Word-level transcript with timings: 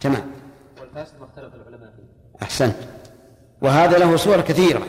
تمام. 0.00 0.30
والفاسد 0.80 1.20
ما 1.20 1.26
اختلف 1.26 1.54
العلماء 1.54 1.90
فيه. 1.96 2.42
أحسنت 2.42 2.76
وهذا 3.62 3.98
له 3.98 4.16
صور 4.16 4.40
كثيرة. 4.40 4.82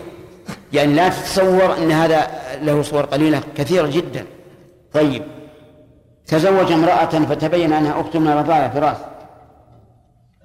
يعني 0.74 0.94
لا 0.94 1.10
تتصور 1.10 1.78
أن 1.78 1.92
هذا 1.92 2.28
له 2.62 2.82
صور 2.82 3.06
قليلة 3.06 3.44
كثيرة 3.56 3.88
جدا. 3.88 4.26
طيب. 4.94 5.24
تزوج 6.26 6.72
امرأة 6.72 7.06
فتبين 7.06 7.74
أنها 7.74 8.02
أخت 8.02 8.18
من 8.18 8.28
الرضاعة 8.28 8.74
فراس. 8.74 8.98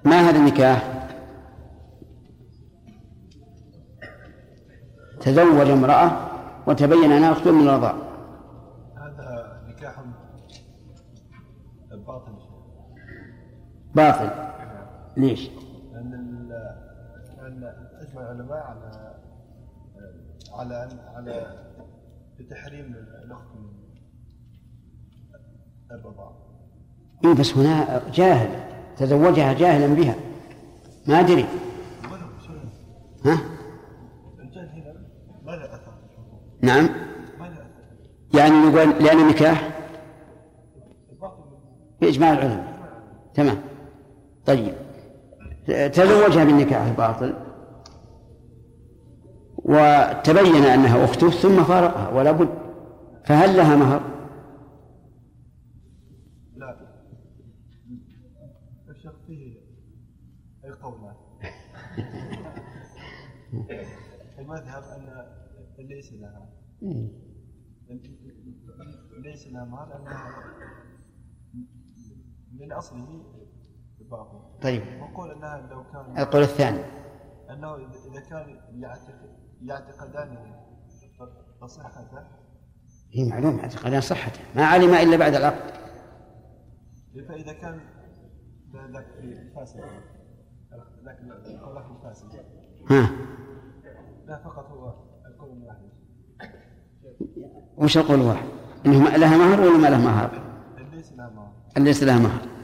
ما 0.03 0.29
هذا 0.29 0.37
النكاح؟ 0.37 1.07
تزوج 5.21 5.69
امرأة 5.69 6.11
وتبين 6.67 7.11
أنها 7.11 7.31
أخت 7.31 7.47
من 7.47 7.69
الرضاعة. 7.69 7.97
هذا 8.97 9.61
نكاح 9.67 9.95
باطل 11.91 12.31
باطل. 13.95 14.54
ليش؟ 15.17 15.49
لأن 15.93 16.49
لأن 17.37 17.63
أجمع 18.01 18.21
العلماء 18.21 18.57
على 18.57 19.15
على 20.53 20.89
على 21.15 21.65
بتحريم 22.39 22.95
الأخت 23.25 23.47
الرضاعة 25.91 26.35
إيه 27.25 27.33
بس 27.33 27.57
هنا 27.57 28.01
جاهل 28.13 28.49
تزوجها 28.97 29.53
جاهلا 29.53 29.93
بها. 29.95 30.15
ما 31.07 31.19
أدري. 31.19 31.45
ها؟ 33.25 33.39
نعم. 36.61 36.89
يعني 38.33 38.53
نقول 38.55 39.03
لأن 39.03 39.19
النكاح 39.19 39.69
بإجماع 42.01 42.33
العلماء. 42.33 42.91
تمام. 43.33 43.57
طيب. 44.45 44.84
تزوجها 45.67 46.43
بالنكاح 46.43 46.85
الباطل 46.85 47.33
وتبين 49.55 50.63
أنها 50.63 51.05
أخته 51.05 51.29
ثم 51.29 51.63
فارقها 51.63 52.09
ولا 52.09 52.31
بد 52.31 52.49
فهل 53.25 53.57
لها 53.57 53.75
مهر؟ 53.75 54.01
لا. 56.55 56.77
الشيخ 58.89 59.11
فيه 59.27 59.55
أي 60.65 60.71
قولان 60.71 61.15
المذهب 64.39 64.83
أن 64.83 65.25
ليس 65.87 66.13
لها. 66.13 66.49
ليس 69.23 69.47
لها 69.47 69.63
أنها 69.63 70.29
من 72.59 72.71
أصله 72.71 73.23
باطل. 74.11 74.59
طيب. 74.61 74.81
وقول 75.01 75.31
أنها 75.31 75.57
لو 75.57 75.83
كان 75.83 76.17
القول 76.17 76.41
الثاني. 76.41 76.83
أنه 77.49 77.75
إذا- 77.75 78.11
إذا 78.11 78.19
كان 78.29 78.59
يعتقد 78.81 79.35
يعتقدان 79.61 80.37
صحته. 81.67 82.19
هي 83.13 83.29
معلومة 83.29 83.61
اعتقادان 83.63 84.01
صحته. 84.01 84.39
ما 84.55 84.65
علم 84.65 84.93
إلا 84.93 85.17
بعد 85.17 85.35
العقد. 85.35 85.75
فإذا 87.27 87.53
كان 87.53 87.79
ذاك 88.93 89.05
فاسد 89.55 89.79
القول 91.47 91.77
الفاسد 91.97 92.29
ها؟ 92.89 93.09
لا 94.25 94.43
فقط 94.43 94.65
هو 94.65 94.93
القول 95.27 95.57
الواحد. 95.57 95.89
وش 97.77 97.97
القول 97.97 98.21
الواحد؟ 98.21 98.45
إنه 98.85 99.17
لها 99.17 99.37
مهر 99.37 99.61
ولا 99.61 99.77
ما 99.77 99.87
لها 99.87 99.97
مهر؟ 99.97 100.41
ليس 100.91 101.13
لها 101.13 101.53
اللي 101.77 101.87
ليس 101.89 102.03
لها 102.03 102.19
مهر. 102.19 102.54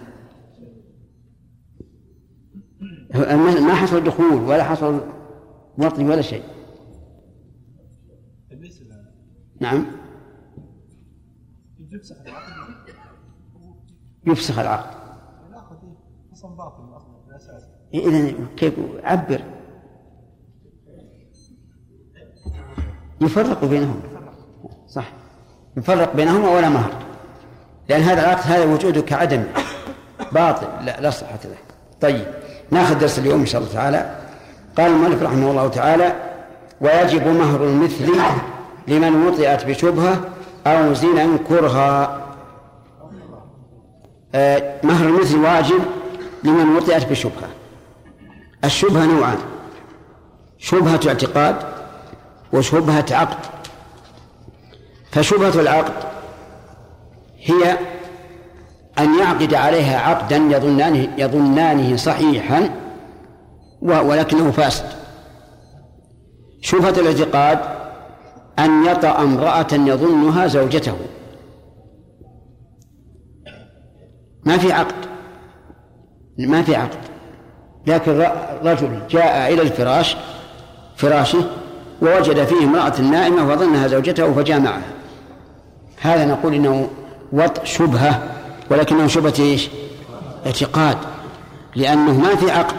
ما 3.14 3.74
حصل 3.76 4.04
دخول 4.04 4.34
ولا 4.34 4.64
حصل 4.64 5.02
وطي 5.78 6.06
ولا 6.06 6.22
شيء. 6.22 6.44
نعم. 9.62 9.86
يفسخ 11.92 12.16
العقد. 12.22 12.54
يفسخ 14.28 14.60
العقد. 14.60 14.96
العقد 15.50 15.78
أصلا 16.34 16.56
باطل 16.56 16.98
أصلا 16.98 17.10
من 17.10 17.30
الاساس 17.30 17.64
إذا 17.94 18.48
كيف؟ 18.58 18.74
عبر. 19.04 19.42
يفرق 23.22 23.66
بينهم. 23.66 24.02
صح. 24.88 25.14
يفرق 25.78 26.16
بينهما 26.16 26.50
ولا 26.50 26.70
مهر. 26.70 26.94
لأن 27.90 28.02
هذا 28.02 28.22
العقد 28.22 28.52
هذا 28.52 28.74
وجوده 28.74 29.02
كعدم. 29.02 29.44
باطل. 30.32 30.86
لا 30.86 31.02
لا 31.02 31.10
صحة 31.10 31.40
له 31.46 31.58
طيب. 32.02 32.41
ناخذ 32.72 33.00
درس 33.00 33.20
اليوم 33.20 33.40
إن 33.40 33.46
شاء 33.46 33.62
الله 33.62 33.74
تعالى. 33.74 34.16
قال 34.78 34.92
المؤلف 34.92 35.24
رحمه 35.24 35.52
الله 35.52 35.68
تعالى 35.68 36.16
ويجب 36.82 37.28
مهر 37.28 37.64
المثل 37.64 38.12
لمن 38.88 39.28
وطئت 39.28 39.66
بشبهة 39.66 40.22
أو 40.68 40.94
زنا 40.94 41.38
كرها. 41.50 42.22
آه، 44.36 44.74
مهر 44.84 45.08
المثل 45.08 45.38
واجب 45.38 45.80
لمن 46.44 46.76
وطئت 46.76 47.10
بشبهة. 47.10 47.50
الشبهة 48.64 49.06
نوعان 49.06 49.38
شبهة 50.58 51.00
اعتقاد 51.08 51.56
وشبهة 52.54 53.06
عقد. 53.12 53.38
فشبهة 55.12 55.62
العقد 55.62 55.94
هي 57.44 57.78
أن 59.02 59.20
يعقد 59.20 59.54
عليها 59.54 60.00
عقدا 60.00 60.36
يظنانه 60.38 61.08
يظنانه 61.18 61.96
صحيحا 61.96 62.70
ولكنه 63.82 64.52
فاسد. 64.52 64.86
شبهة 66.62 66.90
الاعتقاد 66.90 67.60
أن 68.60 68.86
يطأ 68.86 69.24
امرأة 69.24 69.68
يظنها 69.74 70.48
زوجته. 70.48 70.98
ما 74.46 74.58
في 74.58 74.74
عقد. 74.74 74.96
ما 76.38 76.62
في 76.62 76.76
عقد. 76.76 77.00
لكن 77.88 78.28
رجل 78.64 79.00
جاء 79.10 79.54
إلى 79.54 79.62
الفراش 79.62 80.18
فراشه 80.96 81.44
ووجد 82.02 82.44
فيه 82.46 82.66
امرأة 82.66 83.02
نائمة 83.02 83.52
وظنها 83.52 83.88
زوجته 83.88 84.34
فجامعها. 84.34 84.92
هذا 86.02 86.26
نقول 86.26 86.54
إنه 86.54 86.90
وطء 87.34 87.64
شبهة 87.64 88.41
ولكنه 88.72 89.08
شبهة 89.08 89.34
إيش؟ 89.40 89.70
اعتقاد 90.46 90.98
لأنه 91.76 92.20
ما 92.20 92.36
في 92.36 92.52
عقد 92.52 92.76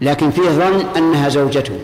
لكن 0.00 0.30
فيه 0.30 0.50
ظن 0.50 0.86
أنها 0.96 1.28
زوجته. 1.28 1.78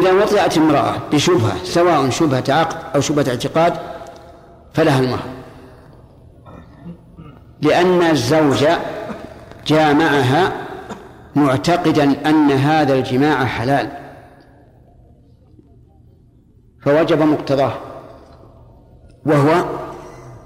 إذا 0.00 0.12
وطئت 0.12 0.58
امرأة 0.58 0.94
بشبهة 1.12 1.64
سواء 1.64 2.10
شبهة 2.10 2.44
عقد 2.48 2.76
أو 2.94 3.00
شبهة 3.00 3.28
اعتقاد 3.28 3.74
فلها 4.74 5.00
المهر. 5.00 5.28
لأن 7.62 8.02
الزوج 8.02 8.66
جامعها 9.66 10.52
معتقدا 11.36 12.30
أن 12.30 12.50
هذا 12.50 12.94
الجماع 12.94 13.44
حلال. 13.44 13.90
فوجب 16.82 17.22
مقتضاه 17.22 17.72
وهو 19.26 19.64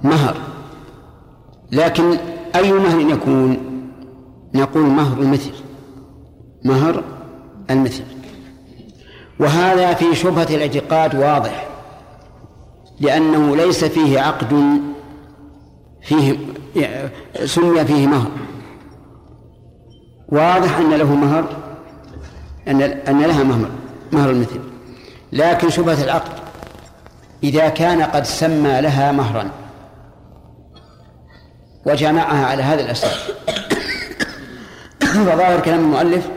مهر. 0.03 0.50
لكن 1.73 2.19
أي 2.57 2.73
مهر 2.73 3.01
يكون؟ 3.01 3.57
نقول 4.55 4.83
مهر 4.83 5.21
المثل. 5.21 5.53
مهر 6.65 7.05
المثل. 7.71 8.05
وهذا 9.41 9.95
في 9.95 10.15
شبهة 10.15 10.47
الاعتقاد 10.51 11.15
واضح 11.15 11.69
لأنه 13.01 13.57
ليس 13.57 13.85
فيه 13.85 14.21
عقد 14.21 14.81
فيه 16.03 16.39
سمي 17.45 17.85
فيه 17.85 18.07
مهر. 18.07 18.31
واضح 20.29 20.79
أن 20.79 20.91
له 20.91 21.15
مهر 21.15 21.45
أن 22.69 22.83
أن 22.83 23.21
لها 23.21 23.43
مهر 23.45 23.69
مهر 24.13 24.31
المثل. 24.31 24.61
لكن 25.33 25.71
شبهة 25.71 26.05
العقد 26.05 26.41
إذا 27.45 27.69
كان 27.69 28.03
قد 28.03 28.25
سمى 28.25 28.81
لها 28.81 29.13
مهرا 29.13 29.51
وجمعها 31.87 32.47
على 32.47 32.63
هذا 32.63 32.81
الأساس. 32.81 33.31
فظاهر 35.01 35.61
كلام 35.61 35.81
المؤلف 35.81 36.29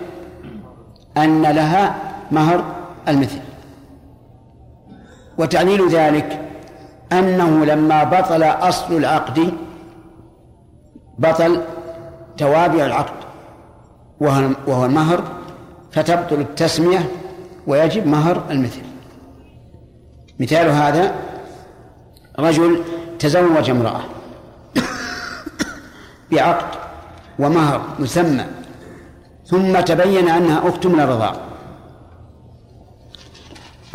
أن 1.17 1.41
لها 1.41 1.95
مهر 2.31 2.63
المثل. 3.07 3.39
وتعليل 5.37 5.89
ذلك 5.89 6.39
أنه 7.11 7.65
لما 7.65 8.03
بطل 8.03 8.43
أصل 8.43 8.97
العقد 8.97 9.53
بطل 11.19 11.61
توابع 12.37 12.85
العقد 12.85 13.23
وهو 14.67 14.85
المهر 14.85 15.23
فتبطل 15.91 16.39
التسمية 16.39 17.09
ويجب 17.67 18.07
مهر 18.07 18.43
المثل. 18.49 18.81
مثال 20.39 20.69
هذا 20.69 21.15
رجل 22.39 22.83
تزوج 23.19 23.69
امرأة. 23.69 24.01
بعقد 26.33 26.67
ومهر 27.39 27.81
مسمى 27.99 28.45
ثم 29.45 29.79
تبين 29.79 30.29
أنها 30.29 30.69
أخت 30.69 30.85
من 30.85 30.99
الرضاع. 30.99 31.35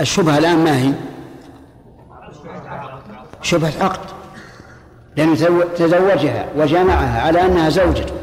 الشبهة 0.01 0.39
الآن 0.39 0.65
ما 0.65 0.79
هي؟ 0.79 0.93
شبهة 3.43 3.73
عقد 3.85 4.01
لأنه 5.17 5.35
تزوجها 5.77 6.49
وجامعها 6.57 7.23
على 7.23 7.47
أنها 7.47 7.69
زوجته. 7.69 8.15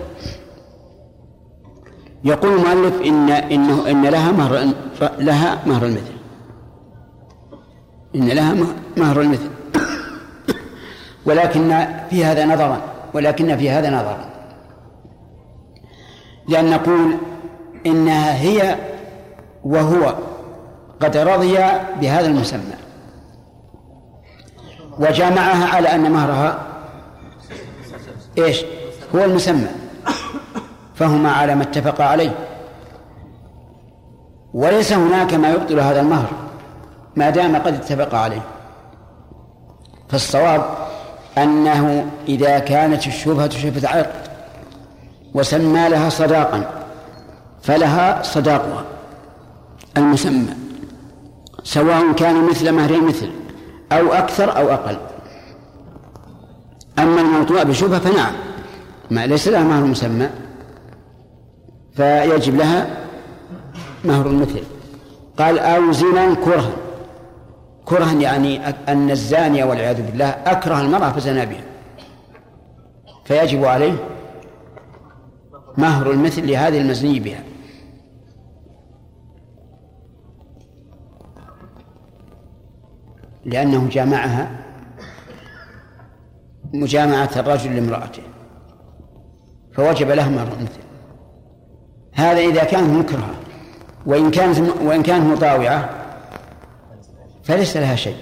يقول 2.23 2.53
المؤلف 2.53 3.01
إن 3.01 3.29
إنه 3.29 3.89
إن 3.91 4.05
لها 4.05 4.31
مهر 4.31 4.73
لها 5.19 5.59
مهر 5.65 5.85
المثل. 5.85 6.15
إن 8.15 8.27
لها 8.27 8.55
مهر 8.97 9.21
المثل. 9.21 9.49
ولكن 11.25 11.87
في 12.09 12.25
هذا 12.25 12.45
نظرا. 12.45 12.94
ولكن 13.15 13.57
في 13.57 13.69
هذا 13.69 13.89
نظرا 13.89 14.25
لأن 16.47 16.69
نقول 16.69 17.17
إنها 17.85 18.35
هي 18.35 18.75
وهو 19.63 20.15
قد 20.99 21.17
رضي 21.17 21.57
بهذا 22.01 22.27
المسمى. 22.27 22.75
وجامعها 24.99 25.75
على 25.75 25.95
أن 25.95 26.11
مهرها 26.11 26.59
إيش؟ 28.37 28.65
هو 29.15 29.23
المسمى. 29.23 29.67
فهما 30.95 31.31
على 31.31 31.55
ما 31.55 31.63
اتفقا 31.63 32.03
عليه. 32.03 32.35
وليس 34.53 34.93
هناك 34.93 35.33
ما 35.33 35.49
يبطل 35.49 35.79
هذا 35.79 36.01
المهر 36.01 36.29
ما 37.15 37.29
دام 37.29 37.55
قد 37.55 37.73
اتفق 37.73 38.15
عليه. 38.15 38.41
فالصواب 40.09 40.84
أنه 41.37 42.05
إذا 42.27 42.59
كانت 42.59 43.07
الشبهة 43.07 43.49
شبهة 43.49 43.89
عقد 43.89 44.27
وسمى 45.33 45.89
لها 45.89 46.09
صداقا 46.09 46.85
فلها 47.63 48.23
صداقها 48.23 48.85
المسمى 49.97 50.53
سواء 51.63 52.11
كان 52.11 52.45
مثل 52.49 52.71
مهر 52.71 53.01
مثل 53.01 53.29
أو 53.91 54.13
أكثر 54.13 54.57
أو 54.57 54.69
أقل. 54.69 54.97
أما 56.99 57.21
الموضوع 57.21 57.63
بشبهة 57.63 57.99
فنعم 57.99 58.33
ما 59.11 59.27
ليس 59.27 59.47
لها 59.47 59.63
مهر 59.63 59.83
مسمى 59.83 60.29
فيجب 61.95 62.55
لها 62.55 62.87
مهر 64.05 64.27
المثل. 64.27 64.63
قال 65.39 65.59
أو 65.59 65.91
زنا 65.91 66.33
كرها. 66.33 66.84
كرها 67.85 68.13
يعني 68.13 68.67
أن 68.67 69.11
الزانية 69.11 69.65
والعياذ 69.65 70.05
بالله 70.05 70.29
أكره 70.29 70.81
المرأة 70.81 71.11
فزنا 71.11 71.43
بها. 71.43 71.63
فيجب 73.25 73.65
عليه 73.65 73.93
مهر 75.77 76.11
المثل 76.11 76.47
لهذه 76.47 76.77
المزني 76.77 77.19
بها. 77.19 77.43
لأنه 83.45 83.89
جامعها 83.89 84.51
مجامعة 86.73 87.29
الرجل 87.35 87.75
لامرأته. 87.75 88.23
فوجب 89.73 90.09
له 90.09 90.29
مهر 90.29 90.47
المثل. 90.47 90.79
هذا 92.13 92.39
إذا 92.39 92.63
كانت 92.63 92.89
مكرهة 92.89 93.35
وإن 94.05 94.31
كانت 94.31 94.59
وإن 94.81 95.03
كانت 95.03 95.25
مطاوعة 95.25 96.04
فليس 97.45 97.77
لها 97.77 97.95
شيء. 97.95 98.15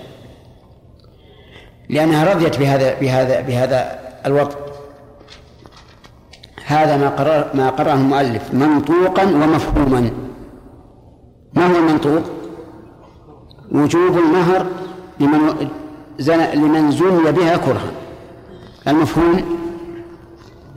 لأنها 1.89 2.33
رضيت 2.33 2.59
بهذا 2.59 2.99
بهذا 2.99 3.41
بهذا 3.41 3.99
الوضع 4.25 4.55
هذا 6.65 6.97
ما 6.97 7.09
قرر 7.09 7.47
ما 7.53 7.69
قرره 7.69 7.93
المؤلف 7.93 8.53
منطوقا 8.53 9.23
ومفهوما. 9.23 10.11
ما 11.53 11.67
هو 11.67 11.75
المنطوق؟ 11.75 12.21
وجوب 13.71 14.17
المهر 14.17 14.65
لمن 15.19 15.69
زن 16.19 16.39
لمن 16.39 16.91
زني 16.91 17.31
بها 17.31 17.57
كرها. 17.57 17.91
المفهوم 18.87 19.43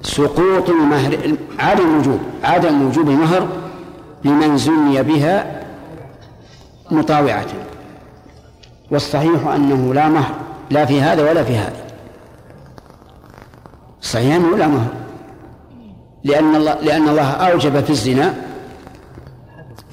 سقوط 0.02 0.70
المهر 0.70 1.36
عدم 1.58 1.98
وجوب 1.98 2.20
عدم 2.44 2.88
وجوب 2.88 3.08
المهر 3.08 3.48
لمن 4.24 4.56
زني 4.56 5.02
بها 5.02 5.62
مطاوعة. 6.90 7.46
والصحيح 8.90 9.46
أنه 9.46 9.94
لا 9.94 10.08
مهر 10.08 10.34
لا 10.70 10.84
في 10.84 11.00
هذا 11.00 11.30
ولا 11.30 11.44
في 11.44 11.56
هذا. 11.56 11.86
صحيح 14.00 14.34
أنه 14.34 14.56
لا 14.56 14.66
مهر. 14.66 14.88
لأن 16.24 16.56
الله 16.56 16.74
لأن 16.74 17.08
الله 17.08 17.30
أوجب 17.30 17.84
في 17.84 17.90
الزنا 17.90 18.34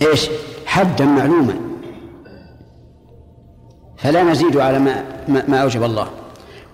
إيش؟ 0.01 0.29
حدا 0.65 1.05
معلوما. 1.05 1.53
فلا 3.97 4.23
نزيد 4.23 4.57
على 4.57 4.79
ما 4.79 5.03
ما 5.27 5.57
أوجب 5.57 5.83
الله. 5.83 6.07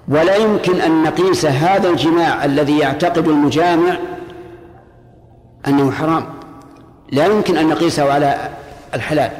ولا 0.08 0.36
يمكن 0.36 0.82
أن 0.82 1.04
نقيس 1.04 1.46
هذا 1.46 1.90
الجماع 1.90 2.46
الذي 2.46 2.78
يعتقد 2.78 3.28
المجامع 3.28 3.98
أنه 5.68 5.92
حرام. 5.92 6.26
لا 7.12 7.26
يمكن 7.26 7.58
أن 7.58 7.70
نقيسه 7.70 8.14
على 8.14 8.50
الحلال. 8.94 9.32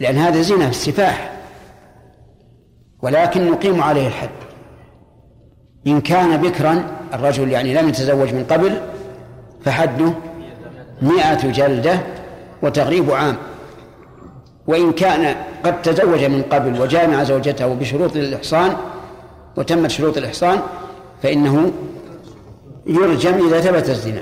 لأن 0.00 0.16
هذا 0.16 0.42
زنا 0.42 0.68
السفاح. 0.68 1.32
ولكن 3.02 3.50
نقيم 3.50 3.82
عليه 3.82 4.06
الحد. 4.06 4.28
إن 5.86 6.00
كان 6.00 6.36
بكرا 6.36 6.84
الرجل 7.14 7.48
يعني 7.48 7.74
لم 7.74 7.88
يتزوج 7.88 8.34
من 8.34 8.44
قبل 8.44 8.80
فحده 9.64 10.12
مئة 11.02 11.50
جلدة 11.50 12.00
وتغريب 12.62 13.10
عام. 13.10 13.36
وإن 14.66 14.92
كان 14.92 15.36
قد 15.64 15.82
تزوج 15.82 16.24
من 16.24 16.42
قبل 16.42 16.80
وجامع 16.80 17.24
زوجته 17.24 17.74
بشروط 17.74 18.16
الإحصان 18.16 18.76
وتمت 19.56 19.90
شروط 19.90 20.16
الإحصان 20.16 20.60
فإنه 21.22 21.72
يرجم 22.86 23.46
إذا 23.46 23.60
ثبت 23.60 23.90
الزنا. 23.90 24.20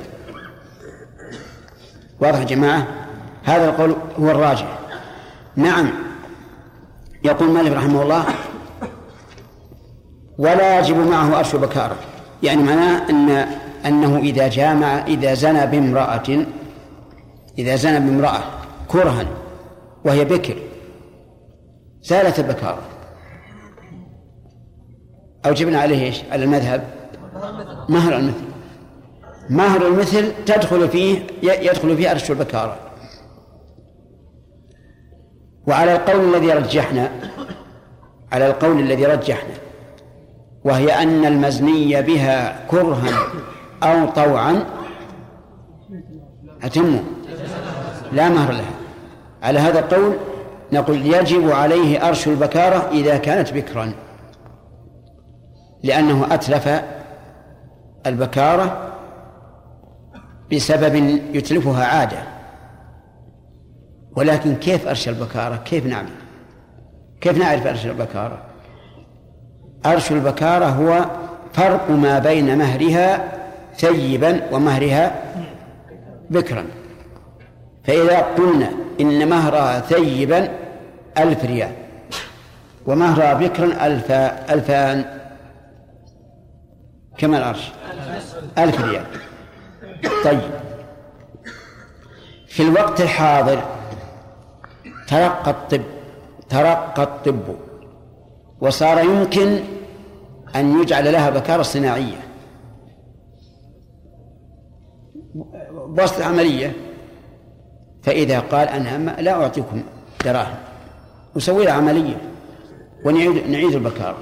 واضح 2.20 2.38
يا 2.38 2.44
جماعة؟ 2.44 2.86
هذا 3.44 3.68
القول 3.68 3.96
هو 4.20 4.30
الراجح. 4.30 4.78
نعم. 5.56 5.90
يقول 7.24 7.50
مالك 7.50 7.72
رحمه 7.72 8.02
الله 8.02 8.24
ولا 10.38 10.78
يجب 10.78 10.96
معه 10.96 11.38
أرش 11.38 11.56
بكارة 11.56 11.96
يعني 12.42 12.62
معناه 12.62 13.10
أن 13.10 13.28
أنه 13.86 14.16
إذا 14.16 14.48
جامع 14.48 15.06
إذا 15.06 15.34
زنى 15.34 15.66
بامرأة 15.66 16.46
إذا 17.58 17.76
زنى 17.76 18.00
بامرأة 18.00 18.40
كرها 18.88 19.26
وهي 20.04 20.24
بكر 20.24 20.56
زالت 22.02 22.38
البكارة 22.38 22.82
أوجبنا 25.46 25.80
عليه 25.80 26.04
إيش؟ 26.04 26.22
على 26.32 26.44
المذهب. 26.44 26.84
مهر 27.88 28.16
المثل. 28.16 28.44
مهر 29.50 29.86
المثل 29.86 30.32
تدخل 30.46 30.88
فيه 30.88 31.26
يدخل 31.42 31.96
فيه 31.96 32.10
أرش 32.10 32.30
البكارة 32.30 32.85
وعلى 35.66 35.96
القول 35.96 36.34
الذي 36.34 36.52
رجحنا 36.52 37.10
على 38.32 38.46
القول 38.46 38.80
الذي 38.80 39.06
رجحنا 39.06 39.54
وهي 40.64 41.02
أن 41.02 41.24
المزني 41.24 42.02
بها 42.02 42.66
كرها 42.68 43.28
أو 43.82 44.06
طوعا 44.06 44.64
أتم. 46.62 46.98
لا 48.12 48.28
مهر 48.28 48.52
لها. 48.52 48.74
على 49.42 49.58
هذا 49.58 49.78
القول 49.78 50.16
نقول 50.72 51.06
يجب 51.06 51.50
عليه 51.50 52.08
أرش 52.08 52.28
البكارة 52.28 52.88
إذا 52.90 53.16
كانت 53.16 53.52
بكرا 53.52 53.92
لأنه 55.82 56.34
أتلف 56.34 56.82
البكارة 58.06 58.92
بسبب 60.52 60.94
يتلفها 61.34 61.86
عادة. 61.86 62.35
ولكن 64.16 64.54
كيف 64.54 64.88
أرش 64.88 65.08
البكارة؟ 65.08 65.56
كيف 65.56 65.86
نعمل 65.86 66.08
كيف 67.20 67.38
نعرف 67.38 67.66
أرش 67.66 67.86
البكارة؟ 67.86 68.38
أرش 69.86 70.12
البكارة 70.12 70.64
هو 70.64 71.04
فرق 71.52 71.90
ما 71.90 72.18
بين 72.18 72.58
مهرها 72.58 73.32
ثيبا 73.76 74.40
ومهرها 74.52 75.22
بكرا. 76.30 76.66
فإذا 77.84 78.18
قلنا 78.20 78.70
إن 79.00 79.28
مهرها 79.28 79.80
ثيبا 79.80 80.48
ألف 81.18 81.44
ريال 81.44 81.72
ومهرها 82.86 83.34
بكرا 83.34 83.86
ألف 83.86 84.10
ألفان 84.50 85.04
كما 87.18 87.38
العرش 87.38 87.72
ألف 88.58 88.80
ريال. 88.80 89.04
طيب. 90.24 90.40
في 92.48 92.62
الوقت 92.62 93.00
الحاضر 93.00 93.75
ترقى 95.08 95.50
الطب 95.50 95.82
ترقى 96.48 97.02
الطب. 97.02 97.56
وصار 98.60 99.04
يمكن 99.04 99.60
أن 100.56 100.80
يجعل 100.82 101.12
لها 101.12 101.30
بكارة 101.30 101.62
صناعية. 101.62 102.26
بواسطة 105.74 106.24
عملية. 106.24 106.72
فإذا 108.02 108.40
قال 108.40 108.68
أنا 108.68 109.20
لا 109.20 109.32
أعطيكم 109.32 109.82
دراهم. 110.24 110.56
نسوي 111.36 111.64
له 111.64 111.72
عملية 111.72 112.16
ونعيد 113.04 113.50
نعيد 113.50 113.74
البكارة. 113.74 114.18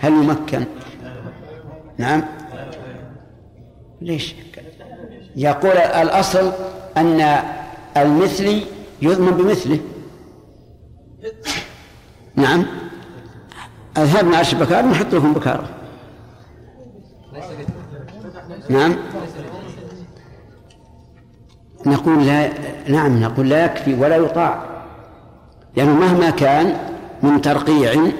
هل 0.00 0.12
يمكن؟ 0.12 0.64
نعم. 1.98 2.24
ليش؟ 4.00 4.34
يقول 5.36 5.76
الأصل 5.76 6.52
أن 6.96 7.38
المثلي 7.96 8.66
يضمن 9.02 9.30
بمثله. 9.30 9.80
نعم. 12.36 12.66
أذهبنا 13.98 14.36
عشر 14.36 14.64
بكار 14.64 14.84
نحط 14.86 15.14
لكم 15.14 15.32
بكارة. 15.32 15.68
نعم. 18.68 18.96
نقول 21.86 22.26
لا 22.26 22.50
نعم 22.88 23.20
نقول 23.20 23.48
لا 23.48 23.64
يكفي 23.64 23.94
ولا 23.94 24.16
يطاع. 24.16 24.64
لأنه 25.76 25.90
يعني 25.90 26.00
مهما 26.00 26.30
كان 26.30 26.76
من 27.22 27.40
ترقيع 27.40 28.12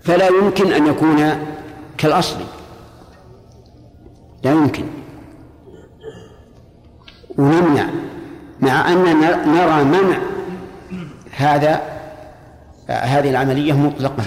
فلا 0.00 0.28
يمكن 0.28 0.72
أن 0.72 0.86
يكون 0.86 1.46
كالأصل. 1.98 2.40
لا 4.44 4.52
يمكن. 4.52 4.84
ونمنع. 7.38 7.88
مع 8.60 8.92
أننا 8.92 9.46
نرى 9.46 9.84
منع 9.84 10.18
هذا 11.36 11.82
هذه 12.88 13.30
العملية 13.30 13.72
مطلقة 13.72 14.24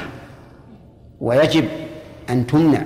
ويجب 1.21 1.65
أن 2.29 2.47
تمنع 2.47 2.81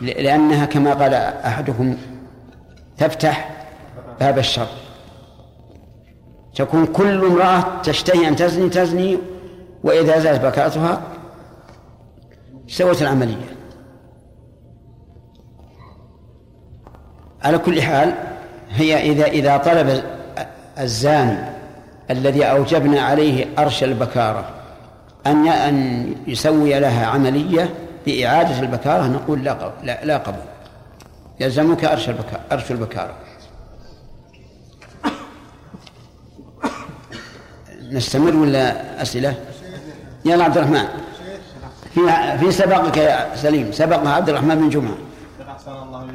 لأنها 0.00 0.64
كما 0.64 0.94
قال 0.94 1.14
أحدكم 1.14 1.96
تفتح 2.98 3.50
باب 4.20 4.38
الشر. 4.38 4.68
تكون 6.54 6.86
كل 6.86 7.24
امرأة 7.24 7.82
تشتهي 7.82 8.28
أن 8.28 8.36
تزني 8.36 8.68
تزني 8.68 9.18
وإذا 9.84 10.18
زالت 10.18 10.44
بكاتها 10.44 11.02
سوت 12.66 13.02
العملية. 13.02 13.56
على 17.42 17.58
كل 17.58 17.82
حال 17.82 18.31
هي 18.74 19.12
إذا 19.12 19.26
إذا 19.26 19.56
طلب 19.56 20.02
الزاني 20.78 21.38
الذي 22.10 22.44
أوجبنا 22.44 23.00
عليه 23.00 23.46
أرش 23.58 23.84
البكارة 23.84 24.50
أن 25.26 25.48
أن 25.48 26.06
يسوي 26.26 26.80
لها 26.80 27.06
عملية 27.06 27.74
بإعادة 28.06 28.60
البكارة 28.60 29.06
نقول 29.06 29.44
لا 29.44 29.72
لا, 29.82 30.04
لا 30.04 30.16
قبول. 30.16 30.44
يلزمك 31.40 31.84
أرش 31.84 32.08
البكارة 32.08 32.40
أرش 32.52 32.70
البكارة. 32.70 33.14
نستمر 37.90 38.36
ولا 38.36 39.02
أسئلة؟ 39.02 39.34
يلا 40.24 40.44
عبد 40.44 40.58
الرحمن. 40.58 40.88
في 41.94 42.00
في 42.38 42.52
سبقك 42.52 42.96
يا 42.96 43.36
سليم. 43.36 43.72
سبق 43.72 44.08
عبد 44.08 44.28
الرحمن 44.28 44.54
بن 44.54 44.68
جمعة. 44.68 44.96
الله 45.68 46.06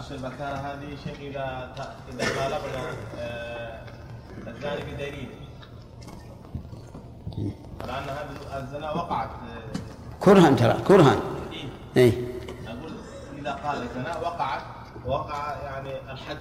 أرش 0.00 0.12
البكارة 0.12 0.56
هذه 0.56 0.96
شيء 1.04 1.30
إذا 1.30 1.74
إذا 2.08 2.24
طالبنا 2.24 2.90
آه، 3.18 3.84
الزاني 4.46 4.94
بدليل. 4.94 5.28
لأن 7.86 8.04
هذه 8.08 8.58
الزنا 8.58 8.90
وقعت 8.90 9.28
آه، 9.28 9.78
كرها 10.20 10.50
ترى 10.50 10.82
كرها. 10.88 11.16
إيه. 11.96 12.04
اي 12.04 12.24
أقول 12.66 12.92
إذا 13.38 13.52
قال 13.52 13.82
الزنا 13.82 14.18
وقعت 14.18 14.62
وقع 15.06 15.56
يعني 15.62 16.10
الحد. 16.12 16.38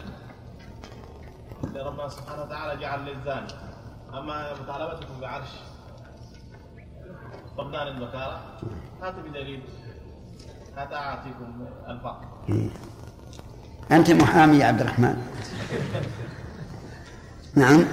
ربنا 1.76 2.10
سبحانه 2.10 2.42
وتعالى 2.44 2.82
جعل 2.82 3.06
للزاني. 3.06 3.54
أما 4.14 4.54
مطالبتكم 4.54 5.20
بعرش 5.22 5.52
فقدان 7.58 7.88
البكارة 7.88 8.40
هاتوا 9.02 9.22
بدليل. 9.22 9.64
هذا 10.76 10.96
أعطيكم 10.96 11.66
الفقر 11.88 12.26
أنت 13.92 14.12
محامي 14.12 14.58
يا 14.58 14.66
عبد 14.66 14.82
الرحمن. 14.82 15.18
نعم. 17.56 17.86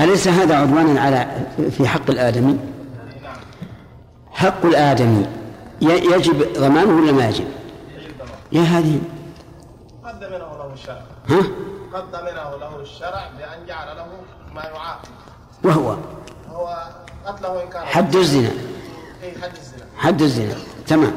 أليس 0.00 0.28
هذا 0.28 0.56
عدوانا 0.56 1.00
على 1.00 1.46
في 1.70 1.88
حق 1.88 2.10
الآدمي؟ 2.10 2.58
حق 4.32 4.66
الآدمي. 4.66 5.26
يجب 5.80 6.52
ضمانه 6.58 7.02
ولا 7.02 7.12
ما 7.12 7.28
يجب؟ 7.28 7.48
يا 8.52 8.62
هذه 8.62 9.00
قد 10.04 10.20
ضمنه 10.20 10.38
له 10.38 10.72
الشرع. 10.74 11.02
ها؟ 11.28 11.42
قد 11.92 12.10
ضمنه 12.10 12.56
له 12.60 12.80
الشرع 12.80 13.30
بأن 13.38 13.66
جعل 13.68 13.96
له 13.96 14.06
ما 14.54 14.62
يعاقب. 14.62 15.08
وهو. 15.64 15.96
هو 16.50 16.88
قتله 17.26 17.62
إن 17.62 17.68
كان 17.68 17.82
حد 17.82 18.16
الزنا. 18.16 18.50
إيه 19.22 19.38
حد 19.42 19.56
الزنا. 19.56 19.84
حد 19.96 20.22
الزنا. 20.22 20.54
تمام. 20.86 21.12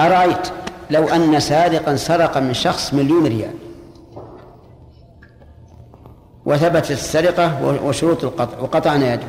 أرأيت؟ 0.00 0.48
لو 0.90 1.08
أن 1.08 1.40
سارقا 1.40 1.96
سرق 1.96 2.38
من 2.38 2.54
شخص 2.54 2.94
مليون 2.94 3.26
ريال 3.26 3.54
وثبتت 6.46 6.90
السرقة 6.90 7.64
وشروط 7.84 8.24
القطع 8.24 8.58
وقطعنا 8.60 9.14
يده 9.14 9.26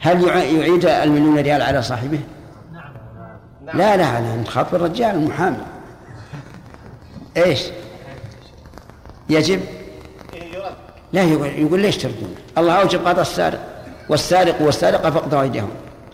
هل 0.00 0.22
يع- 0.28 0.34
يعيد 0.36 0.84
المليون 0.86 1.38
ريال 1.38 1.62
على 1.62 1.82
صاحبه؟ 1.82 2.20
لا 3.74 3.96
لا 3.96 4.06
على 4.06 4.36
نخاطب 4.36 4.74
الرجال 4.74 5.14
المحامي 5.14 5.56
إيش؟ 7.36 7.62
يجب 9.28 9.60
لا 11.12 11.22
يقول, 11.22 11.46
يقول 11.46 11.80
ليش 11.80 11.96
تردون؟ 11.96 12.34
الله 12.58 12.72
أوجب 12.72 13.06
قطع 13.08 13.20
السارق 13.22 13.60
والسارق 14.08 14.62
والسارقة 14.62 15.10
فاقطعوا 15.10 15.42
أيديهم 15.42 15.70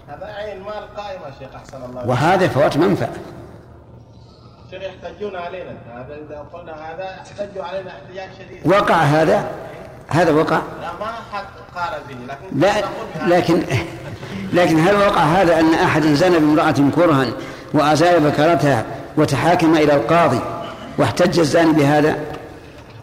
هذا 0.08 0.24
عين 0.26 0.60
مال 0.60 0.94
قائمة 0.96 1.24
شيخ 1.38 1.54
أحسن 1.54 1.84
الله. 1.90 2.06
وهذا 2.08 2.48
فوات 2.48 2.76
منفعة 2.76 3.10
يحتجون 5.06 5.36
علينا. 5.36 5.70
هذا 5.94 6.14
إذا 6.14 6.46
قلنا 6.52 6.72
هذا 6.72 7.04
يحتجوا 7.04 7.64
علينا 7.64 7.90
احتجاج 7.90 8.28
شديد. 8.38 8.66
وقع 8.66 8.94
هذا؟ 8.94 9.50
هذا 10.08 10.32
وقع؟ 10.32 10.60
لا 10.80 10.92
ما 11.00 11.12
حد 11.32 11.44
قال 11.74 12.00
به 12.08 12.34
لكن 12.34 12.60
لا. 12.60 13.36
لكن 13.36 13.62
لكن 14.52 14.78
هل 14.78 14.96
وقع 14.96 15.22
هذا 15.22 15.60
أن 15.60 15.74
أحد 15.74 16.02
زنى 16.02 16.38
بامرأة 16.38 16.74
كرها 16.96 17.26
وازال 17.74 18.30
بكرتها 18.30 18.84
وتحاكم 19.16 19.76
إلى 19.76 19.94
القاضي 19.94 20.40
واحتج 20.98 21.38
الزاني 21.38 21.72
بهذا؟ 21.72 22.16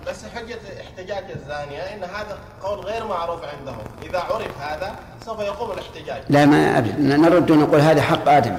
بس 0.07 0.25
حجة 0.35 0.59
احتجاج 0.81 1.23
الزانية 1.35 1.81
إن 1.81 2.03
هذا 2.03 2.37
قول 2.63 2.79
غير 2.79 3.07
معروف 3.07 3.39
عندهم. 3.59 3.83
إذا 4.03 4.19
عرف 4.19 4.61
هذا 4.61 4.95
سوف 5.25 5.39
يقوم 5.39 5.71
الاحتجاج. 5.71 6.21
لا 6.29 6.45
ما 6.45 6.79
نرد 6.99 7.51
ونقول 7.51 7.79
هذا 7.79 8.01
حق 8.01 8.29
آدم 8.29 8.55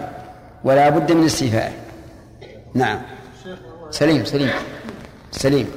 ولا 0.64 0.88
بد 0.88 1.12
من 1.12 1.24
استيفائه 1.24 1.72
نعم. 2.74 3.02
سليم 3.90 4.24
سليم 4.24 4.50
سليم. 5.30 5.68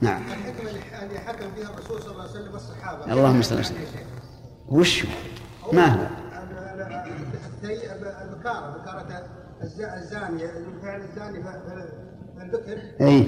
نعم. 0.00 0.22
الحكمة 0.22 0.70
اللي 1.02 1.18
حكم 1.20 1.50
فيها 1.56 1.70
الرسول 1.70 2.02
صلى 2.02 2.10
الله 2.12 2.22
عليه 2.22 2.30
وسلم 2.32 2.52
والصحابة 2.52 3.12
اللهم 3.12 3.42
صل 3.42 3.58
وسلم 3.60 3.78
وش؟ 4.68 5.06
ما 5.72 5.86
هو؟ 5.86 6.06
البكارة 7.64 8.76
بكارة 8.78 9.22
الز- 9.62 9.80
الزانية 9.80 10.46
فعل 10.82 11.00
الزاني 11.00 11.42
فالبكر 12.38 12.78
أي. 13.00 13.26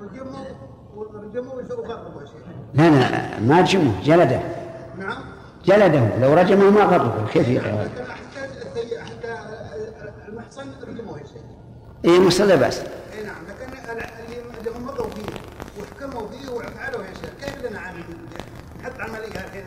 رجمه 0.00 0.46
ورجمه 0.94 1.52
وغربه 1.54 2.20
يا 2.20 2.26
شيخ 2.26 2.34
لا 2.74 2.90
لا 2.90 3.40
ما 3.40 3.60
رجمه 3.60 4.02
جلده. 4.04 4.40
نعم 4.98 5.22
جلده 5.64 6.16
لو 6.18 6.34
رجمه 6.34 6.70
ما 6.70 6.80
غربه 6.84 7.26
كيف 7.28 7.48
يقرأ؟ 7.48 7.88
حتى 9.04 9.38
المحصن 10.28 10.66
رجموه 10.88 11.18
يا 11.18 11.24
شيخ. 11.26 11.42
اي 12.04 12.20
مصر 12.20 12.44
لا 12.44 12.54
باس 12.56 12.78
اي 12.78 13.22
نعم 13.24 13.36
لكن 13.48 13.72
اللي 14.28 14.42
اللي 14.58 14.70
هم 14.70 14.86
مضوا 14.86 15.06
فيه 15.10 15.32
وحكموا 15.82 16.28
فيه 16.28 16.48
وفعلوا 16.50 17.02
يا 17.04 17.14
شيخ. 17.14 17.30
كيف 17.40 17.64
لنا 17.70 17.80
عامل 17.80 18.04
نحط 18.82 19.00
عملية 19.00 19.26
الحين 19.26 19.64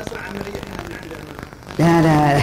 نصنع 0.00 0.20
عملية 0.20 0.60
إحنا 0.62 0.82
من 0.88 0.96
عندنا. 1.02 2.02
لا 2.02 2.02
لا 2.02 2.42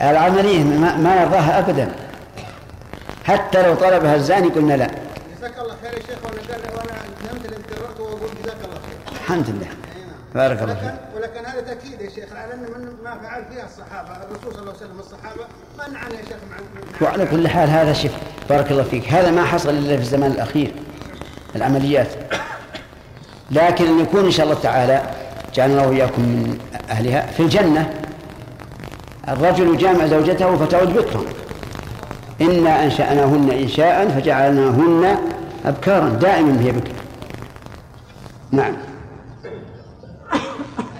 العملية 0.10 0.64
ما, 0.64 0.96
ما 0.96 1.22
يرضاها 1.22 1.58
أبدا. 1.58 1.94
حتى 3.24 3.62
لو 3.66 3.74
طلبها 3.74 4.14
الزاني 4.14 4.48
قلنا 4.48 4.74
لا. 4.74 4.90
جزاك 5.38 5.58
الله 5.58 5.74
خير 5.82 5.92
يا 5.94 5.98
شيخ 6.06 6.18
وأنا 6.24 6.40
قال 6.52 6.76
وأنا 6.76 7.00
نمت 7.32 7.44
اللي 7.44 7.56
قررت 7.56 8.00
وأقول 8.00 8.30
جزاك 8.44 8.56
الله 8.64 8.74
خير. 8.80 9.16
الحمد 9.22 9.48
لله. 9.50 9.68
بارك 10.34 10.62
الله 10.62 10.74
فيك. 10.74 10.94
ولكن 11.16 11.46
هذا 11.46 11.60
تأكيد 11.60 12.00
يا 12.00 12.10
شيخ. 12.10 12.32
على 12.36 12.54
ان 12.54 12.60
من 12.60 12.88
ما 13.04 13.18
فعل 13.22 13.44
فيها 13.52 13.64
الصحابة. 13.64 14.10
الرسول 14.10 14.52
صلى 14.52 14.60
الله 14.60 14.72
عليه 14.72 14.84
وسلم 14.84 14.96
والصحابه 14.96 15.44
منعنا 15.78 16.14
يا 16.14 16.24
شيخ 16.24 16.36
وعلى 17.02 17.26
كل 17.26 17.48
حال 17.48 17.70
هذا 17.70 17.92
شف 17.92 18.12
بارك 18.50 18.70
الله 18.70 18.82
فيك. 18.82 19.08
هذا 19.12 19.30
ما 19.30 19.44
حصل 19.44 19.70
إلا 19.70 19.96
في 19.96 20.02
الزمان 20.02 20.30
الأخير 20.30 20.74
العمليات. 21.56 22.08
لكن 23.50 23.98
يكون 23.98 24.24
إن 24.24 24.30
شاء 24.30 24.46
الله 24.46 24.60
تعالى 24.60 25.02
جعلنا 25.54 25.74
الله 25.74 25.88
وإياكم 25.88 26.22
من 26.22 26.58
أهلها. 26.90 27.26
في 27.26 27.40
الجنة 27.40 27.94
الرجل 29.28 29.76
جامع 29.76 30.06
زوجته 30.06 30.56
فتعود 30.56 30.94
بكرا. 30.94 31.24
إنا 32.40 32.84
أنشأناهن 32.84 33.50
إنشاء 33.50 34.08
فجعلناهن 34.08 35.18
أبكارا 35.64 36.08
دائما 36.08 36.60
هي 36.60 36.72
بكر 36.72 36.92
نعم. 38.50 38.76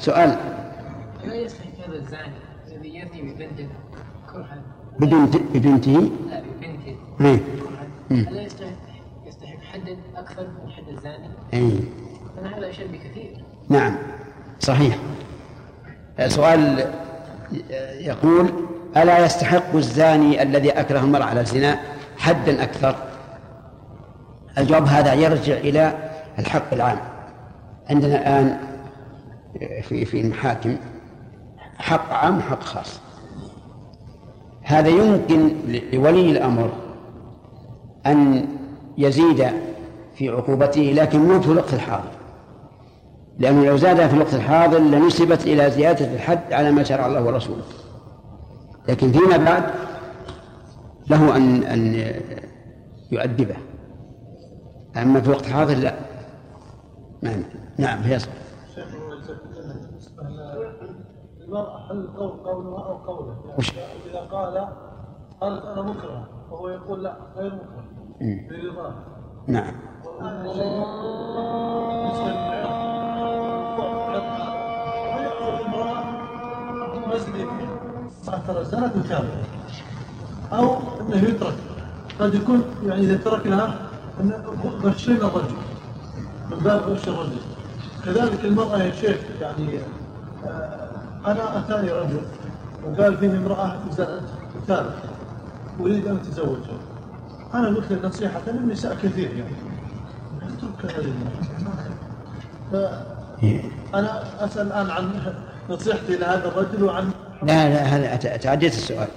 سؤال. 0.03 0.37
لا 1.25 1.35
يستحق 1.35 1.89
هذا 1.89 1.95
الزاني 1.97 2.33
الذي 2.73 2.99
يزني 2.99 3.23
ببنته 3.23 3.69
كرها 4.33 4.63
ببنت 4.99 5.37
ببنته 5.37 6.11
لا 6.31 6.41
ببنته 6.41 6.97
إيه. 7.21 7.41
ألا 8.11 8.43
يستحق 8.43 9.63
حدا 9.73 9.97
أكثر 10.17 10.43
من 10.43 10.71
حد 10.71 10.89
الزاني؟ 10.89 11.29
أنا 12.39 12.59
هذا 12.59 12.71
أشد 12.71 12.93
بكثير 12.93 13.45
نعم. 13.69 13.97
صحيح. 14.61 14.99
سؤال 16.27 16.91
يقول 18.01 18.53
ألا 18.97 19.25
يستحق 19.25 19.75
الزاني 19.75 20.43
الذي 20.43 20.71
أكره 20.71 21.01
المرأة 21.01 21.25
على 21.25 21.41
الزنا 21.41 21.81
حدا 22.19 22.63
أكثر؟ 22.63 22.97
الجواب 24.59 24.87
هذا 24.87 25.15
يرجع 25.15 25.55
إلى 25.55 26.11
الحق 26.39 26.73
العام. 26.75 26.99
عندنا 27.91 28.17
الآن 28.17 28.72
في 29.59 30.05
في 30.05 30.21
المحاكم 30.21 30.77
حق 31.79 32.13
عام 32.13 32.39
وحق 32.39 32.63
خاص. 32.63 33.01
هذا 34.63 34.89
يمكن 34.89 35.51
لولي 35.93 36.31
الأمر 36.31 36.73
أن 38.07 38.49
يزيد 38.99 39.47
في 40.15 40.29
عقوبته 40.29 40.81
لكن 40.81 41.19
مو 41.19 41.41
في 41.41 41.49
الوقت 41.49 41.75
الحاضر. 41.75 42.11
لأنه 43.39 43.65
لو 43.65 43.77
زاد 43.77 44.09
في 44.09 44.15
الوقت 44.15 44.35
الحاضر 44.35 44.79
لنسبت 44.79 45.43
إلى 45.43 45.71
زيادة 45.71 46.15
الحد 46.15 46.53
على 46.53 46.73
ما 46.73 46.83
شرع 46.83 47.07
الله 47.07 47.23
ورسوله. 47.25 47.63
لكن 48.89 49.13
فيما 49.13 49.37
بعد 49.37 49.65
له 51.11 51.37
أن 51.37 51.63
أن 51.63 52.13
يؤدبه. 53.13 53.57
أما 54.97 55.21
في 55.21 55.27
الوقت 55.27 55.47
الحاضر 55.47 55.75
لا. 55.75 55.95
نعم. 57.23 57.43
نعم 57.79 58.03
فيصل. 58.03 58.29
المرأة 61.53 61.93
هل 61.93 62.09
قول 62.17 62.31
قولها 62.31 62.87
أو 62.87 62.97
قوله. 62.97 63.37
وش؟ 63.59 63.73
إذا 64.11 64.21
قال 64.21 64.69
قالت 65.41 65.65
أنا 65.65 65.83
مكره 65.83 66.29
وهو 66.51 66.69
يقول 66.69 67.03
لا 67.05 67.17
غير 67.37 67.55
مكره. 67.55 67.85
مم. 68.21 68.49
برضاه 68.51 68.95
نعم. 69.47 69.75
ترى 78.47 78.65
زنت 78.65 78.97
وتابت 78.97 79.29
أو 80.53 80.77
إنه 81.01 81.17
يترك. 81.29 81.55
قد 82.21 82.35
يكون 82.35 82.65
يعني 82.87 83.01
إذا 83.01 83.17
ترك 83.17 83.47
لها 83.47 83.75
انه 84.21 84.45
غشين 84.83 85.17
الرجل 85.17 85.57
من 86.51 86.59
باب 86.59 86.81
غش 86.81 87.09
الرجل. 87.09 87.39
كذلك 88.05 88.45
المرأة 88.45 88.77
يا 88.79 88.93
شيخ 88.93 89.19
يعني 89.41 89.79
آه، 90.47 90.82
أنا 91.27 91.59
أتاني 91.59 91.91
رجل 91.93 92.21
وقال 92.87 93.17
فيه 93.17 93.31
امرأة 93.31 93.77
زنت 93.91 94.21
وتابت 94.63 94.93
أريد 95.81 96.07
أن 96.07 96.17
أتزوجها. 96.17 96.79
أنا 97.55 97.67
قلت 97.69 97.93
له 97.93 98.09
نصيحة 98.09 98.41
النساء 98.49 98.95
كثير 99.03 99.31
يعني. 99.31 99.57
اترك 100.83 100.93
هذه. 100.97 101.13
فانا 103.93 104.23
أسأل 104.45 104.67
الآن 104.67 104.91
عن 104.91 105.11
نصيحتي 105.71 106.17
لهذا 106.17 106.49
الرجل 106.49 106.85
وعن 106.85 107.11
لا 107.43 107.69
لا 107.69 107.83
هذا 107.83 108.17
تعديت 108.37 108.73
السؤال. 108.75 109.09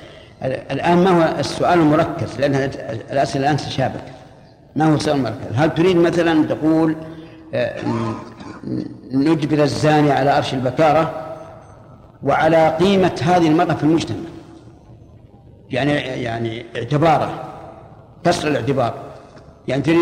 ال- 0.43 0.71
الآن 0.71 0.97
ما 1.03 1.09
هو 1.09 1.39
السؤال 1.39 1.79
المركز؟ 1.79 2.39
لأن 2.39 2.55
الأسئلة 3.11 3.45
الآن 3.45 3.57
تشابك 3.57 4.03
ما 4.75 4.85
هو 4.91 4.95
السؤال 4.95 5.17
المركز؟ 5.17 5.55
هل 5.55 5.73
تريد 5.75 5.97
مثلا 5.97 6.45
تقول 6.47 6.95
آه، 7.53 7.81
نجبر 9.11 9.63
الزاني 9.63 10.11
على 10.11 10.29
عرش 10.29 10.53
البكارة؟ 10.53 11.24
وعلى 12.23 12.77
قيمة 12.79 13.21
هذه 13.21 13.47
المرأة 13.47 13.73
في 13.73 13.83
المجتمع. 13.83 14.17
يعني 15.69 15.91
يعني 15.91 16.65
اعتباره 16.75 17.43
كسر 18.23 18.47
الاعتبار. 18.47 18.93
يعني 19.67 19.81
تريد 19.81 19.99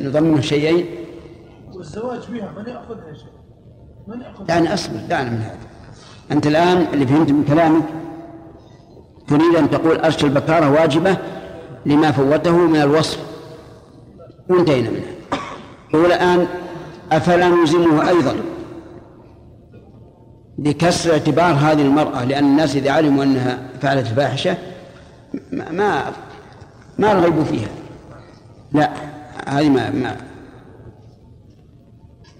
نضمنه 0.00 0.40
شيئين؟ 0.40 0.86
والزواج 1.74 2.18
بها 2.30 2.52
من 2.56 2.68
يأخذها 2.68 3.08
يا 3.08 3.14
شيخ؟ 3.14 3.28
من 4.06 4.20
يأخذها؟ 4.20 4.46
دعني 4.46 4.74
أصبر 4.74 4.96
دعني 5.08 5.30
من 5.30 5.36
هذا. 5.36 5.58
أنت 6.32 6.46
الآن 6.46 6.86
اللي 6.92 7.06
فهمت 7.06 7.30
من 7.30 7.44
كلامك 7.44 7.84
تريد 9.28 9.56
أن 9.56 9.70
تقول 9.70 9.96
أرش 9.96 10.24
البكارة 10.24 10.70
واجبة 10.70 11.16
لما 11.86 12.12
فوته 12.12 12.56
من 12.56 12.80
الوصف. 12.80 13.18
وانتهينا 14.48 14.90
منها 14.90 15.14
يقول 15.94 16.06
الآن 16.06 16.46
أفلا 17.12 17.48
نلزمه 17.48 18.08
أيضا؟ 18.08 18.36
بكسر 20.58 21.12
اعتبار 21.12 21.52
هذه 21.54 21.82
المرأة 21.82 22.24
لأن 22.24 22.44
الناس 22.44 22.76
إذا 22.76 22.90
علموا 22.90 23.24
أنها 23.24 23.58
فعلت 23.82 24.06
الفاحشة 24.06 24.56
ما 25.52 26.12
ما, 26.98 27.12
رغبوا 27.12 27.44
فيها. 27.44 27.68
لا 28.72 28.90
هذه 29.46 29.68
ما 29.68 29.90
ما 29.90 30.16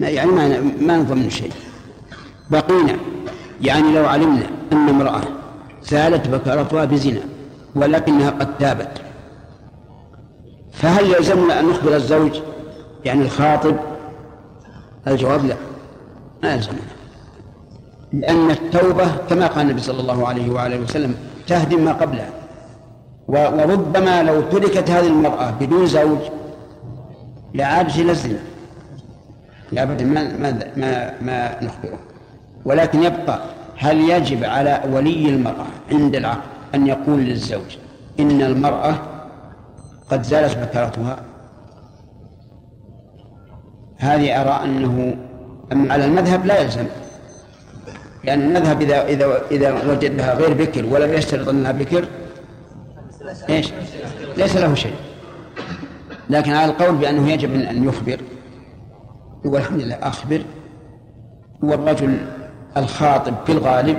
يعني 0.01 0.31
ما 0.31 0.61
ما 0.81 0.97
نضمن 0.97 1.31
شيء. 1.31 1.53
بقينا 2.51 2.97
يعني 3.61 3.95
لو 3.95 4.07
علمنا 4.07 4.47
أن 4.73 4.89
امرأة 4.89 5.23
زالت 5.83 6.29
بكارتها 6.29 6.85
بزنا 6.85 7.21
ولكنها 7.75 8.31
قد 8.31 8.59
تابت 8.59 9.03
فهل 10.73 11.15
يلزمنا 11.15 11.61
أن 11.61 11.69
نخبر 11.69 11.97
الزوج؟ 11.97 12.41
يعني 13.05 13.23
الخاطب؟ 13.23 13.77
الجواب 15.07 15.45
لا 15.45 15.57
ما 16.43 16.55
يلزمنا. 16.55 16.94
لأن 18.21 18.51
التوبة 18.51 19.07
كما 19.31 19.47
قال 19.47 19.67
النبي 19.67 19.81
صلى 19.81 20.01
الله 20.01 20.29
عليه 20.29 20.51
وآله 20.51 20.79
وسلم 20.81 21.15
تهدم 21.47 21.85
ما 21.85 21.93
قبلها. 21.93 22.31
وربما 23.29 24.23
لو 24.23 24.41
تركت 24.41 24.91
هذه 24.91 25.07
المرأة 25.07 25.51
بدون 25.51 25.87
زوج 25.87 26.19
لعادت 27.55 27.97
إلى 27.97 28.11
الزنا 28.13 28.39
أبدا 29.79 30.05
ما 30.05 30.23
ما 30.39 30.59
ما, 30.77 31.15
ما 31.21 31.65
نخبره. 31.65 31.99
ولكن 32.65 33.03
يبقى 33.03 33.41
هل 33.77 34.01
يجب 34.11 34.45
على 34.45 34.83
ولي 34.93 35.29
المرأة 35.29 35.67
عند 35.93 36.17
العقد 36.17 36.41
أن 36.75 36.87
يقول 36.87 37.21
للزوج 37.21 37.77
إن 38.21 38.43
المرأة 38.43 38.95
قد 40.11 40.23
زالت 40.23 40.57
بكرتها؟ 40.59 41.17
هذه 43.97 44.41
أرى 44.41 44.65
أنه 44.65 45.17
أما 45.73 45.93
على 45.93 46.05
المذهب 46.05 46.47
لا 46.47 46.61
يلزم. 46.61 46.87
لأن 48.27 48.43
المذهب 48.43 48.83
إذا 48.83 49.05
إذا 49.07 49.43
إذا 49.51 49.91
وجد 49.91 50.15
لها 50.15 50.35
غير 50.35 50.55
بكر 50.55 50.87
ولم 50.87 51.13
يشترط 51.13 51.49
أنها 51.49 51.73
بكر 51.73 52.05
إيش؟ 53.49 53.73
ليس 54.37 54.57
له 54.57 54.75
شيء. 54.75 54.95
لكن 56.31 56.53
على 56.53 56.73
القول 56.73 56.95
بأنه 56.97 57.31
يجب 57.31 57.55
أن 57.55 57.89
يخبر 57.89 58.21
يقول 59.45 59.61
الحمد 59.61 59.81
لله 59.81 59.99
أخبر. 60.03 60.43
والرجل 61.63 62.19
الخاطب 62.77 63.35
في 63.47 63.53
الغالب 63.53 63.99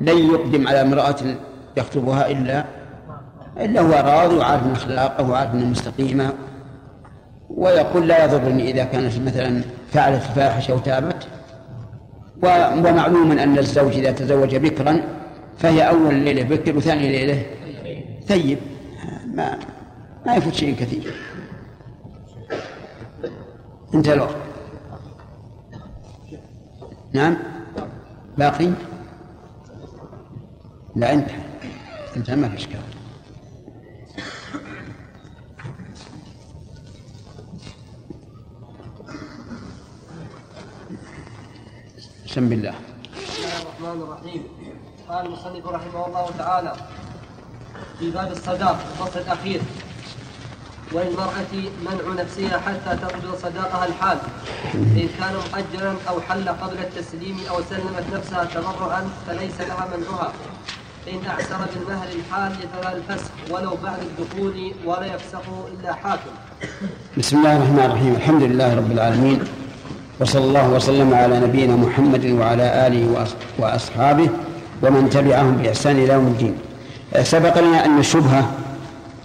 لن 0.00 0.18
يقدم 0.18 0.68
على 0.68 0.82
امرأة 0.82 1.16
يخطبها 1.76 2.30
إلا 2.30 2.64
إلا 3.60 3.80
هو 3.80 3.92
راضي 3.92 4.36
وعارف 4.36 4.62
من 4.62 4.72
أخلاقه 4.72 5.30
وعارف 5.30 5.54
من 5.54 5.70
مستقيمة. 5.70 6.32
ويقول 7.50 8.08
لا 8.08 8.24
يضرني 8.24 8.70
إذا 8.70 8.84
كانت 8.84 9.18
مثلا 9.18 9.62
فعلت 9.92 10.22
فاحشة 10.22 10.74
وتابت. 10.74 11.26
ومعلوم 12.42 13.32
أن 13.32 13.58
الزوج 13.58 13.92
إذا 13.92 14.10
تزوج 14.10 14.56
بكرا 14.56 15.02
فهي 15.58 15.88
أول 15.88 16.14
ليلة 16.14 16.42
بكر 16.42 16.76
وثاني 16.76 17.12
ليلة 17.12 17.42
ثيب. 18.26 18.58
ما 19.34 19.58
ما 20.26 20.34
يفوت 20.34 20.54
شيء 20.54 20.74
كثير. 20.74 21.14
انتهى 23.94 24.14
الوقت 24.14 24.36
نعم؟ 27.12 27.36
باقي؟ 28.38 28.70
لا 30.96 31.12
انتهى. 31.12 31.40
انتهى 32.16 32.36
ما 32.36 32.48
في 32.48 32.56
إشكال. 32.56 32.91
بسم 42.32 42.52
الله. 42.52 42.74
بسم 43.12 43.44
الله 43.44 43.60
الرحمن 43.60 43.98
الرحيم. 44.02 44.42
قال 45.08 45.26
المصنف 45.26 45.64
رحمه 45.68 46.06
الله 46.06 46.26
تعالى 46.38 46.72
في 47.98 48.10
باب 48.10 48.32
الصداق 48.32 48.78
الفصل 48.90 49.20
الأخير. 49.20 49.60
وللمرأة 50.92 51.52
منع 51.84 52.22
نفسها 52.22 52.58
حتى 52.58 52.96
تقبض 52.96 53.36
صداقها 53.42 53.86
الحال. 53.86 54.18
إن 54.74 55.08
كان 55.20 55.34
مؤجلا 55.44 55.94
أو 56.08 56.20
حل 56.20 56.48
قبل 56.48 56.78
التسليم 56.78 57.36
أو 57.50 57.56
سلمت 57.70 58.04
نفسها 58.14 58.44
تبرعا 58.44 59.02
فليس 59.26 59.60
لها 59.60 59.84
منعها. 59.92 60.32
إن 61.12 61.20
أعسر 61.28 61.60
بالمهر 61.74 62.08
الحال 62.08 62.52
فلا 62.72 62.96
الفسخ 62.96 63.30
ولو 63.50 63.76
بعد 63.84 64.00
الدخول 64.08 64.72
ولا 64.84 65.06
يفسخه 65.14 65.68
إلا 65.72 65.92
حاكم. 65.92 66.34
بسم 67.18 67.36
الله 67.36 67.56
الرحمن 67.56 67.84
الرحيم. 67.84 68.12
الحمد 68.14 68.42
لله 68.42 68.76
رب 68.76 68.90
العالمين. 68.92 69.61
وصلى 70.22 70.44
الله 70.44 70.68
وسلم 70.70 71.14
على 71.14 71.40
نبينا 71.40 71.76
محمد 71.76 72.24
وعلى 72.26 72.86
آله 72.86 73.02
وأص- 73.14 73.60
وأصحابه 73.60 74.28
ومن 74.82 75.10
تبعهم 75.10 75.56
بإحسان 75.56 75.96
إلى 75.98 76.12
يوم 76.12 76.26
الدين. 76.26 76.54
سبق 77.22 77.58
لنا 77.58 77.84
أن 77.84 77.98
الشبهة 77.98 78.50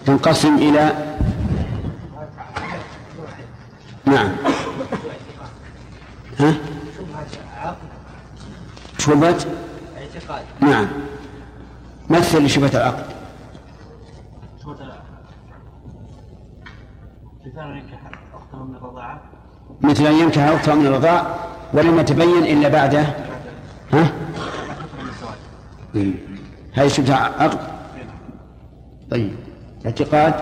تنقسم 0.06 0.56
إلى 0.58 0.94
نعم. 4.06 4.30
ها؟ 6.40 6.54
شبهة؟ 8.98 9.36
اعتقاد 9.98 10.44
نعم 10.62 10.88
مثل 12.10 12.44
لشبهة 12.46 12.72
العقد؟ 12.74 13.06
مثال 17.46 17.78
ينكح 17.78 18.00
أخته 18.34 18.64
من 18.64 18.76
الرضاعة. 18.76 19.22
مثل 19.88 20.06
أن 20.06 20.14
ينكح 20.14 20.42
أخته 20.42 20.76
من 20.76 20.86
الرضاع 20.88 21.36
ولم 21.74 22.00
يتبين 22.00 22.44
إلا 22.44 22.70
بعد 22.70 22.96
ها؟ 22.96 24.12
إيه. 25.96 26.14
هذه 26.74 26.88
شبهة 26.88 27.16
عقد 27.16 27.60
طيب 29.12 29.36
اعتقاد 29.86 30.34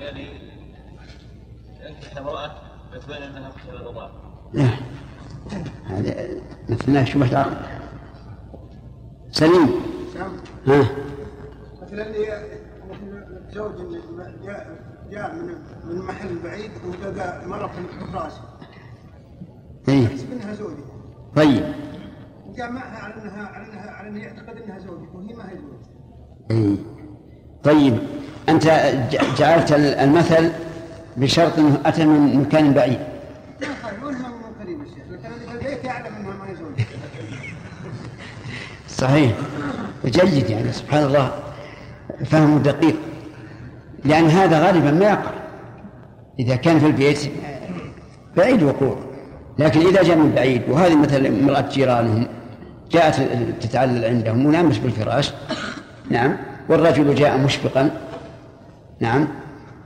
يعني 0.00 0.28
ينكح 1.80 2.16
أنها 3.22 3.50
هذا 5.86 7.04
شبهة 7.04 7.38
عقد 7.38 7.56
سليم 9.30 9.70
ها 10.66 10.86
مثلا 11.82 12.04
زوج 13.52 13.72
جاء 15.10 15.34
من 15.84 15.98
محل 15.98 16.38
بعيد 16.44 16.70
ولقى 16.84 17.48
مرة 17.48 17.66
في 17.66 18.04
الفراش 18.04 18.32
إيه. 19.88 20.06
انها 20.32 20.54
زوجته 20.54 20.82
طيب. 21.36 21.64
وجاء 22.48 22.72
معها 22.72 22.98
على 22.98 23.14
انها 23.14 23.46
على 23.48 23.66
انها 23.66 23.90
على 23.90 24.08
انه 24.08 24.20
يعتقد 24.20 24.56
إنها 24.64 24.78
زوجته 24.78 25.16
وهي 25.16 25.34
ما 25.34 25.44
هي 25.44 25.56
زوجته 25.56 25.88
إيه. 26.50 26.76
طيب 27.62 27.98
أنت 28.48 28.64
ج- 29.10 29.36
جعلت 29.38 29.72
المثل 29.72 30.50
بشرط 31.16 31.58
أنه 31.58 31.80
أتى 31.86 32.04
من 32.06 32.36
مكان 32.40 32.74
بعيد. 32.74 32.98
صحيح. 38.88 39.32
جيد 40.04 40.50
يعني 40.50 40.72
سبحان 40.72 41.04
الله. 41.04 41.32
فهم 42.24 42.58
دقيق. 42.58 42.96
لأن 44.04 44.24
هذا 44.24 44.66
غالبا 44.66 44.90
ما 44.90 45.04
يقع. 45.04 45.30
إذا 46.40 46.56
كان 46.56 46.78
في 46.78 46.86
البيت 46.86 47.30
بعيد 48.36 48.62
وقوع. 48.62 48.96
لكن 49.58 49.80
إذا 49.80 50.02
جاء 50.02 50.16
من 50.16 50.32
بعيد 50.32 50.62
وهذه 50.68 50.96
مثلا 50.96 51.28
امرأة 51.28 51.68
جيرانهم 51.68 52.26
جاءت 52.90 53.20
تتعلل 53.60 54.04
عندهم 54.04 54.46
ونامت 54.46 54.80
بالفراش 54.80 55.32
نعم 56.10 56.36
والرجل 56.68 57.14
جاء 57.14 57.38
مشفقا 57.38 57.90
نعم 59.00 59.28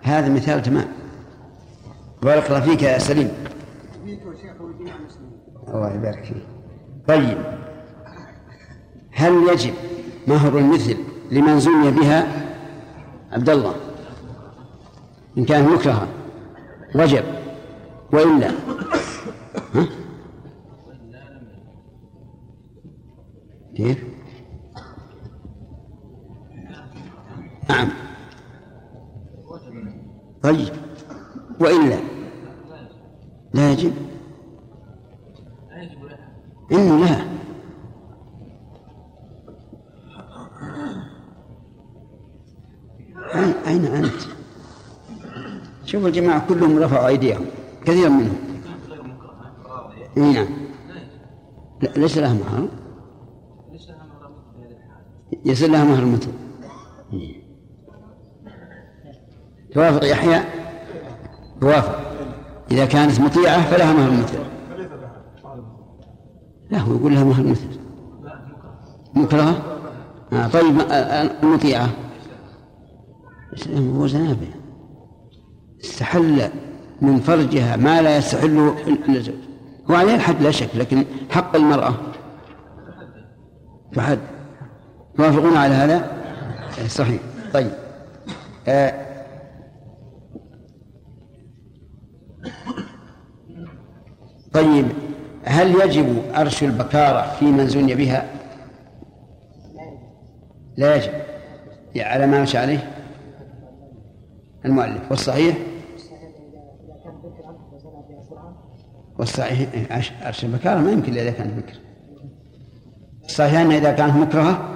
هذا 0.03 0.29
مثال 0.29 0.63
تمام. 0.63 0.89
بارك 2.23 2.47
الله 2.47 2.61
فيك 2.61 2.83
يا 2.83 2.99
سليم. 2.99 3.33
الله 5.69 5.95
يبارك 5.95 6.25
فيك. 6.25 6.43
طيب. 7.09 7.39
هل 9.13 9.33
يجب 9.53 9.75
مهر 10.27 10.59
المثل 10.59 10.97
لمن 11.31 11.61
زني 11.61 11.91
بها؟ 11.91 12.27
عبد 13.33 13.51
الله. 13.51 13.75
إن 15.39 15.45
كان 15.45 15.69
مكرها 15.69 16.07
وجب. 16.95 17.25
وإلا؟ 18.13 18.51
ها؟ 19.75 19.87
كيف؟ 23.77 24.05
نعم 27.71 27.89
طيب 30.43 30.69
وإلا 31.61 31.99
لا 33.55 33.73
يجب 33.73 33.93
إنه 36.73 37.05
لا 37.05 37.33
أين 43.67 43.85
أنت؟ 43.85 44.13
شوف 45.85 46.07
الجماعة 46.07 46.49
كلهم 46.49 46.79
رفعوا 46.79 47.09
أيديهم 47.09 47.45
كثير 47.85 48.09
منهم 48.11 48.52
إي 50.17 50.33
نعم. 50.33 50.47
لا 51.83 51.89
ليس 51.97 52.19
لها 52.19 52.35
مهر. 52.35 52.69
يصير 55.45 55.71
لها 55.71 55.85
مهر 55.85 56.05
مثل 56.05 56.29
إيه. 57.13 57.43
توافق 59.75 60.05
يحيى؟ 60.05 60.43
توافق. 61.61 61.99
إذا 62.71 62.85
كانت 62.85 63.21
مطيعة 63.21 63.71
فلها 63.71 63.93
مهر 63.93 64.11
مثل 64.11 64.39
لا 66.71 66.79
هو 66.79 66.95
يقول 66.95 67.15
لها 67.15 67.25
مهر 67.25 67.47
مثل 67.47 67.69
مكرهة 69.15 69.63
آه 70.33 70.49
طيب 70.49 70.81
آه، 70.81 70.93
آه، 70.93 71.43
المطيعة. 71.43 71.89
هو 73.77 74.07
زنابه 74.07 74.49
استحل 75.85 76.49
من 77.03 77.21
فرجها 77.21 77.77
ما 77.77 78.03
لا 78.03 78.17
يستحله 78.17 78.77
الزوج 79.09 79.35
هو 79.91 79.95
عليه 79.95 80.15
الحد 80.15 80.43
لا 80.43 80.51
شك 80.51 80.69
لكن 80.75 81.05
حق 81.31 81.57
المرأة. 81.57 81.95
فحد. 83.93 84.19
توافقون 85.17 85.57
على 85.57 85.75
هذا؟ 85.75 86.23
إيه، 86.79 86.89
صحيح. 86.89 87.21
طيب. 87.55 87.71
آه. 88.69 89.07
طيب. 94.53 94.87
هل 95.45 95.75
يجب 95.81 96.23
أرش 96.35 96.63
البكارة 96.63 97.35
في 97.39 97.45
من 97.45 97.67
زني 97.67 97.95
بها؟ 97.95 98.31
لا 100.77 100.97
يجب. 100.97 101.13
يعني 101.95 102.15
على 102.15 102.27
ما 102.27 102.43
مشى 102.43 102.59
عليه 102.59 102.91
المؤلف. 104.65 105.11
والصحيح؟ 105.11 105.57
والصحيح 109.19 109.69
عرش 110.23 110.45
البكارة 110.45 110.81
ما 110.81 110.93
يمكن 110.93 111.13
إذا 111.13 111.31
كانت 111.31 111.59
بكر 111.59 111.75
الصحيح 113.25 113.61
أن 113.61 113.73
إذا 113.73 113.93
كانت 113.93 114.17
مكرهة 114.17 114.69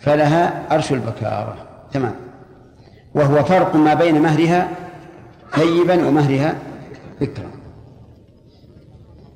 فلها 0.00 0.62
عرش 0.70 0.92
البكارة. 0.92 1.56
تمام. 1.92 2.14
وهو 3.14 3.44
فرق 3.44 3.76
ما 3.76 3.94
بين 3.94 4.22
مهرها 4.22 4.68
ثيبا 5.54 6.06
ومهرها 6.06 6.54
بكرا. 7.20 7.50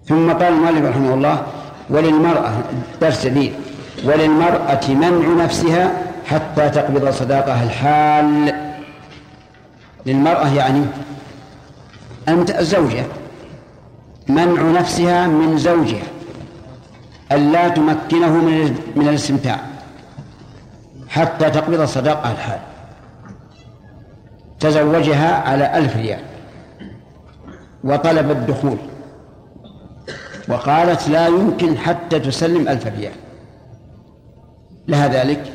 ثم 0.05 0.33
قال 0.33 0.53
المؤلف 0.53 0.85
رحمه 0.85 1.15
الله 1.15 1.47
وللمرأة 1.91 2.53
درس 3.01 3.27
جديد. 3.27 3.53
وللمرأة 4.05 4.89
منع 4.89 5.45
نفسها 5.45 5.93
حتى 6.27 6.69
تقبض 6.69 7.11
صداقها 7.11 7.65
الحال. 7.65 8.55
للمرأة 10.07 10.55
يعني 10.55 10.83
المت- 12.29 12.59
الزوجة. 12.59 13.05
منع 14.29 14.63
نفسها 14.81 15.27
من 15.27 15.59
زوجها. 15.59 16.07
ألا 17.33 17.69
تمكنه 17.69 18.33
من 18.33 18.79
من 18.97 19.09
الاستمتاع. 19.09 19.61
حتى 21.09 21.51
تقبض 21.51 21.85
صداقها 21.85 22.33
الحال. 22.33 22.59
تزوجها 24.61 25.35
على 25.49 25.79
ألف 25.79 25.97
ريال. 25.97 26.21
وطلب 27.85 28.31
الدخول. 28.31 28.79
وقالت 30.49 31.09
لا 31.09 31.27
يمكن 31.27 31.79
حتى 31.79 32.21
تسلم 32.21 32.69
ألف 32.69 32.87
ريال. 32.87 33.13
لها 34.89 35.09
ذلك؟ 35.09 35.53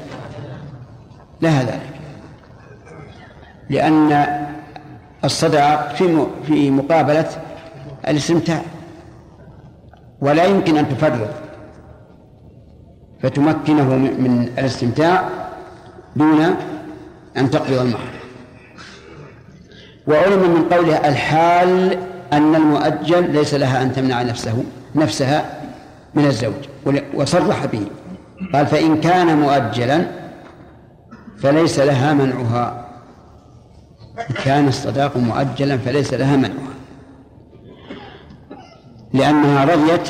لها 1.42 1.64
ذلك. 1.64 1.92
لأن 3.70 4.12
الصداق 5.26 5.96
في 5.96 6.26
في 6.48 6.72
مقابلة 6.72 7.30
الاستمتاع 8.08 8.62
ولا 10.22 10.46
يمكن 10.46 10.78
أن 10.78 10.90
تفرط 10.90 11.30
فتمكنه 13.24 13.96
من 13.98 14.50
الاستمتاع 14.58 15.30
دون 16.16 16.56
أن 17.38 17.50
تقبض 17.52 17.80
المهر 17.80 18.12
وعلم 20.08 20.40
من 20.40 20.64
قولها 20.72 21.10
الحال 21.10 21.98
أن 22.34 22.56
المؤجل 22.56 23.32
ليس 23.32 23.54
لها 23.54 23.82
أن 23.82 23.94
تمنع 23.94 24.22
نفسه 24.22 24.64
نفسها 24.96 25.62
من 26.16 26.26
الزوج 26.26 26.54
وصرح 27.14 27.66
به. 27.66 27.86
قال 28.54 28.68
فإن 28.68 29.02
كان 29.02 29.38
مؤجلا 29.38 30.06
فليس 31.38 31.80
لها 31.80 32.14
منعها. 32.14 32.86
كان 34.46 34.68
الصداق 34.68 35.18
مؤجلا 35.18 35.78
فليس 35.78 36.14
لها 36.14 36.36
منعها 36.36 36.72
لأنها 39.14 39.66
رضيت 39.66 40.10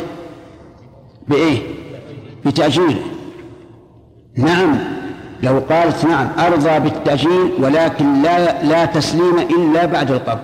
بإيه؟ 1.27 1.59
بتأجيله. 2.45 3.01
نعم 4.37 4.75
لو 5.43 5.59
قالت 5.69 6.05
نعم 6.05 6.27
أرضى 6.39 6.79
بالتأجيل 6.79 7.51
ولكن 7.59 8.21
لا 8.21 8.63
لا 8.63 8.85
تسليم 8.85 9.39
إلا 9.39 9.85
بعد 9.85 10.11
القبض. 10.11 10.43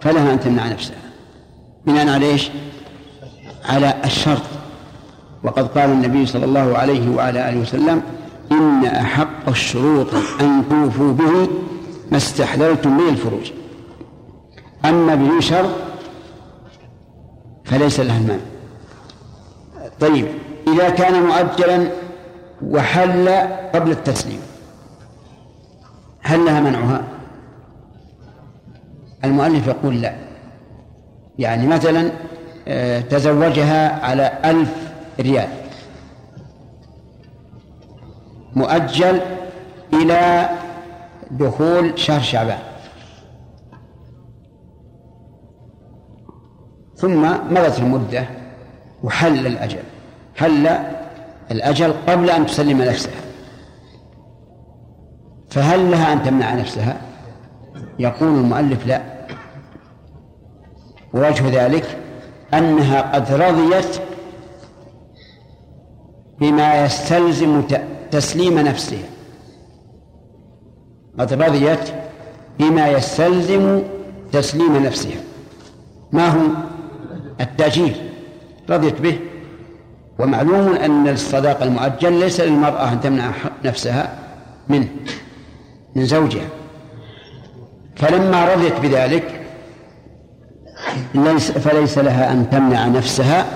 فلها 0.00 0.32
أن 0.32 0.40
تمنع 0.40 0.68
نفسها. 0.68 0.96
بناء 1.86 2.08
على 2.08 2.26
إيش؟ 2.26 2.50
على 3.68 3.94
الشرط. 4.04 4.42
وقد 5.44 5.78
قال 5.78 5.90
النبي 5.90 6.26
صلى 6.26 6.44
الله 6.44 6.78
عليه 6.78 7.10
وعلى 7.10 7.48
آله 7.48 7.60
وسلم 7.60 8.02
إن 8.52 8.84
أحق 8.84 9.48
الشروط 9.48 10.14
أن 10.40 10.62
توفوا 10.70 11.12
به 11.12 11.48
ما 12.10 12.16
استحللتم 12.16 12.96
به 12.96 13.08
الفروج. 13.08 13.50
أما 14.84 15.14
بدون 15.14 15.40
شرط 15.40 15.70
فليس 17.64 18.00
لها 18.00 18.18
المانع 18.18 18.42
طيب 20.00 20.26
إذا 20.74 20.88
كان 20.88 21.22
مؤجلا 21.22 21.88
وحل 22.62 23.28
قبل 23.74 23.90
التسليم 23.90 24.40
هل 26.22 26.44
لها 26.44 26.60
منعها؟ 26.60 27.04
المؤلف 29.24 29.66
يقول 29.66 30.00
لا. 30.00 30.14
يعني 31.38 31.66
مثلا 31.66 32.10
آه، 32.68 33.00
تزوجها 33.00 34.04
على 34.04 34.38
ألف 34.44 34.74
ريال. 35.20 35.48
مؤجل 38.56 39.20
إلى 39.92 40.48
دخول 41.30 41.98
شهر 41.98 42.20
شعبان. 42.20 42.58
ثم 46.96 47.22
مضت 47.50 47.78
المدة 47.78 48.24
وحل 49.02 49.46
الأجل. 49.46 49.82
حل 50.36 50.68
الأجل 51.50 51.92
قبل 52.08 52.30
أن 52.30 52.46
تسلم 52.46 52.82
نفسها. 52.82 53.20
فهل 55.50 55.90
لها 55.90 56.12
أن 56.12 56.22
تمنع 56.22 56.54
نفسها؟ 56.54 57.00
يقول 57.98 58.28
المؤلف 58.28 58.86
لا. 58.86 59.02
ووجه 61.14 61.64
ذلك 61.64 61.98
أنها 62.54 63.02
قد 63.02 63.32
رضيت 63.32 64.00
بما 66.40 66.84
يستلزم 66.84 67.62
تسليم 68.10 68.58
نفسها 68.58 69.08
قد 71.18 71.32
رضيت 71.32 71.80
بما 72.58 72.88
يستلزم 72.88 73.82
تسليم 74.32 74.76
نفسها 74.76 75.20
ما 76.12 76.28
هو؟ 76.28 76.40
التأجيل. 77.40 77.96
رضيت 78.70 79.00
به. 79.00 79.18
ومعلوم 80.18 80.74
أن 80.74 81.08
الصداق 81.08 81.62
المؤجل 81.62 82.12
ليس 82.12 82.40
للمرأة 82.40 82.92
أن 82.92 83.00
تمنع 83.00 83.30
نفسها 83.64 84.18
منه 84.68 84.88
من 85.96 86.04
زوجها. 86.04 86.48
فلما 87.96 88.54
رضيت 88.54 88.80
بذلك 88.80 89.40
ليس 91.14 91.50
فليس 91.50 91.98
لها 91.98 92.32
أن 92.32 92.50
تمنع 92.50 92.86
نفسها 92.86 93.46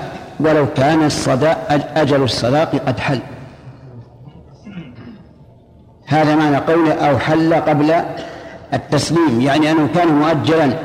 ولو 0.41 0.67
كان 0.77 1.05
الصداق 1.05 1.67
أجل 1.97 2.23
الصداق 2.23 2.77
قد 2.87 3.01
حل. 3.01 3.21
هذا 6.13 6.37
معنى 6.37 6.57
قوله 6.57 6.93
أو 6.93 7.19
حل 7.19 7.55
قبل 7.55 7.95
التسليم 8.75 9.41
يعني 9.41 9.71
أنه 9.71 9.89
كان 9.95 10.09
مؤجلا 10.09 10.79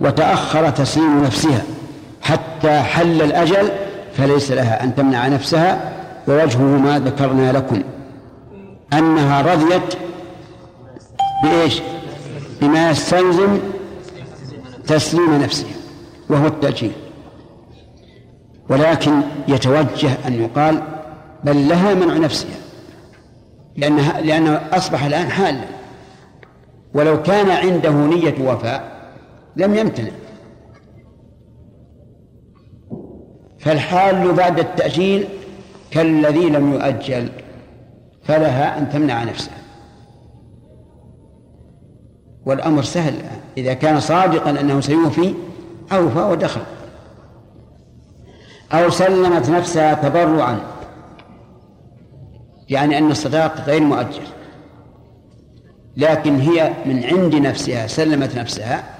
وتأخر 0.00 0.70
تسليم 0.70 1.24
نفسها 1.24 1.62
حتى 2.22 2.80
حل 2.80 3.22
الأجل 3.22 3.70
فليس 4.16 4.52
لها 4.52 4.84
أن 4.84 4.94
تمنع 4.94 5.28
نفسها 5.28 5.92
ووجهه 6.28 6.62
ما 6.62 6.98
ذكرنا 6.98 7.52
لكم. 7.52 7.82
أنها 8.92 9.42
رضيت 9.42 9.94
بإيش؟ 11.44 11.80
بما 12.60 12.90
يستلزم 12.90 13.58
تسليم 14.86 15.42
نفسها 15.42 15.70
وهو 16.28 16.46
التأجيل. 16.46 16.92
ولكن 18.68 19.20
يتوجه 19.48 20.10
أن 20.26 20.42
يقال 20.42 20.82
بل 21.44 21.68
لها 21.68 21.94
منع 21.94 22.14
نفسها. 22.14 22.69
لأنها 23.80 24.20
لأنه 24.20 24.60
أصبح 24.72 25.04
الآن 25.04 25.30
حالا 25.30 25.64
ولو 26.94 27.22
كان 27.22 27.50
عنده 27.50 27.90
نية 27.90 28.34
وفاء 28.50 29.10
لم 29.56 29.74
يمتنع. 29.74 30.10
فالحال 33.58 34.32
بعد 34.32 34.58
التأجيل 34.58 35.28
كالذي 35.90 36.50
لم 36.50 36.72
يؤجل 36.72 37.28
فلها 38.24 38.78
أن 38.78 38.90
تمنع 38.90 39.24
نفسها. 39.24 39.54
والأمر 42.46 42.82
سهل 42.82 43.14
إذا 43.56 43.74
كان 43.74 44.00
صادقا 44.00 44.50
أنه 44.50 44.80
سيوفي 44.80 45.34
أوفى 45.92 46.18
ودخل. 46.18 46.62
أو 48.72 48.90
سلمت 48.90 49.50
نفسها 49.50 49.94
تبرعا. 49.94 50.60
يعني 52.70 52.98
أن 52.98 53.10
الصداق 53.10 53.60
غير 53.60 53.80
مؤجل. 53.80 54.26
لكن 55.96 56.36
هي 56.40 56.74
من 56.86 57.04
عند 57.04 57.34
نفسها 57.34 57.86
سلمت 57.86 58.34
نفسها 58.34 58.94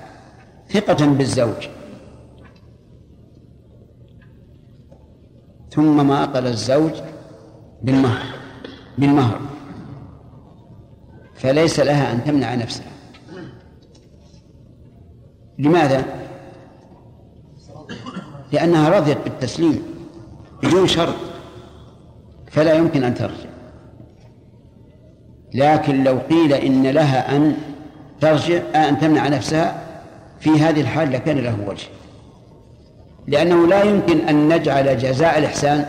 ثقة 0.70 1.06
بالزوج. 1.06 1.68
ثم 5.70 6.06
ما 6.06 6.24
أقل 6.24 6.46
الزوج 6.46 6.92
بالمهر 7.83 8.24
بالمهر. 8.98 9.40
فليس 11.35 11.80
لها 11.80 12.12
أن 12.12 12.24
تمنع 12.24 12.54
نفسها. 12.54 12.92
لماذا؟ 15.59 16.04
لأنها 18.52 18.88
رضيت 18.88 19.18
بالتسليم 19.24 19.83
بدون 20.62 20.87
شرط. 20.87 21.14
فلا 22.50 22.74
يمكن 22.74 23.04
أن 23.04 23.14
ترجع. 23.14 23.49
لكن 25.54 26.04
لو 26.04 26.18
قيل 26.18 26.52
إن 26.52 26.86
لها 26.86 27.36
أن 27.36 27.56
ترجع 28.20 28.60
أن 28.74 28.98
تمنع 28.98 29.28
نفسها 29.28 29.82
في 30.40 30.50
هذه 30.50 30.80
الحال 30.80 31.12
لكان 31.12 31.38
له 31.38 31.56
وجه. 31.66 31.86
لأنه 33.26 33.66
لا 33.66 33.82
يمكن 33.82 34.18
أن 34.28 34.48
نجعل 34.48 34.98
جزاء 34.98 35.38
الإحسان 35.38 35.86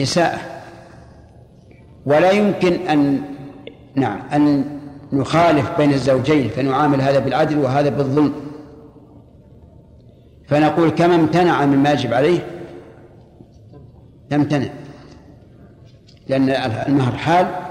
إساءة. 0.00 0.38
ولا 2.06 2.30
يمكن 2.30 2.72
أن 2.88 3.22
نعم 3.94 4.20
أن 4.32 4.64
نخالف 5.12 5.76
بين 5.78 5.92
الزوجين 5.92 6.48
فنعامل 6.48 7.00
هذا 7.00 7.18
بالعدل 7.18 7.58
وهذا 7.58 7.88
بالظلم. 7.88 8.34
فنقول 10.48 10.90
كما 10.90 11.14
امتنع 11.14 11.64
مما 11.66 11.92
يجب 11.92 12.14
عليه؟ 12.14 12.46
تمتنع 14.30 14.68
لأن 16.28 16.50
المهر 16.88 17.12
حال 17.12 17.63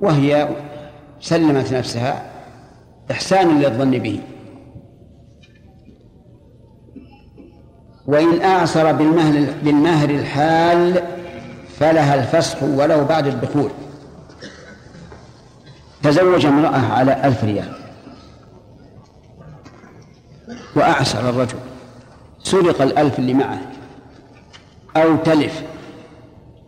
وهي 0.00 0.48
سلمت 1.20 1.72
نفسها 1.72 2.30
إحسانا 3.10 3.66
للظن 3.66 3.90
به. 3.90 4.20
وإن 8.06 8.42
أعصر 8.42 8.92
بالمهر, 8.92 9.46
بالمهر 9.62 10.10
الحال 10.10 11.02
فلها 11.78 12.14
الفسخ 12.14 12.62
ولو 12.62 13.04
بعد 13.04 13.26
الدخول. 13.26 13.70
تزوج 16.02 16.46
امرأة 16.46 16.92
على 16.92 17.24
ألف 17.24 17.44
ريال. 17.44 17.72
وأعسر 20.76 21.28
الرجل. 21.28 21.58
سرق 22.42 22.82
الألف 22.82 23.18
اللي 23.18 23.34
معه. 23.34 23.60
أو 24.96 25.16
تلف. 25.16 25.62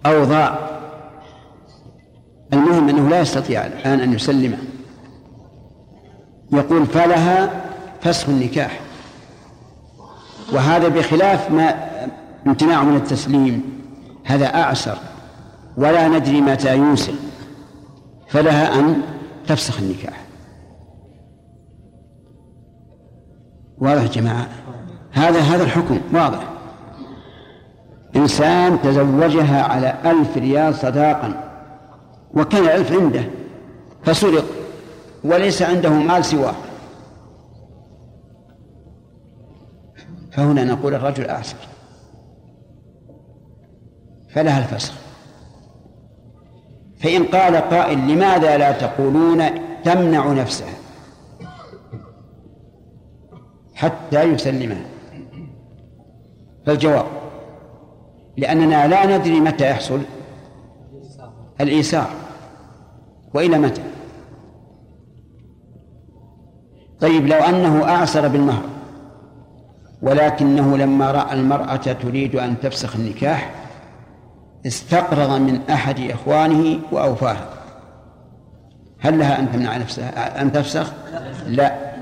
أو 0.07 0.25
ضاع. 0.25 0.72
المهم 2.53 2.89
أنه 2.89 3.09
لا 3.09 3.21
يستطيع 3.21 3.67
الآن 3.67 4.01
أن 4.01 4.13
يسلمه 4.13 4.59
يقول 6.53 6.87
فلها 6.87 7.51
فسخ 8.01 8.29
النكاح. 8.29 8.81
وهذا 10.53 10.89
بخلاف 10.89 11.51
ما 11.51 11.75
امتناع 12.47 12.83
من 12.83 12.97
التسليم. 12.97 13.63
هذا 14.25 14.55
أعسر. 14.55 14.99
ولا 15.77 16.09
ندري 16.09 16.41
متى 16.41 16.77
يوصل. 16.77 17.15
فلها 18.29 18.79
أن 18.79 19.03
تفسخ 19.47 19.79
النكاح. 19.79 20.25
واضح 23.79 24.03
يا 24.03 24.09
جماعة؟ 24.09 24.49
هذا 25.13 25.41
هذا 25.41 25.65
الحكم 25.65 26.01
واضح. 26.13 26.49
إنسان 28.17 28.83
تزوجها 28.83 29.63
على 29.63 29.95
ألف 30.05 30.37
ريال 30.37 30.75
صداقا. 30.75 31.52
وكان 32.35 32.63
الألف 32.63 32.93
عنده 32.93 33.25
فسرق 34.03 34.45
وليس 35.25 35.63
عنده 35.63 35.91
مال 35.91 36.25
سواه. 36.25 36.55
فهنا 40.33 40.65
نقول 40.65 40.95
الرجل 40.95 41.27
أعسر. 41.27 41.57
فلها 44.29 44.59
الفسخ. 44.59 44.95
فإن 47.01 47.25
قال 47.25 47.57
قائل 47.57 47.99
لماذا 47.99 48.57
لا 48.57 48.73
تقولون 48.73 49.43
تمنع 49.85 50.33
نفسها؟ 50.33 50.75
حتى 53.75 54.23
يسلمها 54.23 54.85
فالجواب 56.67 57.07
لأننا 58.37 58.89
لا 58.89 59.19
ندري 59.19 59.41
متى 59.41 59.71
يحصل 59.71 60.01
الإيسار 61.61 62.11
وإلى 63.35 63.59
متى؟ 63.59 63.83
طيب 67.01 67.27
لو 67.27 67.39
أنه 67.39 67.85
أعسر 67.85 68.29
بالمهر 68.29 68.63
ولكنه 70.03 70.77
لما 70.77 71.11
رأى 71.11 71.33
المرأة 71.35 71.77
تريد 71.77 72.37
أن 72.37 72.61
تفسخ 72.61 72.97
النكاح 72.97 73.51
استقرض 74.67 75.31
من 75.31 75.61
أحد 75.71 76.01
إخوانه 76.11 76.79
وأوفاها 76.93 77.49
هل 78.99 79.19
لها 79.19 79.41
أن 79.41 79.53
تمنع 79.53 79.77
نفسها 79.77 80.43
أن 80.43 80.53
تفسخ؟ 80.53 80.93
لا 81.47 81.93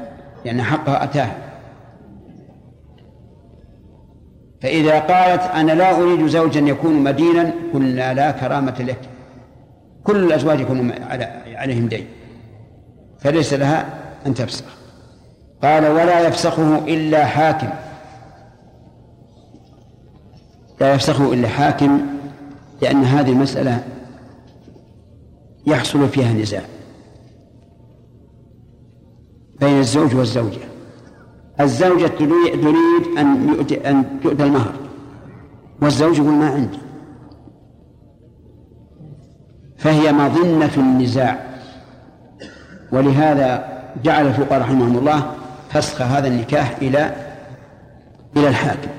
لأن 0.45 0.63
حقها 0.63 1.05
أتاها 1.05 1.37
فإذا 4.63 5.01
قالت 5.01 5.43
أنا 5.43 5.73
لا 5.73 5.97
أريد 5.97 6.27
زوجا 6.27 6.61
يكون 6.61 6.95
مدينا 6.95 7.53
قلنا 7.75 8.15
لا 8.15 8.31
كرامة 8.31 8.77
لك. 8.81 9.10
كل 10.05 10.17
الأزواج 10.25 10.61
يكون 10.61 10.93
عليهم 11.47 11.89
دين 11.89 12.07
فليس 13.21 13.53
لها 13.53 14.01
أن 14.27 14.35
تفسخ. 14.35 14.65
قال 15.63 15.87
ولا 15.87 16.21
يفسخه 16.21 16.79
إلا 16.79 17.27
حاكم. 17.27 17.69
لا 20.81 20.95
يفسخه 20.95 21.33
إلا 21.33 21.49
حاكم 21.49 22.01
لأن 22.83 23.05
هذه 23.05 23.31
المسألة 23.31 23.85
يحصل 25.67 26.09
فيها 26.09 26.33
نزاع 26.33 26.63
بين 29.61 29.79
الزوج 29.79 30.15
والزوجة. 30.15 30.61
الزوجة 31.61 32.07
تريد 32.07 33.19
أن 33.19 33.49
يؤتي 33.49 33.91
أن 33.91 34.21
تؤتى 34.23 34.45
المهر 34.45 34.75
والزوج 35.83 36.19
يقول 36.19 36.33
ما 36.33 36.49
عندي. 36.49 36.79
فهي 39.81 40.13
مظنة 40.13 40.71
النزاع. 40.77 41.47
ولهذا 42.93 43.69
جعل 44.05 44.27
الفقهاء 44.27 44.61
رحمهم 44.61 44.99
الله 44.99 45.33
فسخ 45.71 46.03
هذا 46.03 46.29
النكاح 46.29 46.77
إلى 46.83 47.15
إلى 48.37 48.49
الحاكم. 48.49 48.91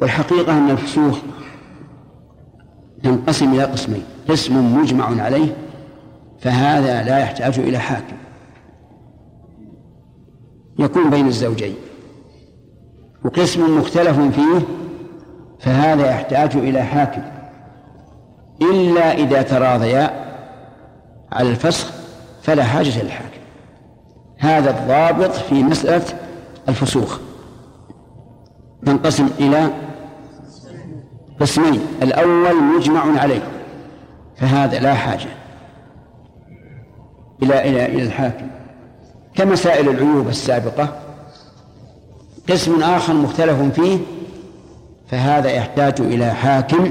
والحقيقة 0.00 0.58
أن 0.58 0.70
الفسوخ 0.70 1.18
تنقسم 3.02 3.54
إلى 3.54 3.64
قسمين 3.64 4.02
قسم 4.28 4.80
مجمع 4.80 5.22
عليه 5.22 5.56
فهذا 6.40 7.02
لا 7.02 7.18
يحتاج 7.18 7.58
إلى 7.58 7.78
حاكم. 7.78 8.16
يكون 10.78 11.10
بين 11.10 11.26
الزوجين. 11.26 11.74
وقسم 13.24 13.78
مختلف 13.78 14.20
فيه 14.20 14.66
فهذا 15.60 16.10
يحتاج 16.10 16.56
إلى 16.56 16.82
حاكم. 16.82 17.22
إلا 18.62 19.12
إذا 19.14 19.42
تراضيا 19.42 20.10
على 21.32 21.50
الفسخ 21.50 21.92
فلا 22.42 22.64
حاجة 22.64 23.02
للحاكم. 23.02 23.40
هذا 24.38 24.70
الضابط 24.70 25.34
في 25.34 25.62
مسألة 25.62 26.04
الفسوخ. 26.68 27.18
تنقسم 28.86 29.28
إلى 29.40 29.70
قسمين. 31.40 31.80
الأول 32.02 32.62
مجمع 32.62 33.20
عليه 33.20 33.42
فهذا 34.36 34.78
لا 34.78 34.94
حاجة 34.94 35.28
إلى 37.42 37.68
إلى 37.68 37.86
إلى 37.86 38.02
الحاكم. 38.02 38.46
كمسائل 39.34 39.88
العيوب 39.88 40.28
السابقة 40.28 40.88
قسم 42.50 42.82
آخر 42.82 43.14
مختلف 43.14 43.62
فيه 43.80 43.98
فهذا 45.08 45.50
يحتاج 45.50 46.00
إلى 46.00 46.34
حاكم 46.34 46.90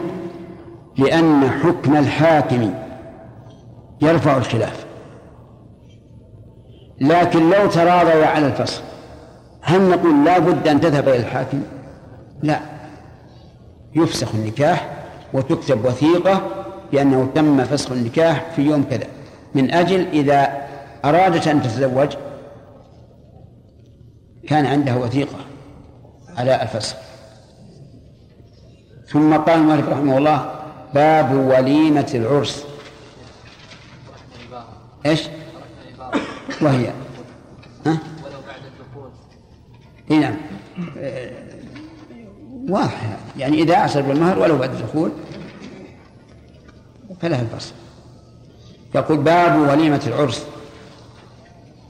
لأن 0.99 1.49
حكم 1.49 1.95
الحاكم 1.95 2.73
يرفع 4.01 4.37
الخلاف. 4.37 4.85
لكن 7.01 7.49
لو 7.49 7.67
تراضي 7.67 8.23
على 8.23 8.47
الفصل 8.47 8.81
هل 9.61 9.89
نقول 9.89 10.25
لا 10.25 10.39
بد 10.39 10.67
أن 10.67 10.81
تذهب 10.81 11.07
إلى 11.07 11.17
الحاكم؟ 11.17 11.61
لا. 12.43 12.59
يفسخ 13.95 14.35
النكاح 14.35 14.89
وتكتب 15.33 15.85
وثيقة 15.85 16.41
بأنه 16.91 17.29
تم 17.35 17.63
فسخ 17.63 17.91
النكاح 17.91 18.45
في 18.55 18.61
يوم 18.61 18.83
كذا. 18.83 19.07
من 19.55 19.71
أجل 19.71 20.07
إذا 20.07 20.67
أرادت 21.05 21.47
أن 21.47 21.61
تتزوج 21.61 22.09
كان 24.47 24.65
عندها 24.65 24.95
وثيقة 24.95 25.37
على 26.37 26.61
الفسخ 26.61 26.95
ثم 29.07 29.37
قال 29.37 29.59
المؤلف 29.59 29.89
رحمه 29.89 30.17
الله 30.17 30.58
باب 30.93 31.33
وليمة 31.33 32.11
العرس. 32.13 32.65
إيش؟ 35.05 35.21
وهي. 36.61 36.87
ها؟ 37.85 37.97
ولو 38.25 38.39
بعد 38.47 38.61
الدخول 38.65 39.09
إي 40.11 40.19
نعم. 40.19 40.35
واضحة 42.69 43.17
يعني 43.37 43.61
إذا 43.61 43.75
أعسر 43.75 44.01
بالمهر 44.01 44.39
ولو 44.39 44.57
بعد 44.57 44.73
الدخول 44.73 45.11
فلها 47.21 47.41
الفصل 47.41 47.73
يقول 48.95 49.17
باب 49.17 49.69
وليمة 49.69 50.01
العرس. 50.07 50.45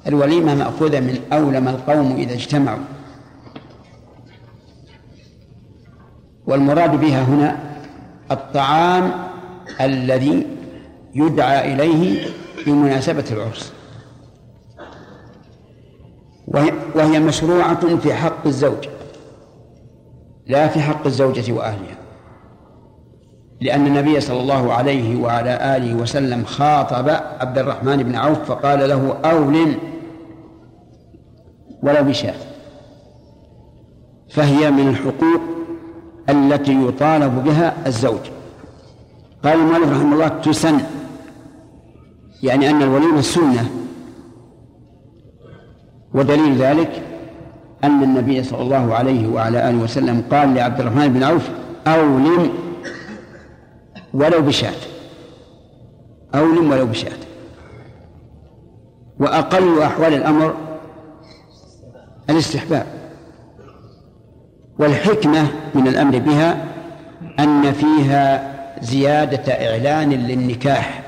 الوليمة 0.08 0.56
مأخوذة 0.56 1.00
من 1.00 1.22
أولم 1.34 1.68
القوم 1.68 2.16
إذا 2.16 2.34
اجتمعوا. 2.34 2.84
والمراد 6.46 7.00
بها 7.00 7.24
هنا 7.24 7.68
الطعام 8.32 9.12
الذي 9.82 10.48
يدعى 11.15 11.74
إليه 11.74 12.28
بمناسبة 12.65 13.26
العرس. 13.32 13.74
وهي 16.96 17.20
مشروعة 17.20 17.98
في 17.98 18.13
حق 18.13 18.48
الزوج 18.48 18.88
لا 20.48 20.68
في 20.68 20.82
حق 20.82 21.06
الزوجة 21.06 21.52
وأهلها. 21.52 21.98
لأن 23.62 23.88
النبي 23.88 24.20
صلى 24.20 24.42
الله 24.42 24.74
عليه 24.74 25.22
وعلى 25.22 25.78
آله 25.78 25.96
وسلم 25.96 26.46
خاطب 26.46 27.10
عبد 27.39 27.58
الرحمن 27.58 28.04
بن 28.04 28.15
عوف 28.15 28.39
فقال 28.39 28.89
له 28.89 29.20
أولن 29.26 29.76
ولو 31.84 32.04
بشاة. 32.04 32.36
فهي 34.30 34.72
من 34.72 34.88
الحقوق 34.88 35.42
التي 36.30 36.84
يطالب 36.88 37.44
بها 37.44 37.88
الزوج. 37.88 38.20
قال 39.44 39.60
المؤلف 39.60 39.89
رحمه 39.89 40.13
الله 40.13 40.28
تسن. 40.28 40.80
يعني 42.44 42.70
أن 42.70 42.82
الوليمة 42.82 43.22
سنة 43.22 43.70
ودليل 46.14 46.56
ذلك 46.56 47.03
أن 47.84 48.03
النبي 48.03 48.43
صلى 48.43 48.62
الله 48.62 48.93
عليه 48.95 49.28
وعلى 49.28 49.70
آله 49.70 49.78
وسلم 49.78 50.24
قال 50.32 50.53
لعبد 50.53 50.80
الرحمن 50.80 51.08
بن 51.08 51.24
عوف 51.24 51.49
أولم 51.88 52.51
ولو 54.14 54.41
بشاة. 54.41 54.74
أولم 56.36 56.72
ولو 56.72 56.86
بشاة. 56.86 57.18
وأقل 59.20 59.82
أحوال 59.82 60.14
الأمر 60.14 60.53
الاستحباب. 62.30 62.99
والحكمة 64.80 65.47
من 65.75 65.88
الأمر 65.88 66.19
بها 66.19 66.65
أن 67.39 67.71
فيها 67.71 68.55
زيادة 68.82 69.53
إعلان 69.53 70.09
للنكاح 70.09 71.03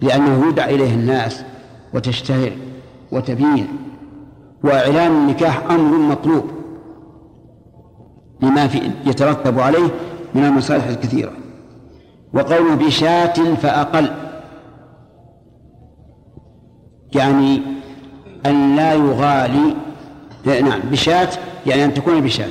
لأنه 0.00 0.48
يدعى 0.48 0.74
إليه 0.74 0.94
الناس 0.94 1.44
وتشتهر 1.94 2.52
وتبين 3.12 3.68
وإعلان 4.64 5.10
النكاح 5.10 5.70
أمر 5.70 5.98
مطلوب 5.98 6.50
لما 8.42 8.66
في 8.68 8.90
يترتب 9.06 9.60
عليه 9.60 9.88
من 10.34 10.44
المصالح 10.44 10.86
الكثيرة. 10.86 11.32
وقوله 12.34 12.74
بشاة 12.74 13.54
فأقل 13.54 14.10
يعني 17.14 17.62
أن 18.46 18.76
لا 18.76 18.94
يغالي 18.94 19.76
نعم 20.44 20.80
بشاة 20.80 21.28
يعني 21.66 21.84
أن 21.84 21.94
تكون 21.94 22.20
بشاة. 22.20 22.50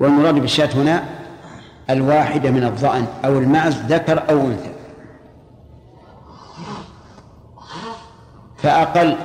والمراد 0.00 0.34
بالشاة 0.34 0.74
هنا 0.74 1.04
الواحدة 1.90 2.50
من 2.50 2.64
الظأن 2.64 3.06
أو 3.24 3.38
المعز 3.38 3.74
ذكر 3.74 4.30
أو 4.30 4.40
أنثى. 4.40 4.72
فأقل 8.56 9.16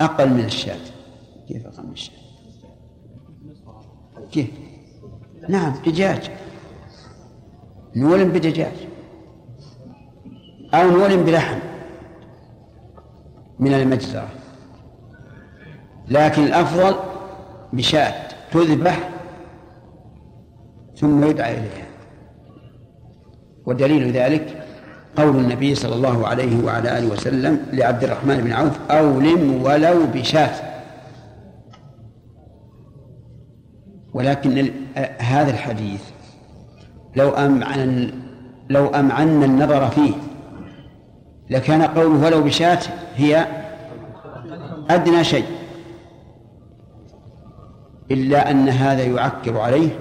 أقل 0.00 0.28
من 0.28 0.44
الشاة. 0.44 0.80
كيف 1.48 1.66
أقل 1.66 1.86
من 1.86 1.92
الشاة؟ 1.92 2.14
كيف؟ 4.32 4.50
نعم 5.48 5.72
دجاج. 5.86 6.30
نولم 7.96 8.28
بدجاج. 8.28 8.74
أو 10.74 10.90
نولم 10.90 11.24
بلحم 11.24 11.58
من 13.58 13.74
المجزرة. 13.74 14.28
لكن 16.10 16.42
الأفضل 16.44 16.96
بشاة 17.72 18.14
تذبح 18.52 19.08
ثم 20.96 21.24
يدعى 21.24 21.52
إليها. 21.52 21.86
ودليل 23.66 24.12
ذلك 24.12 24.64
قول 25.16 25.36
النبي 25.36 25.74
صلى 25.74 25.94
الله 25.94 26.26
عليه 26.26 26.64
وعلى 26.64 26.98
آله 26.98 27.12
وسلم 27.12 27.66
لعبد 27.72 28.04
الرحمن 28.04 28.36
بن 28.36 28.52
عوف 28.52 28.90
أولم 28.90 29.62
ولو 29.62 30.06
بشاة. 30.14 30.70
ولكن 34.14 34.70
هذا 35.18 35.50
الحديث 35.50 36.02
لو 37.16 37.30
أمعن 37.30 38.12
لو 38.70 38.86
أمعنا 38.86 39.44
النظر 39.44 39.88
فيه 39.88 40.12
لكان 41.50 41.82
قوله 41.82 42.26
ولو 42.26 42.42
بشاة 42.42 42.80
هي 43.16 43.46
أدنى 44.90 45.24
شيء. 45.24 45.59
إلا 48.10 48.50
أن 48.50 48.68
هذا 48.68 49.04
يعكر 49.04 49.58
عليه 49.58 49.98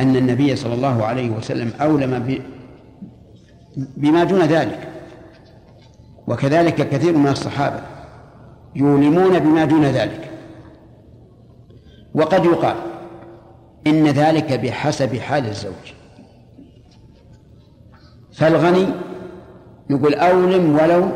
أن 0.00 0.16
النبي 0.16 0.56
صلى 0.56 0.74
الله 0.74 1.04
عليه 1.04 1.30
وسلم 1.30 1.72
أولم 1.80 2.42
بما 3.76 4.24
دون 4.24 4.42
ذلك. 4.42 4.88
وكذلك 6.26 6.88
كثير 6.88 7.16
من 7.16 7.28
الصحابة 7.28 7.82
يولمون 8.76 9.38
بما 9.38 9.64
دون 9.64 9.84
ذلك. 9.84 10.30
وقد 12.14 12.44
يقال 12.44 12.76
إن 13.86 14.06
ذلك 14.06 14.52
بحسب 14.52 15.16
حال 15.16 15.46
الزوج. 15.46 15.92
فالغني 18.32 18.86
يقول 19.90 20.14
أولم 20.14 20.78
ولو 20.78 21.08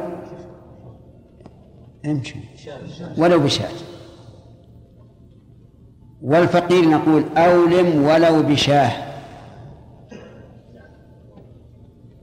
امشي 2.07 2.38
ولو 3.18 3.40
بشاة. 3.40 3.93
والفقير 6.25 6.89
نقول 6.89 7.25
أولم 7.37 8.05
ولو 8.05 8.43
بشاه. 8.43 8.93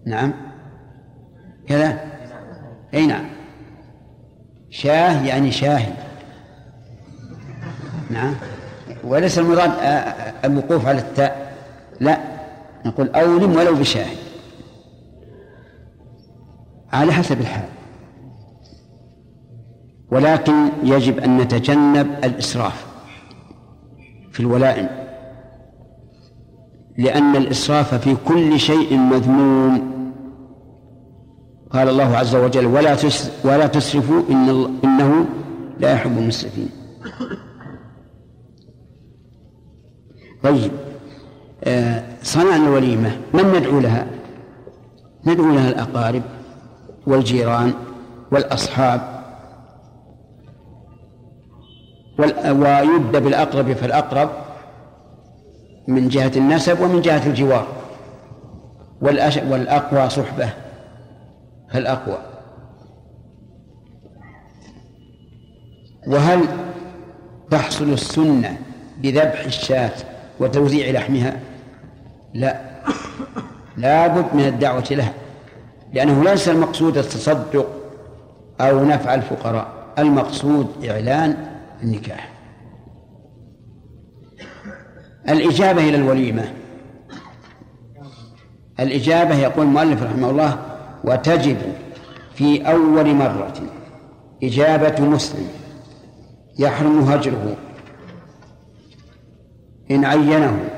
نعم. 0.06 0.34
كذا. 1.68 2.00
أي 2.94 3.06
نعم. 3.06 3.26
شاه 4.70 5.26
يعني 5.26 5.52
شاهي. 5.52 5.94
نعم. 8.10 8.36
وليس 9.04 9.40
المراد 9.40 9.72
الوقوف 10.46 10.88
على 10.88 11.00
التاء. 11.00 11.54
لا. 12.00 12.18
نقول 12.86 13.10
أولم 13.10 13.56
ولو 13.56 13.76
بشاه. 13.76 14.08
على 16.94 17.14
حسب 17.14 17.42
الحال. 17.42 17.70
ولكن 20.12 20.70
يجب 20.84 21.20
أن 21.20 21.38
نتجنب 21.38 22.08
الإسراف. 22.24 22.91
في 24.32 24.40
الولائم. 24.40 24.90
لأن 26.98 27.36
الإسراف 27.36 27.96
في 27.96 28.16
كل 28.26 28.60
شيء 28.60 28.98
مذموم. 28.98 29.92
قال 31.72 31.90
الله 31.90 32.18
عز 32.18 32.36
وجل 32.36 32.66
ولا 32.66 32.98
ولا 33.44 33.68
تسرفوا 33.68 34.22
إن 34.30 34.80
إنه 34.84 35.26
لا 35.80 35.94
يحب 35.94 36.18
المسرفين. 36.18 36.70
طيب 40.44 40.72
آه، 41.64 42.04
صنعنا 42.24 42.68
الوليمة 42.68 43.18
من 43.34 43.44
ندعو 43.44 43.80
لها؟ 43.80 44.08
ندعو 45.26 45.52
لها 45.54 45.70
الأقارب 45.70 46.22
والجيران 47.08 47.74
والأصحاب. 48.32 49.21
ويبدأ 52.52 53.20
بالأقرب 53.20 53.74
فالأقرب 53.74 54.30
من 55.88 56.10
جهة 56.10 56.32
النسب 56.36 56.82
ومن 56.82 57.02
جهة 57.02 57.28
الجوار. 57.28 57.68
والأقوى 59.02 60.10
صحبة 60.10 60.50
فالأقوى. 61.72 62.18
وهل 66.08 66.46
تحصل 67.52 67.94
السنة 67.94 68.58
بذبح 69.02 69.46
الشاة 69.46 69.92
وتوزيع 70.40 70.92
لحمها؟ 70.92 71.40
لا. 72.34 72.62
لابد 73.78 74.36
من 74.36 74.48
الدعوة 74.48 74.84
لها 74.92 75.14
لأنه 75.94 76.24
ليس 76.24 76.50
المقصود 76.50 76.98
التصدق 76.98 77.68
أو 78.62 78.86
نفع 78.86 79.14
الفقراء 79.14 79.68
المقصود 80.00 80.86
إعلان 80.90 81.51
النكاح. 81.84 82.32
الإجابة 85.30 85.90
إلى 85.90 85.98
الوليمة. 85.98 86.54
الإجابة 88.80 89.36
يقول 89.36 89.66
المؤلف 89.66 90.04
رحمه 90.04 90.30
الله 90.30 90.78
وتجب 91.04 91.58
في 92.36 92.72
أول 92.72 93.16
مرة 93.16 93.54
إجابة 94.44 95.06
مسلم 95.06 95.48
يحرم 96.60 97.00
هجره 97.00 97.58
إن 99.92 100.06
عينه 100.06 100.70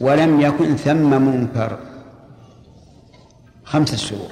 ولم 0.00 0.40
يكن 0.40 0.76
ثم 0.76 1.22
منكر. 1.22 1.78
خمسة 3.64 3.96
شروط. 3.96 4.30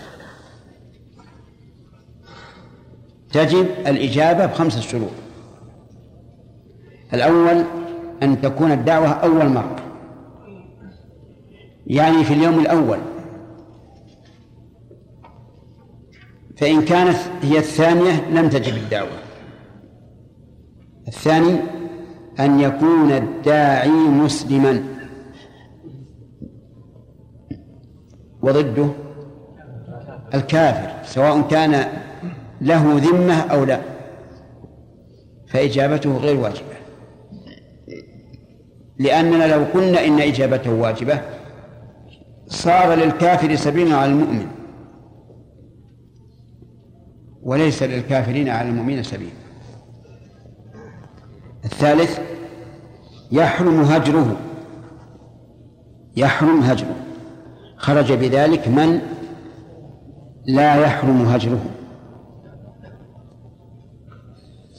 تجب 3.32 3.66
الإجابة 3.86 4.46
بخمسة 4.46 4.80
شروط. 4.80 5.27
الأول 7.14 7.64
أن 8.22 8.40
تكون 8.40 8.72
الدعوة 8.72 9.08
أول 9.08 9.48
مرة. 9.48 9.76
يعني 11.86 12.24
في 12.24 12.34
اليوم 12.34 12.58
الأول. 12.58 12.98
فإن 16.56 16.84
كانت 16.84 17.16
هي 17.42 17.58
الثانية 17.58 18.28
لم 18.30 18.48
تجب 18.48 18.76
الدعوة. 18.76 19.18
الثاني 21.08 21.56
أن 22.40 22.60
يكون 22.60 23.12
الداعي 23.12 23.90
مسلما. 23.90 24.82
وضده 28.42 28.88
الكافر 30.34 31.04
سواء 31.04 31.40
كان 31.40 31.86
له 32.60 32.96
ذمة 32.96 33.40
أو 33.40 33.64
لا. 33.64 33.80
فإجابته 35.48 36.16
غير 36.16 36.36
واجبة. 36.40 36.77
لأننا 38.98 39.54
لو 39.54 39.64
قلنا 39.64 40.06
إن 40.06 40.20
إجابته 40.20 40.72
واجبة 40.72 41.20
صار 42.46 42.94
للكافر 42.94 43.54
سبيل 43.56 43.94
على 43.94 44.12
المؤمن. 44.12 44.46
وليس 47.42 47.82
للكافرين 47.82 48.48
على 48.48 48.68
المؤمنين 48.68 49.02
سبيل. 49.02 49.30
الثالث 51.64 52.20
يحرم 53.32 53.80
هجره. 53.80 54.36
يحرم 56.16 56.60
هجره. 56.60 56.96
خرج 57.76 58.12
بذلك 58.12 58.68
من 58.68 59.00
لا 60.46 60.74
يحرم 60.74 61.26
هجره. 61.26 61.64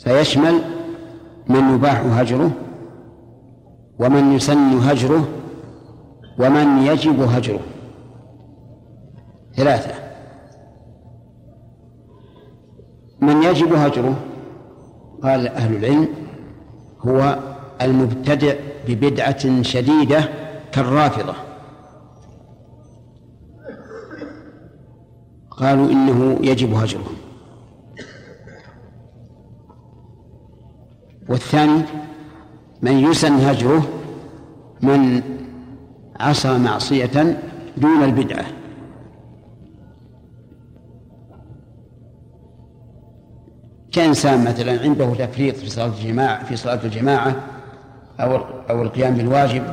فيشمل 0.03 0.61
من 1.47 1.76
يباح 1.76 1.99
هجره. 1.99 2.51
ومن 4.00 4.34
يسن 4.34 4.80
هجره 4.80 5.28
ومن 6.39 6.78
يجب 6.78 7.22
هجره. 7.22 7.60
ثلاثة. 9.56 9.93
من 13.22 13.43
يجب 13.43 13.74
هجره 13.74 14.16
قال 15.24 15.47
أهل 15.47 15.76
العلم 15.76 16.08
هو 17.00 17.39
المبتدع 17.82 18.54
ببدعة 18.88 19.62
شديدة 19.62 20.24
كالرافضة. 20.72 21.34
قالوا 25.52 25.91
إنه 25.91 26.39
يجب 26.41 26.74
هجره. 26.74 27.12
والثاني 31.30 31.82
من 32.82 32.99
يسن 32.99 33.34
هجره 33.34 33.88
من 34.82 35.21
عصى 36.19 36.57
معصية 36.57 37.38
دون 37.77 38.03
البدعة. 38.03 38.45
كإنسان 43.91 44.45
مثلا 44.45 44.82
عنده 44.82 45.13
تفريط 45.15 45.55
في 45.55 45.69
صلاة 45.69 45.86
الجماعة 45.86 46.43
في 46.43 46.55
صلاة 46.55 46.80
الجماعة 46.84 47.36
أو 48.19 48.36
أو 48.69 48.82
القيام 48.82 49.13
بالواجب. 49.13 49.63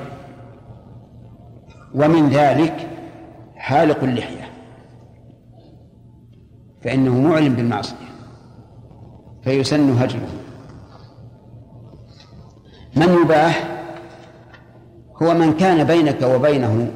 ومن 1.94 2.28
ذلك 2.28 2.88
حالق 3.56 4.04
اللحية. 4.04 4.50
فإنه 6.82 7.20
معلم 7.20 7.54
بالمعصية. 7.54 8.06
فيسن 9.42 9.98
هجره. 9.98 10.28
من 12.96 13.18
يباح؟ 13.22 13.68
هو 15.22 15.34
من 15.34 15.52
كان 15.52 15.84
بينك 15.84 16.22
وبينه 16.22 16.90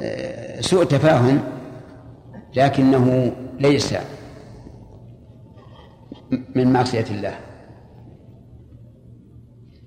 آه، 0.00 0.60
سوء 0.60 0.84
تفاهم 0.84 1.40
لكنه 2.56 3.32
ليس 3.60 3.94
من 6.54 6.72
معصية 6.72 7.04
الله. 7.10 7.34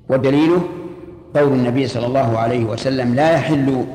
ودليله 0.09 0.61
قول 1.35 1.53
النبي 1.53 1.87
صلى 1.87 2.05
الله 2.05 2.37
عليه 2.37 2.65
وسلم 2.65 3.15
لا 3.15 3.31
يحل 3.31 3.85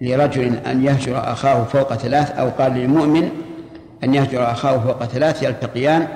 لرجل 0.00 0.56
أن 0.56 0.84
يهجر 0.84 1.18
أخاه 1.32 1.64
فوق 1.64 1.94
ثلاث. 1.94 2.30
أو 2.30 2.48
قال 2.48 2.72
للمؤمن 2.72 3.28
أن 4.04 4.14
يهجر 4.14 4.50
أخاه 4.50 4.78
فوق 4.78 5.04
ثلاث 5.04 5.42
يلتقيان 5.42 6.08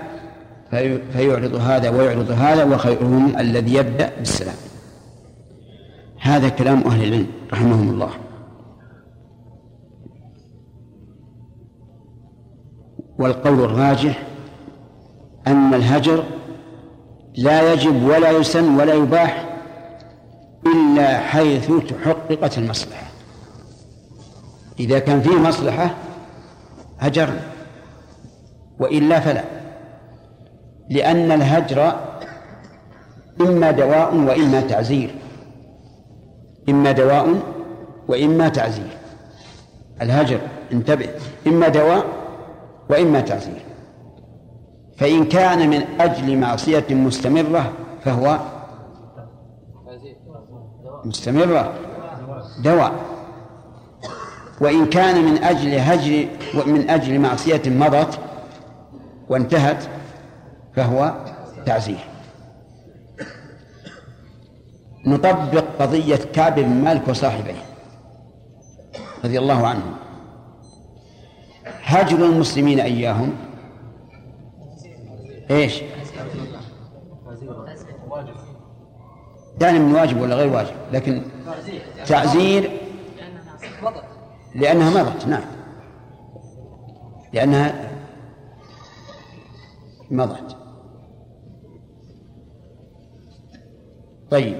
فيعرض 1.12 1.54
هذا 1.54 1.90
ويعرض 1.90 2.30
هذا 2.30 2.64
وخيرهم 2.64 3.38
الذي 3.38 3.74
يبدأ 3.74 4.12
بالسلام. 4.18 4.54
هذا 6.20 6.48
كلام 6.48 6.80
أهل 6.80 7.04
العلم 7.04 7.26
رحمهم 7.52 7.90
الله. 7.90 8.10
والقول 13.18 13.64
الراجح 13.64 14.22
أن 15.46 15.74
الهجر 15.74 16.24
لا 17.36 17.72
يجب 17.72 18.02
ولا 18.02 18.30
يسن 18.30 18.80
ولا 18.80 18.94
يباح 18.94 19.58
إلا 20.66 21.18
حيث 21.18 21.72
تحققت 21.88 22.58
المصلحة. 22.58 23.06
إذا 24.80 24.98
كان 24.98 25.20
فيه 25.20 25.38
مصلحة 25.38 25.94
هجرنا. 26.98 27.40
وإلا 28.78 29.20
فلا. 29.20 29.63
لأن 30.90 31.32
الهجر 31.32 31.92
إما 33.40 33.70
دواء 33.70 34.14
وإما 34.14 34.60
تعزير. 34.60 35.14
إما 36.68 36.92
دواء 36.92 37.26
وإما 38.08 38.48
تعزير. 38.48 38.96
الهجر 40.02 40.38
انتبه 40.72 41.08
إما 41.46 41.68
دواء 41.68 42.04
وإما 42.90 43.20
تعزير. 43.20 43.62
فإن 44.96 45.24
كان 45.24 45.70
من 45.70 45.84
أجل 46.00 46.38
معصية 46.38 46.84
مستمرة 46.90 47.72
فهو 48.04 48.38
مستمرة 51.04 51.72
دواء. 52.64 52.92
وإن 54.60 54.86
كان 54.86 55.24
من 55.24 55.44
أجل 55.44 55.74
هجر 55.74 56.28
ومن 56.54 56.90
أجل 56.90 57.18
معصية 57.18 57.62
مضت 57.66 58.18
وانتهت 59.28 59.84
فهو 60.76 61.14
تعزير. 61.66 62.04
نطبق 65.06 65.64
قضية 65.78 66.16
كعب 66.16 66.54
بن 66.54 66.84
مالك 66.84 67.08
وصاحبيه 67.08 67.62
رضي 69.24 69.38
الله 69.38 69.66
عنهم 69.66 69.94
هجر 71.82 72.24
المسلمين 72.26 72.80
إياهم. 72.80 73.32
إيش؟ 75.50 75.82
يعني 79.60 79.78
من 79.78 79.94
واجب 79.94 80.20
ولا 80.20 80.34
غير 80.34 80.52
واجب؟ 80.52 80.74
لكن 80.92 81.22
تعزير 82.06 82.70
لأنها 84.54 84.90
مضت 84.90 85.26
نعم. 85.26 85.44
لأنها 87.32 87.90
مضت. 90.10 90.63
طيب. 94.30 94.56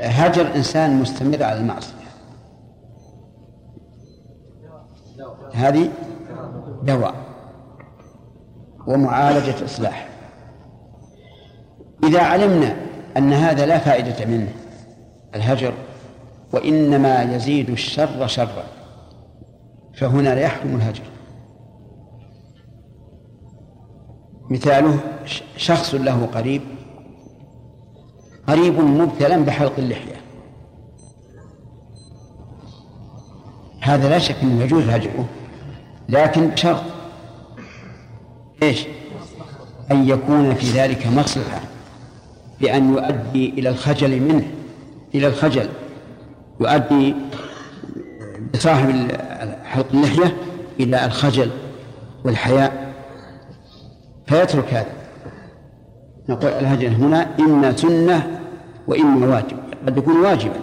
هجر 0.00 0.54
إنسان 0.54 1.00
مستمر 1.00 1.42
على 1.42 1.60
المعصية. 1.60 1.94
هذه 5.52 5.88
دواء 6.82 7.14
ومعالجة 8.86 9.64
إصلاح. 9.64 10.08
إذا 12.04 12.22
علمنا 12.22 12.76
أن 13.16 13.32
هذا 13.32 13.66
لا 13.66 13.78
فائدة 13.78 14.26
منه 14.26 14.52
الهجر 15.34 15.74
وإنما 16.52 17.22
يزيد 17.22 17.70
الشر 17.70 18.26
شرا 18.26 18.64
فهنا 19.94 20.34
لا 20.34 20.40
يحرم 20.40 20.76
الهجر. 20.76 21.04
مثاله 24.50 24.98
شخص 25.56 25.94
له 25.94 26.26
قريب 26.26 26.62
قريب 28.48 28.80
مبتلى 28.80 29.38
بحلق 29.38 29.72
اللحية. 29.78 30.20
هذا 33.80 34.08
لا 34.08 34.18
شك 34.18 34.36
أنه 34.42 34.64
يجوز 34.64 34.88
هجره 34.88 35.26
لكن 36.08 36.46
بشرط 36.46 36.82
إيش؟ 38.62 38.86
أن 39.90 40.08
يكون 40.08 40.54
في 40.54 40.66
ذلك 40.66 41.06
مصلحة 41.06 41.60
بأن 42.60 42.92
يؤدي 42.92 43.50
إلى 43.50 43.68
الخجل 43.68 44.20
منه 44.20 44.46
إلى 45.14 45.26
الخجل. 45.26 45.68
يؤدي 46.60 47.14
بصاحب 48.54 49.10
حلق 49.64 49.86
اللحية 49.94 50.36
إلى 50.80 51.04
الخجل 51.04 51.50
والحياء. 52.24 52.94
فيترك 54.26 54.74
هذا. 54.74 54.99
نقول 56.30 56.50
الهجر 56.50 56.88
هنا 56.88 57.38
إما 57.40 57.76
سنة 57.76 58.40
وإما 58.86 59.26
واجب 59.26 59.56
قد 59.86 59.98
يكون 59.98 60.16
واجبا. 60.16 60.60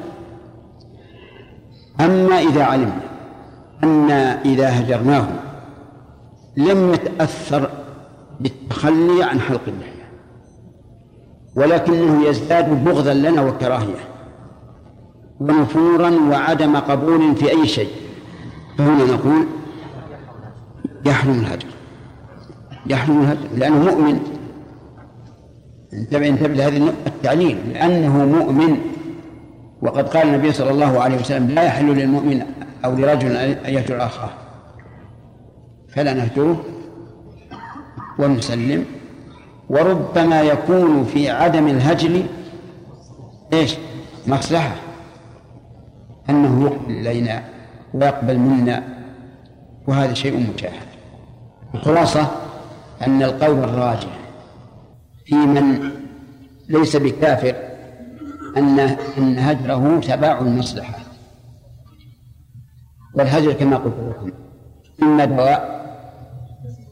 أما 1.99 2.39
إذا 2.39 2.63
علمنا 2.63 3.01
أن 3.83 4.11
إذا 4.45 4.79
هجرناه 4.79 5.27
لم 6.57 6.93
يتأثر 6.93 7.69
بالتخلي 8.39 9.23
عن 9.23 9.39
حلق 9.39 9.61
اللحية 9.67 10.07
ولكنه 11.55 12.27
يزداد 12.27 12.83
بغضا 12.83 13.13
لنا 13.13 13.41
وكراهية 13.41 13.99
ونفورا 15.39 16.09
وعدم 16.09 16.75
قبول 16.77 17.35
في 17.35 17.51
أي 17.51 17.67
شيء 17.67 17.91
فهنا 18.77 19.05
نقول 19.05 19.45
يحرم 21.05 21.39
الهجر. 21.39 21.67
يحرم 22.85 23.21
الهجر 23.21 23.47
لأنه 23.57 23.83
مؤمن. 23.83 24.36
انتبه 25.93 26.27
انتبه 26.27 26.53
لهذه 26.53 26.93
التعليل 27.07 27.57
لأنه 27.73 28.25
مؤمن 28.25 28.77
وقد 29.81 30.09
قال 30.09 30.27
النبي 30.27 30.51
صلى 30.51 30.71
الله 30.71 31.01
عليه 31.01 31.17
وسلم 31.17 31.47
لا 31.47 31.63
يحل 31.63 31.85
للمؤمن 31.85 32.41
أو 32.85 32.95
لرجل 32.95 33.37
أن 33.37 33.73
يهجر 33.73 34.05
أخاه. 34.05 34.29
فلا 35.89 36.13
نهجره 36.13 36.63
ونسلم. 38.19 38.85
وربما 39.69 40.41
يكون 40.41 41.05
في 41.05 41.29
عدم 41.29 41.67
الهجر 41.67 42.23
إيش؟ 43.53 43.75
مصلحة. 44.27 44.75
أنه 46.29 46.63
يقبل 46.63 46.91
إلينا 46.91 47.43
ويقبل 47.93 48.37
منا 48.37 48.83
وهذا 49.87 50.13
شيء 50.13 50.53
مشاهد 50.55 50.87
الخلاصة 51.75 52.31
أن 53.07 53.23
القول 53.23 53.59
الراجح. 53.59 54.26
في 55.27 55.35
من 55.35 55.91
ليس 56.69 56.95
بكافر 56.95 57.55
أن 58.57 58.79
أن 59.17 59.39
هجره 59.39 59.99
تباع 59.99 60.39
المصلحة. 60.39 60.99
والهجر 63.13 63.53
كما 63.53 63.77
قلت 63.77 63.95
لكم 63.97 64.31
إما 65.03 65.25
دواء 65.25 65.77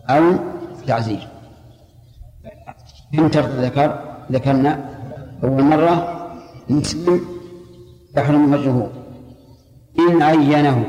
أو 0.10 0.24
تعزير. 0.88 1.28
كم 3.14 3.28
ذكر 3.28 4.00
ذكرنا 4.32 5.00
أول 5.44 5.64
مرة 5.64 5.96
مسلم 6.70 7.22
يحرم 8.18 8.54
هجره 8.54 8.92
إن 10.00 10.22
عينه 10.22 10.86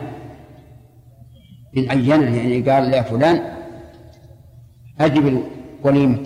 إن 1.77 1.91
عينه 1.91 2.37
يعني 2.37 2.71
قال 2.71 2.95
يا 2.95 3.03
فلان 3.03 3.57
أجب 5.01 5.43
الوليمة. 5.85 6.19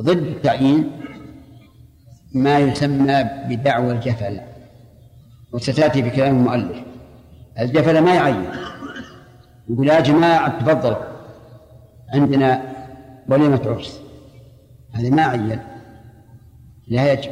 ضد 0.00 0.26
التعيين 0.26 0.90
ما 2.34 2.58
يسمى 2.58 3.24
بدعوى 3.48 3.92
الجفل 3.92 4.40
وستأتي 5.52 6.02
بكلام 6.02 6.36
المؤلف. 6.36 6.76
الجفل 7.58 7.98
ما 7.98 8.14
يعين 8.14 8.44
يقول 9.68 9.88
يا 9.88 10.00
جماعة 10.00 10.60
تفضلوا 10.60 10.96
عندنا 12.14 12.62
وليمة 13.28 13.60
عرس 13.66 14.00
هذه 14.92 15.10
ما 15.10 15.22
عين 15.22 15.60
لا 16.88 17.12
يجب. 17.12 17.30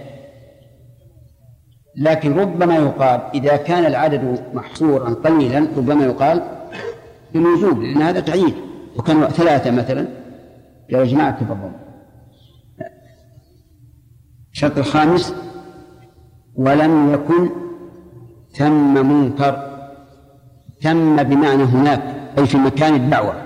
لكن 1.96 2.38
ربما 2.38 2.76
يقال 2.76 3.20
إذا 3.34 3.56
كان 3.56 3.86
العدد 3.86 4.44
محصورا 4.54 5.14
قليلا 5.14 5.58
ربما 5.76 6.04
يقال 6.04 6.42
بالوجوب 7.34 7.82
لأن 7.82 8.02
هذا 8.02 8.20
تعيين. 8.20 8.54
وكانوا 8.96 9.28
ثلاثة 9.28 9.70
مثلا. 9.70 10.06
يا 10.88 11.04
جماعة 11.04 11.40
تفضلوا. 11.40 11.81
الشرط 14.52 14.78
الخامس 14.78 15.34
ولم 16.54 17.14
يكن 17.14 17.50
ثم 18.52 19.06
منكر 19.06 19.72
ثم 20.82 21.22
بمعنى 21.22 21.62
هناك 21.62 22.32
أي 22.38 22.46
في 22.46 22.56
مكان 22.56 22.94
الدعوة 22.94 23.42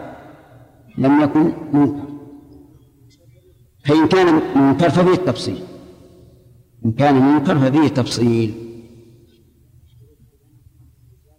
لم 0.99 1.21
يكن 1.21 1.53
منكر. 1.73 2.07
فإن 3.85 4.09
كان 4.09 4.41
منكر 4.57 4.91
ففيه 4.91 5.13
التفصيل 5.13 5.59
إن 6.85 6.93
كان 6.93 7.15
منكر 7.15 7.59
ففيه 7.59 7.89
تفصيل 7.89 8.55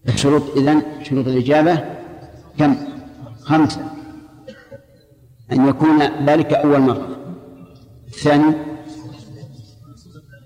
الشروط 0.08 0.58
إذن 0.58 0.82
شروط 1.04 1.28
الإجابة 1.28 1.84
كم؟ 2.60 2.76
خمسة. 3.42 3.92
أن 5.52 5.68
يكون 5.68 6.02
ذلك 6.26 6.54
أول 6.54 6.80
مرة. 6.80 7.18
الثاني 8.08 8.56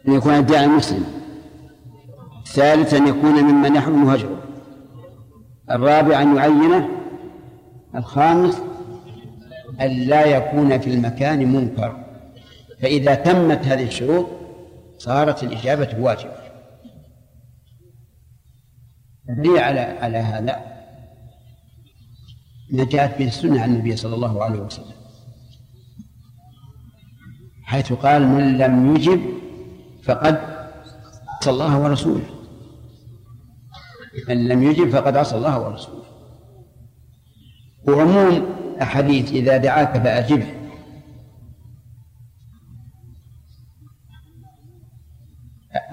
أن 0.07 0.13
يكون 0.13 0.33
الداعي 0.33 0.67
مسلم. 0.67 1.05
الثالث 2.47 2.93
أن 2.93 3.07
يكون 3.07 3.43
ممن 3.43 3.75
يحرم 3.75 4.09
هجره 4.09 4.43
الرابع 5.71 6.21
أن 6.21 6.35
يعينه. 6.35 6.89
الخامس 7.95 8.61
أن 9.81 9.89
لا 9.89 10.25
يكون 10.25 10.79
في 10.79 10.89
المكان 10.89 11.53
منكر. 11.53 12.05
فإذا 12.81 13.15
تمت 13.15 13.65
هذه 13.65 13.87
الشروط 13.87 14.27
صارت 14.97 15.43
الإجابة 15.43 15.99
واجبة. 15.99 16.41
الدليل 19.29 19.57
على 19.57 19.79
على 19.79 20.17
هذا 20.17 20.59
ما 22.71 22.83
جاءت 22.83 23.19
به 23.19 23.27
السنة 23.27 23.61
عن 23.61 23.73
النبي 23.73 23.95
صلى 23.95 24.15
الله 24.15 24.43
عليه 24.43 24.59
وسلم. 24.59 24.95
حيث 27.63 27.93
قال 27.93 28.27
من 28.27 28.57
لم 28.57 28.95
يجب 28.95 29.21
فقد 30.03 30.39
عصى 31.27 31.49
الله 31.49 31.79
ورسوله. 31.79 32.25
من 34.29 34.47
لم 34.47 34.63
يجب 34.63 34.89
فقد 34.89 35.17
عصى 35.17 35.35
الله 35.35 35.59
ورسوله. 35.59 36.03
وعموم 37.87 38.45
أحاديث 38.81 39.31
إذا 39.31 39.57
دعاك 39.57 40.03
فأجبه. 40.03 40.47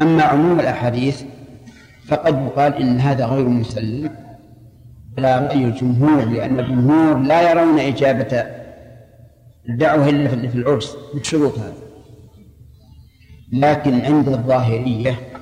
أما 0.02 0.22
عموم 0.22 0.60
الأحاديث 0.60 1.22
فقد 2.08 2.34
يقال 2.34 2.74
إن 2.74 3.00
هذا 3.00 3.26
غير 3.26 3.48
مسلم. 3.48 4.28
على 5.18 5.46
رأي 5.46 5.64
الجمهور 5.64 6.24
لأن 6.24 6.60
الجمهور 6.60 7.18
لا 7.18 7.50
يرون 7.50 7.78
إجابة 7.78 8.46
الدعوة 9.68 10.08
إلا 10.08 10.28
في 10.28 10.54
العرس 10.58 10.96
بالشروط 11.14 11.58
هذه 11.58 11.87
لكن 13.52 14.00
عند 14.00 14.28
الظاهرية 14.28 15.40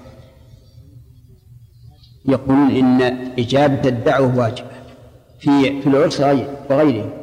يقولون 2.28 2.70
إن 2.70 3.02
إجابة 3.38 3.88
الدعوة 3.88 4.38
واجبة 4.38 4.76
في 5.40 5.82
في 5.82 5.86
العرس 5.86 6.20
وغيره. 6.70 7.22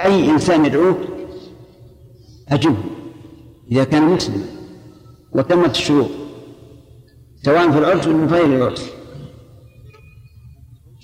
أي 0.00 0.30
إنسان 0.30 0.64
يدعوك 0.64 0.98
أجبه 2.48 2.76
إذا 3.72 3.84
كان 3.84 4.02
مسلما 4.02 4.44
وتمت 5.32 5.70
الشروط 5.70 6.10
سواء 7.42 7.70
في 7.70 7.78
العرس 7.78 8.06
ولا 8.06 8.26
في 8.26 8.34
غير 8.34 8.56
العرس. 8.56 8.90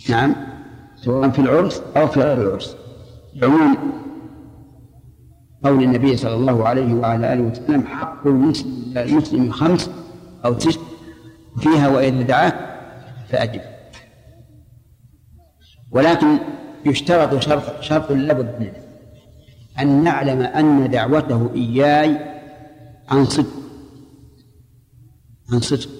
نعم 0.09 0.37
سواء 0.97 1.31
في 1.31 1.39
العرس 1.39 1.83
أو 1.97 2.07
في 2.07 2.21
غير 2.21 2.43
العرس. 2.43 2.77
عموم 3.43 3.77
قول 5.65 5.83
النبي 5.83 6.17
صلى 6.17 6.35
الله 6.35 6.69
عليه 6.69 6.95
وعلى 6.95 7.33
آله 7.33 7.43
وسلم 7.43 7.87
حق 7.87 8.27
المسلم 8.27 9.53
خمس 9.53 9.91
أو 10.45 10.55
تسع 10.55 10.81
فيها 11.59 11.89
وإذا 11.89 12.23
دعاك 12.23 12.55
فأجب. 13.29 13.61
ولكن 15.91 16.39
يشترط 16.87 17.43
شرط 17.43 17.81
شرط 17.81 18.13
لابد 18.13 18.61
منه 18.61 18.73
أن 19.81 20.05
نعلم 20.05 20.43
أن 20.43 20.91
دعوته 20.91 21.51
إياي 21.55 22.19
عن 23.09 23.25
صدق 23.25 23.53
عن 25.53 25.61
صدق. 25.61 25.91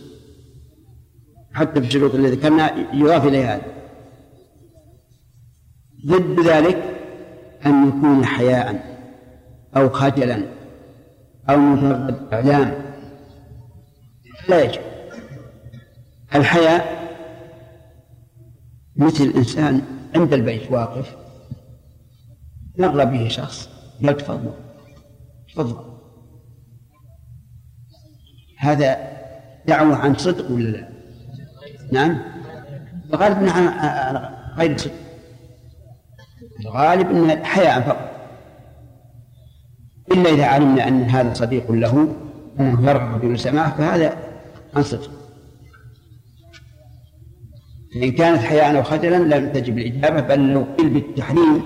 حتى 1.53 1.81
في 1.81 1.87
الشروط 1.87 2.15
التي 2.15 2.37
ذكرنا 2.37 2.95
يضاف 2.95 3.27
إليه 3.27 3.55
هذا. 3.55 3.63
ضد 6.07 6.41
ذلك 6.41 6.83
أن 7.67 7.89
يكون 7.89 8.25
حياء. 8.25 8.92
أو 9.77 9.89
خجلا 9.89 10.43
أو 11.51 11.57
مجرد 11.57 12.33
إعلام 12.33 12.75
لا 14.49 14.63
يجب 14.63 14.81
الحياء 16.35 17.03
مثل 18.97 19.25
الإنسان 19.25 19.83
عند 20.15 20.33
البيت 20.33 20.73
واقف 20.73 21.17
يغلى 22.79 23.07
به 23.07 23.29
شخص 23.29 23.69
قال 24.05 24.17
تفضل 24.17 24.53
تفضل. 25.49 25.93
هذا 28.59 28.97
دعوة 29.67 29.97
عن 29.97 30.15
صدق 30.15 30.51
ولا 30.51 30.69
لا؟ 30.69 30.89
نعم. 31.93 32.23
الغالب 33.15 33.49
عن 33.49 33.69
غير 34.57 34.79
صدق. 34.79 34.93
الغالب 36.61 37.11
أن 37.11 37.45
حياء 37.45 37.81
فقط. 37.81 38.12
إلا 40.13 40.31
إذا 40.31 40.45
علمنا 40.45 40.89
أن 40.89 41.03
هذا 41.03 41.35
صديق 41.35 41.73
له 41.73 42.09
أنه 42.61 42.91
يرغب 42.91 43.21
في 43.21 43.37
سماعه 43.37 43.77
فهذا 43.77 44.17
عن 44.77 44.83
صدق 44.83 45.11
كانت 47.93 48.39
حياء 48.39 48.77
أو 48.77 48.83
خجلا 48.83 49.17
لم 49.17 49.53
تجب 49.53 49.79
الإجابة 49.79 50.21
بل 50.21 50.53
لو 50.53 50.65
قيل 50.79 50.89
بالتحريم 50.89 51.63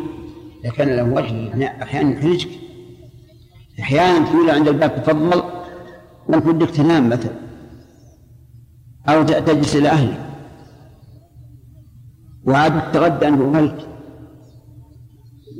لكان 0.64 0.88
له 0.88 1.04
وجه 1.04 1.34
يعني 1.34 1.82
أحيانا 1.82 2.18
يحرجك. 2.18 2.48
أحيانا 3.80 4.26
تقول 4.26 4.50
عند 4.50 4.68
الباب 4.68 5.02
تفضل 5.02 5.42
وأنت 6.28 6.46
ودك 6.46 6.70
تنام 6.70 7.08
مثلا 7.08 7.32
أو 9.08 9.22
تجلس 9.22 9.76
إلى 9.76 9.88
أهلك. 9.88 10.20
وعاد 12.44 12.92
تغدى 12.92 13.28
أنت 13.28 13.40
وأهلك 13.40 13.95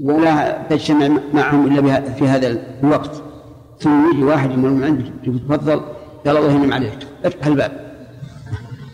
ولا 0.02 0.62
تجتمع 0.70 1.20
معهم 1.34 1.78
إلا 1.78 2.00
في 2.00 2.28
هذا 2.28 2.58
الوقت. 2.82 3.22
ثم 3.80 4.10
يجي 4.10 4.24
واحد 4.24 4.50
من 4.50 4.84
عندك؟ 4.84 5.12
تفضل. 5.24 5.80
قال 6.26 6.36
الله 6.36 6.52
ينعم 6.52 6.72
عليك. 6.72 6.98
افتح 7.24 7.46
الباب. 7.46 7.96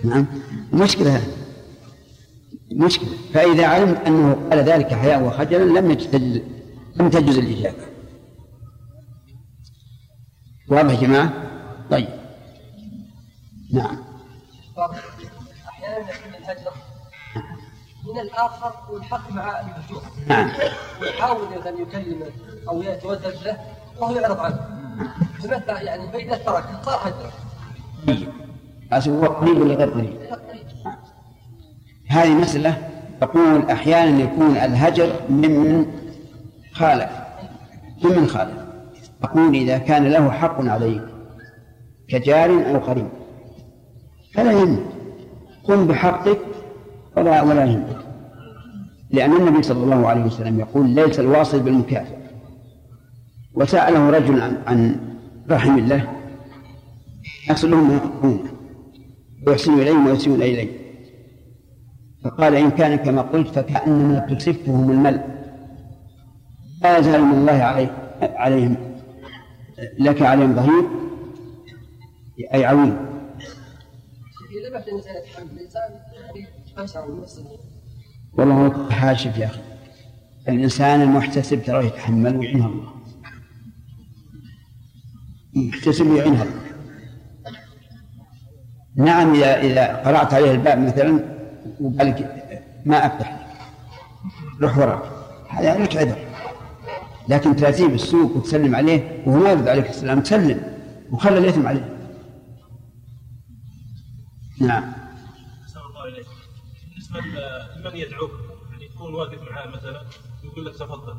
نعم. 0.05 0.27
مشكلة 0.73 1.17
هذه. 1.17 1.27
مشكلة. 2.73 3.09
فإذا 3.35 3.67
علمت 3.67 4.07
أنه 4.07 4.49
قال 4.51 4.59
ذلك 4.59 4.95
حياء 4.95 5.23
وخجلا 5.23 5.81
لم 5.81 5.91
يجتز 5.91 6.41
لم 6.97 7.11
تجوز 7.11 7.39
الإجابة. 7.39 7.85
واضح 10.69 10.93
يا 10.93 11.01
جماعة؟ 11.01 11.33
طيب. 11.91 12.09
نعم. 13.73 13.97
أحيانا 15.69 15.99
يكون 15.99 16.35
الهجر 16.35 16.73
من 18.13 18.21
الآخر 18.21 18.73
والحق 18.91 19.33
مع 19.33 19.61
المهجور 19.61 20.03
نعم. 20.27 20.51
ويحاول 21.01 21.47
أن 21.67 21.83
يكلمه 21.83 22.27
أو 22.69 22.83
يتودد 22.83 23.35
له 23.45 23.57
وهو 24.01 24.17
يعرض 24.17 24.41
عنه. 24.41 24.61
فمتى 25.43 25.73
يعني 25.73 26.13
فإذا 26.13 26.37
ترك 26.37 26.65
صار 26.83 27.01
هجرا 27.05 28.33
هذا 28.93 29.13
هو 29.13 29.27
قريب 29.27 29.61
ولا 29.61 29.75
غير 29.75 29.91
قريب؟ 29.91 30.17
هذه 32.09 32.35
مسألة 32.35 32.89
تقول 33.21 33.71
أحيانا 33.71 34.23
يكون 34.23 34.57
الهجر 34.57 35.13
ممن 35.31 35.87
خالف. 36.73 37.11
ممن 38.05 38.27
خالف؟ 38.29 38.59
أقول 39.23 39.55
إذا 39.55 39.79
كان 39.79 40.09
له 40.09 40.31
حق 40.31 40.57
عليك 40.61 41.03
كجار 42.09 42.51
أو 42.51 42.79
قريب. 42.79 43.09
فلا 44.35 44.53
يهمك 44.53 44.83
قم 45.65 45.87
بحقك 45.87 46.39
ولا 47.17 47.43
ولا 47.43 47.65
يهمك. 47.65 48.02
لأن 49.13 49.37
النبي 49.37 49.63
صلى 49.63 49.85
الله 49.85 50.09
عليه 50.09 50.25
وسلم 50.25 50.61
يقول 50.61 50.91
ليس 50.91 51.21
الواصل 51.21 51.61
بالمكافئ. 51.61 52.23
وسأله 53.55 54.11
رجل 54.11 54.41
عن, 54.67 55.01
رحم 55.51 55.79
الله 55.79 56.09
يحصل 57.49 57.71
لهم 57.71 57.89
ما 57.89 57.97
يحقون 57.97 58.49
ويحسن 59.47 59.73
إليهم 59.73 60.07
ويسيئون 60.07 60.43
إليه 60.43 60.69
فقال 62.25 62.55
إن 62.55 62.71
كان 62.71 62.97
كما 62.97 63.23
قلت 63.23 63.49
فكأنما 63.49 64.19
تصفهم 64.19 64.91
المل 64.91 65.21
لا 66.83 66.99
يزال 66.99 67.23
من 67.23 67.35
الله 67.35 67.53
عليه 67.53 68.19
عليهم 68.23 68.77
لك 69.99 70.23
عليهم 70.23 70.55
ظهير 70.55 70.85
أي 72.55 72.65
عوين 72.65 72.97
إذا 74.61 74.79
الإنسان 74.79 75.17
يتحمل 75.17 75.51
الإنسان 75.53 75.91
والله 78.33 78.91
حاشف 78.91 79.39
يا 79.39 79.47
أخي. 79.47 79.61
الإنسان 80.49 81.03
المحتسب 81.03 81.63
تراه 81.65 81.83
يتحمل 81.83 82.37
ويعينها 82.37 82.69
الله. 82.69 82.93
يحتسب 85.55 86.07
ويعينها 86.07 86.43
الله. 86.43 86.63
نعم 88.97 89.35
إذا 89.35 89.61
إذا 89.61 89.97
قرأت 89.97 90.35
عليه 90.35 90.51
الباب 90.51 90.79
مثلا 90.79 91.25
وقال 91.81 92.29
ما 92.87 93.07
أفتح 93.07 93.47
روح 94.61 94.79
وراك 94.79 95.03
هذا 95.49 95.79
لك 95.79 95.97
عذر. 95.97 96.19
لكن 97.29 97.57
تأتيه 97.57 97.87
بالسوق 97.87 98.37
وتسلم 98.37 98.77
عليه 98.77 99.23
وهو 99.27 99.39
ما 99.39 99.51
يرد 99.51 99.69
عليك 99.69 99.91
السلام 99.91 100.21
تسلم 100.21 100.63
وخلى 101.11 101.39
الإثم 101.39 101.67
عليه. 101.67 101.99
نعم. 104.61 104.93
بالنسبة 107.13 107.21
لمن 107.83 107.97
يدعوك 107.97 108.31
يعني 108.71 108.85
يكون 108.85 109.15
واقف 109.15 109.43
معاه 109.51 109.67
مثلا 109.67 110.03
يقول 110.45 110.67
لك 110.67 110.75
تفضل. 110.75 111.15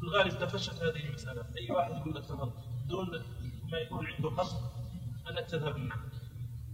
في 0.00 0.02
الغالب 0.02 0.38
تفشت 0.38 0.82
هذه 0.82 1.08
المسألة. 1.08 1.42
أي 1.58 1.70
واحد 1.70 1.90
يقول 1.90 2.14
لك 2.14 2.24
تفضل. 2.24 2.50
دون 2.88 3.10
ما 3.72 3.78
يكون 3.78 4.06
عنده 4.06 4.28
قصد 4.28 4.56
أنك 5.30 5.46
تذهب 5.50 5.76
معه 5.76 5.98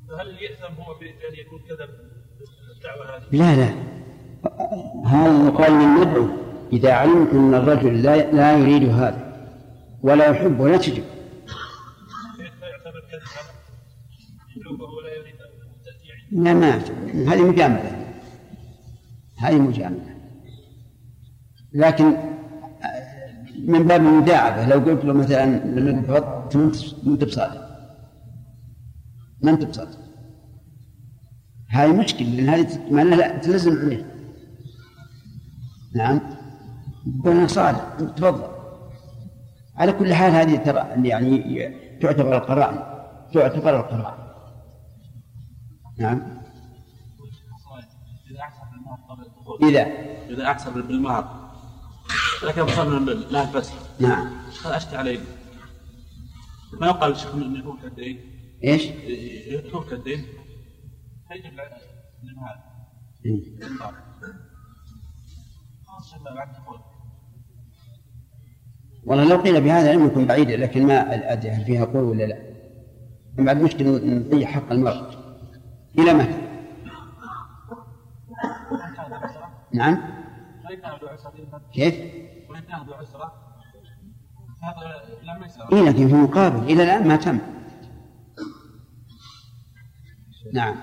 فهل 0.09 0.43
يأثم 0.43 0.83
هو 0.83 0.95
بأن 0.95 1.35
يكون 1.35 1.59
كذب 1.69 1.91
الدعوة 2.77 3.17
هذه؟ 3.17 3.25
لا 3.33 3.57
لا. 3.57 3.91
هذا 5.07 5.49
يقال 5.49 5.73
من 5.73 6.01
ندعو 6.01 6.29
إذا 6.73 6.93
علم 6.93 7.29
أن 7.33 7.55
الرجل 7.55 8.03
لا, 8.03 8.33
لا 8.33 8.59
يريد 8.59 8.89
هذا 8.89 9.31
ولا 10.03 10.31
يحب 10.31 10.61
ولا 10.61 10.77
تجب. 10.77 11.05
كيف 12.37 12.63
يعتبر 12.63 13.01
كذب 13.11 13.23
هذا؟ 13.23 13.55
يدعوك 14.57 14.81
وهو 14.81 15.01
لا 15.01 15.11
تأتي 15.85 16.13
عنده 16.13 16.51
لا 16.51 16.55
ما 16.55 17.35
هذه 17.35 17.43
مجاملة. 17.43 18.10
هذه 19.41 19.59
مجاملة 19.59 20.17
لكن 21.73 22.17
من 23.65 23.83
باب 23.87 24.01
المداعبة 24.01 24.67
لو 24.67 24.79
قلت 24.79 25.05
له 25.05 25.13
مثلا 25.13 25.45
لما 25.65 26.03
تفضل 26.03 26.91
ما 27.05 27.13
أنت 27.13 27.25
بصادق. 27.25 27.71
ما 29.43 29.51
أنت 29.51 29.65
بصادق. 29.65 29.99
هذه 31.69 31.93
مشكلة 31.93 32.29
لأن 32.29 32.49
هذه 32.49 32.91
معناها 32.91 33.39
تلزم 33.39 33.79
عليه. 33.79 34.07
نعم. 35.95 36.21
قلنا 37.25 37.47
صادق 37.47 38.15
تفضل. 38.15 38.49
على 39.77 39.93
كل 39.93 40.15
حال 40.15 40.33
هذه 40.33 40.57
ترى 40.57 41.09
يعني 41.09 41.75
تعتبر 42.03 42.37
القرائن. 42.37 42.79
تعتبر 43.35 43.81
القرائن. 43.81 44.21
نعم. 45.99 46.40
إذا 49.63 49.87
إذا 50.31 50.51
أحسن 50.51 50.83
بالمهر 50.83 51.41
لكن 52.43 52.61
وصلنا 52.61 53.11
لا 53.11 53.53
بس. 53.53 53.71
نعم. 54.01 54.27
هذا 54.65 54.77
أشكى 54.77 54.97
علينا 54.97 55.25
ما 56.81 56.87
يقال 56.87 57.13
الشيخ 57.13 57.35
من 57.35 57.57
يكون 57.57 57.79
كالدين 57.79 58.21
إيش؟ 58.65 58.85
يكون 59.47 59.85
كالدين 59.85 60.25
فيجب 61.29 61.59
المهر 62.23 62.57
إيه. 63.27 63.61
والله 69.05 69.25
لو 69.25 69.37
قيل 69.37 69.61
بهذا 69.61 69.93
لم 69.93 70.07
يكن 70.07 70.27
بعيدا 70.27 70.57
لكن 70.57 70.87
ما 70.87 71.33
أدري 71.33 71.51
هل 71.51 71.65
فيها 71.65 71.85
قول 71.85 72.05
ولا 72.05 72.25
لا. 72.25 72.51
بعد 73.39 73.63
مشكلة 73.63 73.91
نضيع 73.91 74.49
حق 74.49 74.73
المرء. 74.73 75.11
إلى 75.99 76.15
متى؟ 76.15 76.50
نعم. 79.73 79.99
كيف؟ 81.73 81.95
إيه 85.73 85.83
لكن 85.83 86.09
في 86.09 86.15
مقابل 86.15 86.63
إلى 86.73 86.83
الآن 86.83 87.09
ما 87.09 87.17
تم 87.17 87.39
نعم 90.53 90.77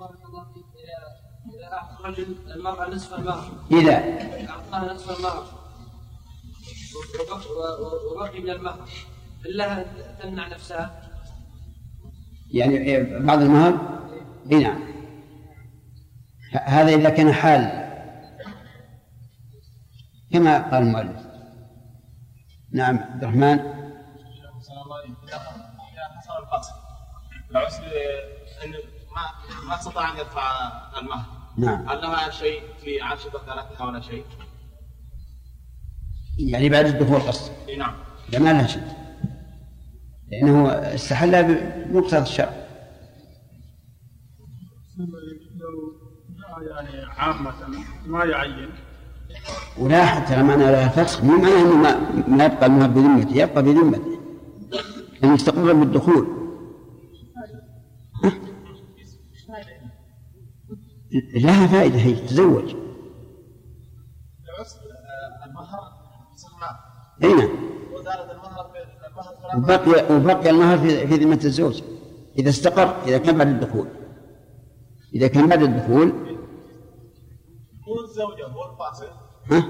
بارك 0.00 0.24
الله 0.28 0.44
فيك 0.44 0.64
إذا 0.80 1.56
إذا 1.56 1.72
أعطى 1.72 2.00
الرجل 2.00 2.36
المرأة 2.56 2.90
نصف 2.90 3.14
المهر 3.14 3.50
إذا 3.72 3.94
أعطاها 4.50 4.94
نصف 4.94 5.18
المهر 5.18 5.44
وبقي- 8.16 8.40
من 8.40 8.50
المهر 8.50 8.88
هل 9.46 9.56
لها 9.56 9.84
تمنع 10.22 10.48
نفسها؟ 10.48 11.10
يعني 12.50 12.76
إيه، 12.78 13.18
بعض 13.18 13.42
المهر؟ 13.42 14.00
اي 14.52 14.58
نعم. 14.62 14.80
هذا 16.52 16.94
إذا 16.94 17.10
كان 17.10 17.32
حال. 17.32 17.90
كما 20.32 20.70
قال 20.70 20.82
المؤلف. 20.82 21.26
نعم 22.72 22.98
عبد 22.98 23.22
الرحمن. 23.24 23.58
إذا 23.58 25.38
حصل 26.18 26.32
القتل 26.42 26.72
العسر 27.50 27.84
أن 28.64 28.70
ما 29.14 29.66
ما 29.68 29.74
استطاع 29.74 30.12
أن 30.12 30.18
يدفع 30.18 30.72
المهر 30.98 31.40
نعم. 31.58 31.88
هل 31.88 32.00
لها 32.00 32.30
شيء 32.30 32.62
في 32.84 33.00
عرش 33.00 33.26
ذكرتها 33.26 33.84
ولا 33.86 34.00
شيء؟ 34.00 34.24
يعني 36.38 36.68
بعد 36.68 36.86
الدخول 36.86 37.20
قصد 37.20 37.52
إي 37.68 37.76
نعم. 37.76 37.94
لا 38.32 38.38
ما 38.38 38.52
لها 38.52 38.66
شيء. 38.66 38.82
لأنه 40.30 40.68
استحل 40.68 41.44
بمقتضى 41.44 42.22
الشرع. 42.22 42.66
يعني 46.62 47.06
عامة 47.18 47.52
ما 48.06 48.24
يعين. 48.24 48.70
ولاحظ 49.78 50.28
ترى 50.28 50.42
معنى 50.42 50.64
لها 50.64 50.88
فسخ 50.88 51.24
مو 51.24 51.36
معناه 51.36 51.62
إنه 51.62 51.76
ما, 51.76 52.44
يبقى 52.44 52.66
المهر 52.66 52.88
بذمته 52.88 53.36
يبقى 53.36 53.62
بذمته 53.62 54.20
ان 55.24 55.34
يستقر 55.34 55.72
بالدخول. 55.72 56.26
ها؟ 58.24 58.32
لها 61.34 61.66
فائدة 61.66 61.98
هي 61.98 62.28
سماه 66.36 66.78
اي 67.24 67.34
نعم. 67.34 67.50
وبقي 69.56 70.16
وبقي 70.16 70.50
المهر 70.50 70.78
في 70.78 71.06
في 71.06 71.14
ذمة 71.14 71.40
الزوج. 71.44 71.82
إذا 72.38 72.48
استقر 72.48 73.02
إذا 73.06 73.18
كان 73.18 73.38
بعد 73.38 73.48
الدخول. 73.48 73.86
إذا 75.14 75.26
كان 75.26 75.46
بعد 75.48 75.62
الدخول 75.62 76.29
هو 78.10 78.32
الزوجة 78.32 78.46
هو 78.46 78.72
الفاسق 78.72 79.12
ها؟ 79.50 79.68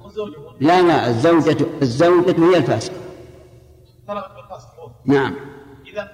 هو 0.00 0.06
الزوجة 0.06 0.36
هو 0.38 0.54
لا 0.60 0.82
لا 0.82 1.08
الزوجة 1.08 1.66
الزوجة 1.82 2.30
هي 2.30 2.56
هو 4.78 4.90
نعم. 5.04 5.34
إذا 5.86 6.10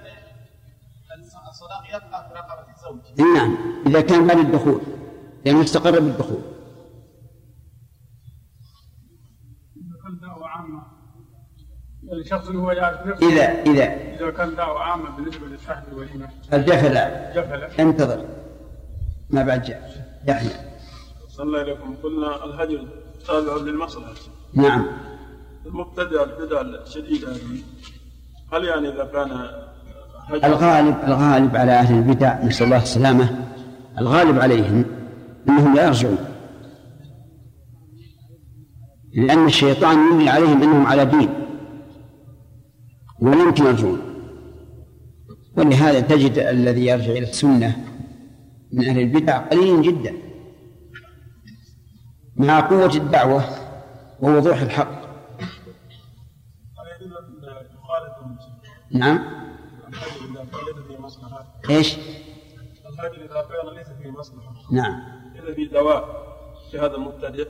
الصداق 1.49 1.87
يبقى 1.89 2.29
في 2.29 2.33
رقبة 2.35 2.75
الزوج 2.75 3.27
نعم. 3.35 3.57
إذا 3.87 4.01
كان 4.01 4.27
بعد 4.27 4.37
الدخول 4.37 4.81
لأنه 5.45 5.61
استقر 5.61 5.91
بالدخول. 5.99 6.41
اللي 12.49 12.59
هو 12.59 12.71
يعرف 12.71 13.07
نفسه 13.07 13.27
إذا 13.27 13.61
إذا 13.61 13.83
إذا 14.15 14.31
كان 14.31 14.55
دعوة 14.55 14.79
عامة 14.79 15.15
بالنسبة 15.15 15.47
لصاحب 15.47 15.83
الوليمة 15.91 16.29
الجفل. 16.53 16.93
جفلة 17.35 17.69
انتظر. 17.79 18.25
ما 19.29 19.43
بعد 19.43 19.61
جاء. 19.63 20.05
يحيى 20.27 20.74
صلى 21.37 21.77
قلنا 22.03 22.45
الهجر 22.45 22.87
تابع 23.27 23.55
للمصلحة. 23.55 24.13
نعم. 24.53 24.85
المبتدع 25.65 26.23
البدع 26.23 26.61
الشديدة 26.61 27.31
هذه. 27.31 27.63
هل 28.53 28.65
يعني 28.65 28.89
إذا 28.89 29.05
كان 29.05 29.31
هجر 30.27 30.45
الغالب 30.45 30.95
الغالب 31.07 31.55
على 31.55 31.71
أهل 31.71 31.95
البدع 31.95 32.43
نسأل 32.43 32.65
الله 32.65 32.81
السلامة 32.81 33.45
الغالب 33.97 34.39
عليهم 34.39 34.85
أنهم 35.49 35.75
لا 35.75 35.85
يرجعون. 35.85 36.17
لأن 39.13 39.45
الشيطان 39.45 39.97
يملي 39.97 40.29
عليهم 40.29 40.63
أنهم 40.63 40.85
على 40.87 41.05
دين. 41.05 41.29
ولا 43.19 43.43
يمكن 43.43 43.65
يرجعون. 43.65 44.01
ولهذا 45.57 45.99
تجد 45.99 46.37
الذي 46.37 46.85
يرجع 46.85 47.11
إلى 47.11 47.29
السنة 47.29 47.75
من 48.73 48.85
أهل 48.85 48.99
البدع 48.99 49.37
قليل 49.37 49.81
جدا. 49.81 50.24
مع 52.35 52.59
قوة 52.59 52.95
الدعوة 52.95 53.43
ووضوح 54.21 54.61
الحق 54.61 55.05
هل 56.77 57.11
نعم 58.91 59.19
إيش؟ 61.69 61.95
الهدي 61.95 63.25
إذا 63.25 63.45
كان 63.49 63.75
ليس 63.75 63.87
فيه 63.87 64.11
مصلحة 64.11 64.53
نعم 64.71 65.01
إذا 65.35 65.53
في 65.53 65.65
دواء 65.65 66.25
في 66.71 66.79
هذا 66.79 66.95
المبتدئ 66.95 67.47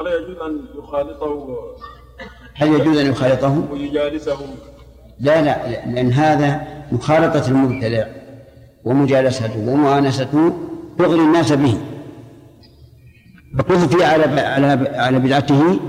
ألا 0.00 0.14
يجوز 0.18 0.38
أن 0.38 0.66
يخالطه 0.78 1.56
هل 2.54 2.68
يجوز 2.68 2.98
أن 2.98 3.10
يخالطه؟ 3.10 3.72
ويجالسه 3.72 4.38
لا 5.20 5.42
لا 5.42 5.86
لأن 5.86 6.12
هذا 6.12 6.66
مخالطة 6.92 7.48
المبتدع 7.48 8.06
ومجالسته 8.84 9.68
ومؤانسته 9.68 10.52
تغري 10.98 11.20
الناس 11.20 11.52
به 11.52 11.80
وتضفي 13.58 14.04
على 14.04 14.40
على 14.40 14.88
على 14.98 15.18
بدعته 15.18 15.80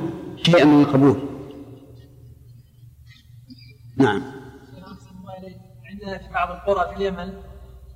شيئا 0.43 0.65
من 0.65 0.81
القبول. 0.81 1.19
نعم. 3.97 4.21
عندنا 5.91 6.17
في 6.17 6.33
بعض 6.33 6.49
القرى 6.51 6.89
في 6.89 7.01
اليمن 7.01 7.33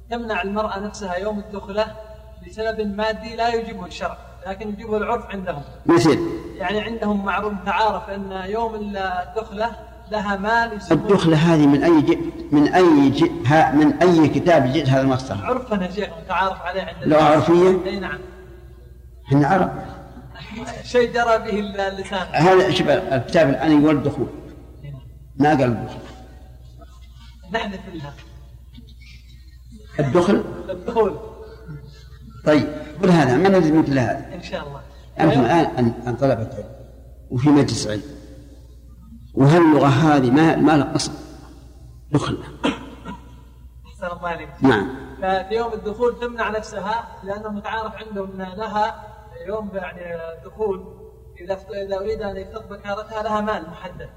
تمنع 0.09 0.41
المرأة 0.41 0.79
نفسها 0.79 1.15
يوم 1.15 1.39
الدخلة 1.39 1.85
لسبب 2.47 2.97
مادي 2.97 3.35
لا 3.35 3.53
يجيبه 3.53 3.85
الشرع 3.85 4.17
لكن 4.47 4.69
يجيبه 4.69 4.97
العرف 4.97 5.25
عندهم. 5.25 5.61
مثل؟ 5.85 6.19
يعني 6.55 6.79
عندهم 6.81 7.25
معروف 7.25 7.53
متعارف 7.53 8.09
أن 8.09 8.31
يوم 8.31 8.75
الدخلة 8.75 9.71
لها 10.11 10.35
مال 10.35 10.77
يسمونه 10.77 11.03
الدخلة 11.03 11.37
هذه 11.37 11.67
من 11.67 11.83
أي 11.83 12.01
ج... 12.01 12.17
من 12.51 12.67
أي 12.67 13.09
ج... 13.09 13.31
ها... 13.45 13.71
من 13.71 13.93
أي 13.93 14.27
كتاب 14.27 14.73
جئت 14.73 14.89
هذا 14.89 15.01
المصدر؟ 15.01 15.45
عرفا 15.45 15.75
يا 15.75 15.91
شيخ 15.91 16.09
متعارف 16.23 16.61
عليه 16.61 16.81
عند 16.81 16.95
لغة 17.03 17.23
عرفية؟ 17.23 17.85
أي 17.85 17.99
نعم. 17.99 18.19
إحنا 19.29 19.47
عرب 19.47 19.71
شيء 20.83 21.13
جرى 21.13 21.37
به 21.37 21.59
اللسان. 21.59 22.27
هذا 22.33 22.71
شوف 22.71 22.87
الكتاب 22.89 23.49
الآن 23.49 23.81
يقول 23.81 23.95
الدخول 23.95 24.27
ما 25.37 25.49
قال 25.49 25.63
الدخول 25.63 26.01
نحذف 27.53 27.79
لها 27.93 28.13
الدخل؟ 29.99 30.43
الدخول. 30.69 31.19
طيب 32.45 32.67
قل 33.03 33.09
هذا 33.09 33.37
ما 33.37 33.49
نريد 33.49 33.73
مثل 33.73 33.99
هذا؟ 33.99 34.33
إن 34.35 34.41
شاء 34.43 34.67
الله. 34.67 34.81
أنتم 35.19 35.41
الآن 35.41 35.93
عن- 36.05 36.15
طلبة 36.15 36.49
علم 36.55 36.69
وفي 37.31 37.49
مجلس 37.49 37.87
علم. 37.87 38.01
وهاللغة 39.33 39.87
هذه 39.87 40.31
ما 40.31 40.55
ما 40.55 40.71
لها 40.77 40.95
أصل؟ 40.95 41.11
دخل. 42.11 42.37
أحسن 43.87 44.05
الله 44.17 44.27
عليك. 44.29 44.49
نعم. 44.61 44.89
ففي 45.21 45.55
يوم 45.55 45.73
الدخول 45.73 46.19
تمنع 46.19 46.49
نفسها 46.49 47.07
لأنه 47.23 47.49
متعارف 47.49 47.93
عندهم 47.95 48.41
إن 48.41 48.57
لها 48.57 49.03
يوم 49.47 49.69
يعني 49.73 50.15
الدخول 50.37 50.99
إذا 51.41 51.57
إذا 51.85 51.97
أريد 51.97 52.21
أن 52.21 52.37
يفتق 52.37 52.69
بكارتها 52.69 53.23
لها 53.23 53.41
مال 53.41 53.69
محدد 53.69 54.09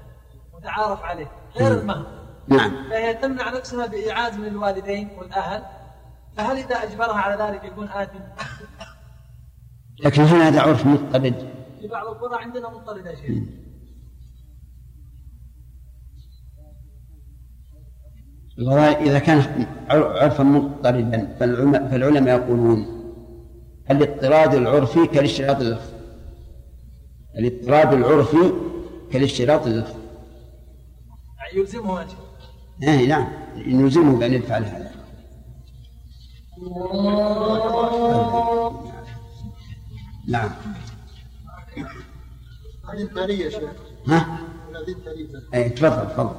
متعارف 0.53 1.03
عليه 1.03 1.31
غير 1.55 1.79
المهر 1.79 2.05
نعم. 2.47 2.89
فهي 2.89 3.13
تمنع 3.13 3.49
نفسها 3.49 3.85
بايعاز 3.85 4.37
من 4.37 4.47
الوالدين 4.47 5.09
والأهل 5.17 5.63
فهل 6.37 6.57
إذا 6.57 6.75
أجبرها 6.75 7.15
على 7.15 7.43
ذلك 7.43 7.63
يكون 7.63 7.87
اثم؟ 7.87 8.19
لكن 10.05 10.21
هل 10.21 10.41
هذا 10.41 10.61
عرف 10.61 10.85
مضطرد؟ 10.85 11.49
في 11.79 11.87
بعض 11.87 12.07
القرى 12.07 12.43
عندنا 12.43 12.69
مضطرد 12.69 13.05
يا 13.05 13.15
شيخ. 13.15 13.43
والله 18.57 18.91
إذا 18.91 19.19
كان 19.19 19.65
عرفا 19.89 20.43
مضطردا 20.43 21.35
فالعلماء 21.89 22.39
يقولون 22.39 23.02
الاضطراد 23.97 24.53
العرفي 24.53 25.07
كالاشتراط 25.07 25.57
اللفظ 25.59 25.89
الاضطراد 27.37 27.93
العرفي 27.93 28.51
كالاشتراط 29.11 29.65
اللفظ 29.67 29.95
يعني 31.37 31.59
يلزمه 31.59 32.01
اجر 32.01 32.15
آه 32.87 33.05
نعم. 33.05 33.27
نلزمه 33.55 34.19
بأن 34.19 34.33
يفعل 34.33 34.63
هذا. 34.65 34.91
نعم. 40.27 40.49
هذه 42.89 43.01
التالية 43.03 43.45
يا 43.45 43.49
شيخ. 43.49 43.71
ها؟ 44.07 44.37
هذه 44.69 44.91
التالية 44.91 45.27
أي 45.53 45.69
تفضل 45.69 46.07
تفضل. 46.13 46.35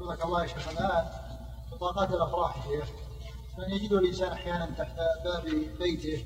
حفظك 0.00 0.24
الله 0.24 0.42
يا 0.42 0.46
شيخ 0.46 0.68
الآن 0.68 1.04
بطاقات 1.72 2.10
الأفراح 2.10 2.66
يا 2.66 2.84
شيخ. 2.84 2.94
كان 3.56 3.70
يجد 3.70 3.92
الإنسان 3.92 4.32
أحيانا 4.32 4.68
تحت 4.78 4.96
باب 5.24 5.44
بيته 5.80 6.24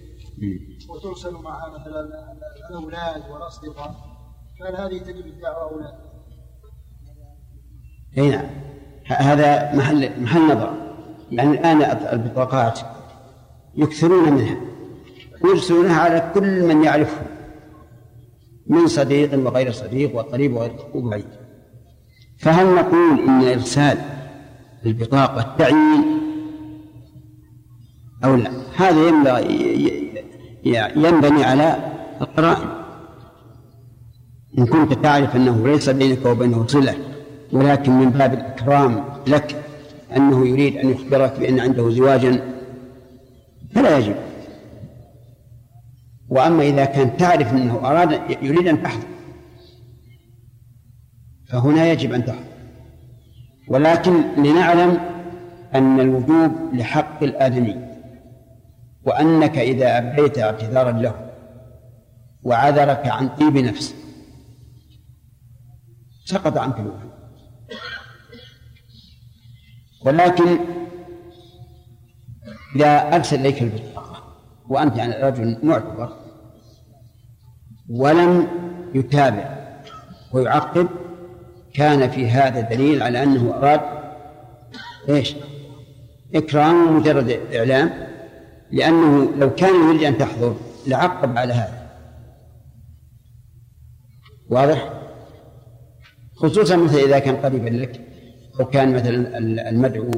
وترسل 0.89 1.33
معها 1.33 1.79
مثلا 1.79 2.01
الأولاد 2.71 3.31
والأصدقاء 3.31 3.95
فهل 4.61 4.77
هذه 4.77 4.99
تجب 4.99 5.27
الدعوة 5.27 5.71
أو 5.71 5.81
لا؟ 5.81 5.99
إي 8.19 8.31
نعم. 8.31 8.47
هذا 9.07 9.75
محل 9.75 10.23
محل 10.23 10.53
نظر. 10.53 10.75
يعني 11.31 11.51
الآن 11.51 11.83
البطاقات 12.13 12.81
يكثرون 13.75 14.33
منها. 14.33 14.57
ويرسلونها 15.45 16.01
على 16.01 16.33
كل 16.35 16.63
من 16.63 16.85
يعرفه. 16.85 17.27
من 18.67 18.87
صديق 18.87 19.47
وغير 19.47 19.73
صديق 19.73 20.17
وقريب 20.17 20.55
وغير 20.55 20.73
بعيد 20.95 21.27
فهل 22.39 22.75
نقول 22.75 23.21
إن 23.21 23.49
إرسال 23.49 23.99
البطاقة 24.87 25.57
تعيين 25.59 26.05
أو 28.25 28.35
لا؟ 28.35 28.51
هذا 28.77 29.09
ينبغي 29.09 30.06
ينبني 30.75 31.45
على 31.45 31.77
القرائن 32.21 32.69
إن 34.59 34.67
كنت 34.67 34.93
تعرف 34.93 35.37
أنه 35.37 35.67
ليس 35.69 35.89
بينك 35.89 36.27
وبينه 36.27 36.67
صلة 36.67 36.95
ولكن 37.53 37.93
من 37.93 38.11
باب 38.11 38.35
الإكرام 38.35 39.05
لك 39.27 39.63
أنه 40.17 40.47
يريد 40.47 40.77
أن 40.77 40.91
يخبرك 40.91 41.41
بأن 41.41 41.61
عنده 41.61 41.91
زواجا 41.91 42.57
فلا 43.75 43.99
يجب. 43.99 44.17
وأما 46.29 46.63
إذا 46.63 46.85
كان 46.85 47.17
تعرف 47.17 47.53
أنه 47.53 47.75
أراد 47.75 48.21
يريد 48.43 48.69
أن 48.69 48.83
تحضر 48.83 49.07
فهنا 51.49 51.87
يجب 51.93 52.13
أن 52.13 52.25
تحضر. 52.25 52.41
ولكن 53.69 54.23
لنعلم 54.37 55.01
أن 55.75 56.01
الوجوب 56.01 56.53
لحق 56.73 57.23
الآدمي 57.23 57.86
وأنك 59.07 59.59
إذا 59.59 59.99
أبديت 59.99 60.39
اعتذارا 60.39 60.93
له 60.93 61.31
وعذرك 62.43 63.09
عن 63.09 63.29
طيب 63.29 63.57
نفس 63.57 63.95
سقط 66.25 66.59
عنك 66.59 66.79
الوجوب 66.79 67.11
ولكن 70.05 70.59
إذا 72.77 73.17
أرسل 73.17 73.41
إليك 73.41 73.63
البطاقة 73.63 74.23
وأنت 74.69 74.97
يعني 74.97 75.15
رجل 75.15 75.59
معتبر 75.63 76.17
ولم 77.91 78.49
يتابع 78.95 79.57
ويعقب 80.33 80.89
كان 81.75 82.11
في 82.11 82.31
هذا 82.31 82.61
دليل 82.61 83.03
على 83.03 83.23
أنه 83.23 83.55
أراد 83.55 83.81
إيش؟ 85.09 85.35
إكرام 86.35 86.97
مجرد 86.97 87.31
إعلام 87.55 88.16
لأنه 88.71 89.37
لو 89.37 89.55
كان 89.55 89.75
يريد 89.75 90.03
أن 90.03 90.19
تحضر 90.19 90.57
لعقب 90.87 91.39
على 91.39 91.53
هذا. 91.53 91.87
واضح؟ 94.51 94.93
خصوصا 96.37 96.77
مثل 96.77 96.97
إذا 96.97 97.19
كان 97.19 97.37
قريبا 97.37 97.69
لك 97.69 98.01
أو 98.61 98.65
كان 98.65 98.95
مثلا 98.95 99.39
المدعو 99.69 100.11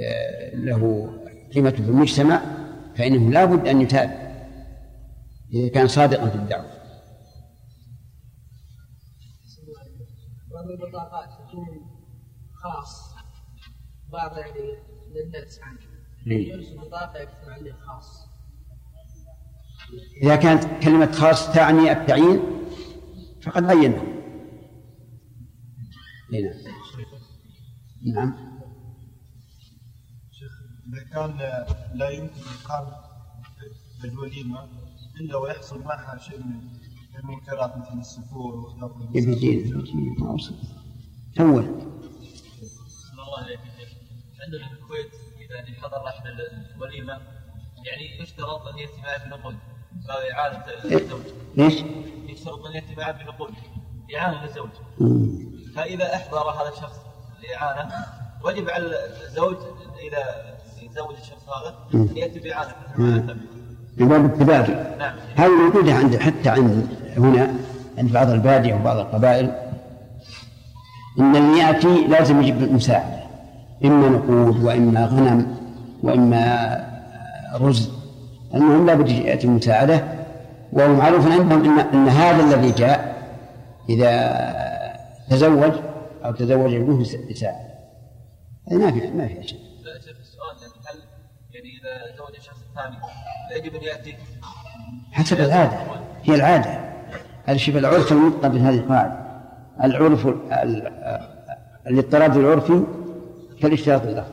آه، 0.00 0.54
له 0.54 1.12
قيمة 1.54 1.70
في 1.70 1.80
المجتمع 1.80 2.40
فإنه 2.96 3.30
لا 3.30 3.44
بد 3.44 3.68
أن 3.68 3.80
يتابع 3.80 4.26
إذا 5.54 5.68
كان 5.68 5.88
صادقا 5.88 6.28
في 6.28 6.34
الدعوة. 6.34 6.76
بعض 10.50 10.70
البطاقات 10.70 11.28
تكون 11.28 11.66
خاص 12.54 13.14
بعض 14.12 14.38
يعني 14.38 14.78
للناس 15.14 15.60
عنه 15.62 15.85
إذا 20.22 20.36
كانت 20.36 20.64
كلمة 20.82 21.12
خاص 21.12 21.52
تعني 21.52 21.92
التعيين 21.92 22.40
فقد 23.42 23.64
عينه 23.64 24.02
إي 26.32 26.42
نعم. 26.42 26.54
نعم. 28.14 28.56
إذا 30.88 31.02
كان 31.12 31.38
لا 31.94 32.10
يمكن 32.10 32.40
إقامة 32.64 32.96
الوليمة 34.04 34.68
إلا 35.20 35.36
ويحصل 35.36 35.82
معها 35.82 36.18
شيء 36.18 36.38
من 36.38 36.60
المنكرات 37.18 37.76
مثل 37.76 37.98
السفور 38.00 38.74
يجينا 39.14 39.36
يجينا 39.36 40.14
ما 40.18 40.30
وصل 40.30 40.54
أول 41.40 41.64
الله 41.64 43.38
عليك 43.38 43.60
يا 43.60 43.84
شيخ. 43.86 43.98
عندنا 44.44 44.68
في 44.68 44.74
الكويت 44.74 45.25
يعني 45.50 45.76
حضر 45.82 46.08
احد 46.08 46.22
الوليمة 46.76 47.12
يعني 47.84 48.22
يشترط 48.22 48.66
ان 48.66 48.78
ياتي 48.78 49.00
معه 49.02 49.24
بنقود 49.24 49.56
هذا 50.10 50.32
اعانه 50.32 50.64
للزوج 50.84 51.20
ليش؟ 51.56 51.74
يشترط 52.28 52.66
ان 52.66 52.74
ياتي 52.74 52.94
معه 52.96 53.12
بنقود 53.12 53.54
اعانه 54.16 54.42
للزوج 54.42 54.68
مم. 55.00 55.28
فإذا 55.76 56.14
أحضر 56.14 56.50
هذا 56.50 56.68
الشخص 56.68 56.96
الاعانه 57.44 57.94
وجب 58.44 58.70
على 58.70 58.86
الزوج 59.26 59.56
إذا 60.08 60.56
يتزوج 60.82 61.16
الشخص 61.20 61.48
هذا 61.48 61.78
مم. 61.92 62.08
أن 62.08 62.16
ياتي 62.16 62.38
باعانه 62.38 62.74
نعم. 62.98 63.38
من 63.96 64.08
باب 64.08 64.24
التبادل 64.24 64.98
نعم. 64.98 65.18
هذه 65.36 65.50
موجودة 65.50 65.94
عند 65.94 66.16
حتى 66.16 66.48
عند 66.48 66.88
هنا 67.16 67.54
عند 67.98 68.12
بعض 68.12 68.30
البادية 68.30 68.74
وبعض 68.74 68.96
القبائل. 68.96 69.52
إن 71.18 71.36
اللي 71.36 71.58
يأتي 71.58 72.06
لازم 72.06 72.42
يجيب 72.42 72.72
مساعدة 72.72 73.25
إما 73.84 74.08
نقود 74.08 74.64
وإما 74.64 75.06
غنم 75.06 75.56
وإما 76.02 76.86
رز 77.54 77.90
المهم 78.54 78.86
لابد 78.86 79.08
يأتي 79.08 79.46
مساعدة 79.46 80.04
وهو 80.72 80.94
معروف 80.94 81.26
عندهم 81.26 81.64
إن, 81.64 81.78
إن 81.78 82.08
هذا 82.08 82.44
الذي 82.44 82.70
جاء 82.72 83.16
إذا 83.88 84.46
تزوج 85.30 85.72
أو 86.24 86.32
تزوج 86.32 86.74
ابنه 86.74 87.00
يساعد. 87.30 87.54
هذه 88.72 88.76
ما 88.78 88.90
في 88.92 89.10
ما 89.10 89.26
فيها 89.28 89.42
شيء. 89.42 89.58
السؤال 90.20 90.56
يعني 90.62 90.72
هل 90.86 90.98
يعني 91.54 91.68
اذا 91.68 92.14
تزوج 92.14 92.36
الشخص 92.38 92.56
الثاني 92.68 92.96
لا 93.50 93.56
يجب 93.56 93.74
ان 93.74 93.82
ياتي 93.82 94.14
حسب 95.12 95.40
العادة 95.40 95.78
هي 96.24 96.34
العادة. 96.34 96.80
هذا 97.46 97.56
شوف 97.56 97.76
العرف 97.76 98.12
المطلق 98.12 98.46
بهذه 98.46 98.74
القاعدة. 98.74 99.18
العرف 99.84 100.26
ال- 100.26 100.92
الاضطراب 101.86 102.36
العرفي 102.36 102.82
كالاشتراط 103.60 104.02
اللفظي 104.02 104.32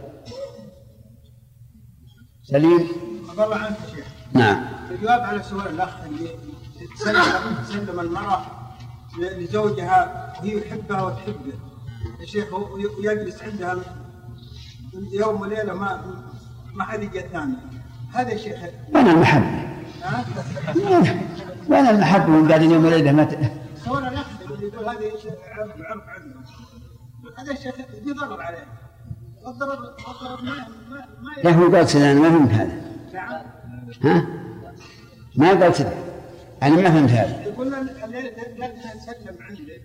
سليم؟ 2.43 2.87
الله 3.31 3.55
عنك 3.55 3.77
يا 3.89 3.95
شيخ. 3.95 4.05
نعم. 4.33 4.65
الجواب 4.91 5.21
على 5.21 5.43
سؤال 5.43 5.67
الأخ 5.67 5.95
اللي 6.05 6.29
تسلم 6.95 7.55
تسلم 7.67 7.99
المرأة 7.99 8.45
ل- 9.19 9.43
لزوجها 9.43 10.33
وهي 10.39 10.57
يحبها 10.57 11.01
وتحبه. 11.01 11.53
يا 12.19 12.25
شيخ 12.25 12.53
ويجلس 12.53 13.43
عندها 13.43 13.75
يوم 15.13 15.41
وليلة 15.41 15.73
ما 15.73 16.01
ما 16.73 16.83
حد 16.83 17.03
يجي 17.03 17.19
ثاني 17.21 17.55
هذا 18.13 18.29
يا 18.31 18.37
شيخ. 18.37 18.59
وأنا 18.93 19.11
المحبة؟ 19.11 19.73
وأنا 21.67 21.89
المحبة 21.89 22.27
من 22.27 22.47
بعد 22.47 22.61
يوم 22.61 22.85
وليلة 22.85 23.11
ما 23.11 23.29
سؤال 23.85 24.03
الأخ 24.07 24.25
اللي 24.51 24.67
يقول 24.67 24.89
هذا 24.89 25.11
عرف 25.51 25.71
عرف 25.81 26.03
عندهم 26.07 26.43
هذا 27.37 27.51
يا 27.51 27.55
شيخ 27.55 27.75
في 27.75 28.11
ضرر 28.13 28.41
عليه. 28.41 28.65
لا 31.43 31.51
هو 31.51 31.75
قال 31.75 31.85
كذا 31.85 32.11
أنا 32.11 32.19
ما 32.19 32.29
فهمت 32.29 32.51
هذا. 32.51 32.81
ها؟ 34.03 34.27
ما 35.35 35.49
قال 35.49 35.73
كذا 35.73 35.93
أنا 36.63 36.75
ما 36.75 36.89
فهمت 36.89 37.09
هذا. 37.09 37.43
يقول 37.43 37.67
نسلم 37.67 39.37
عنده 39.41 39.81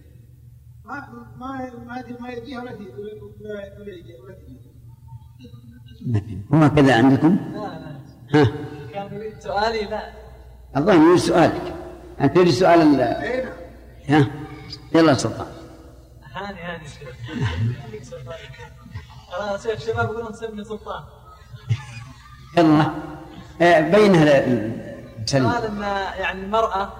ما 0.84 1.08
ما 1.36 1.70
ما 1.86 2.04
ما 2.20 2.28
يجيها 2.30 2.60
ولا 2.60 2.72
ولا. 6.52 6.64
هو 6.64 6.74
كذا 6.74 6.94
عندكم؟ 6.94 7.38
لا 7.52 7.58
لا 7.58 8.00
ها؟ 8.34 8.52
كان 8.92 9.14
يريد 9.14 9.40
سؤالي 9.40 9.84
لا 9.84 10.12
الله 10.76 10.94
يريد 10.94 11.18
سؤالك. 11.18 11.74
أنت 12.20 12.34
تريد 12.34 12.48
سؤال 12.48 12.96
نعم 12.96 13.14
ها؟ 14.08 14.30
يلا 14.94 15.14
سلطان. 15.14 15.46
هاني 16.34 16.60
هاني. 16.60 16.84
خلاص 19.30 19.66
يا 19.66 19.76
شباب 19.76 20.04
يقولون 20.04 20.32
سمي 20.32 20.64
سلطان. 20.64 21.02
يلا. 22.58 22.90
آه، 23.62 23.80
بينها 23.80 24.24
ل- 24.24 24.88
سلم. 25.26 25.48
قال 25.50 25.64
إن 25.64 25.82
يعني 26.20 26.40
المرأة 26.44 26.92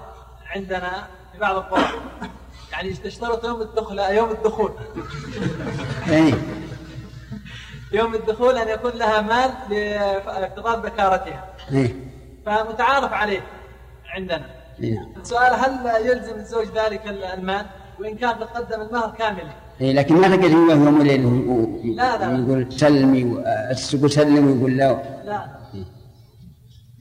عندنا 0.55 1.07
في 1.33 1.39
بعض 1.39 1.55
القرى 1.55 1.83
يعني 2.71 2.93
تشترط 2.93 3.45
يوم 3.45 3.61
الدخول 3.61 3.99
يوم 3.99 4.31
الدخول. 4.31 4.71
يعني 6.07 6.33
يوم 7.91 8.15
الدخول 8.15 8.57
أن 8.57 8.67
يكون 8.67 8.91
لها 8.91 9.21
مال 9.21 9.51
لافتراض 9.69 10.81
بكارتها 10.85 11.45
إيه. 11.71 11.95
فمتعارف 12.45 13.13
عليه 13.13 13.41
عندنا. 14.09 14.45
إيه. 14.79 14.95
نعم 14.95 15.13
السؤال 15.21 15.53
هل 15.53 16.05
يلزم 16.07 16.35
الزوج 16.35 16.67
ذلك 16.67 17.07
المال؟ 17.07 17.65
وإن 17.99 18.15
كان 18.17 18.29
قد 18.29 18.43
قدم 18.43 18.81
المهر 18.81 19.11
كاملا 19.17 19.51
إيه 19.81 19.93
لكن 19.93 20.15
ما 20.15 20.35
تقعد 20.35 20.51
هو 20.51 20.71
يوم 20.71 20.99
وليل. 20.99 21.23
يقول 22.21 22.73
سلمي 22.73 23.43
تقول 23.91 24.11
سلم 24.11 24.47
ويقول 24.47 24.77
لا. 24.77 24.91
لا. 25.25 25.59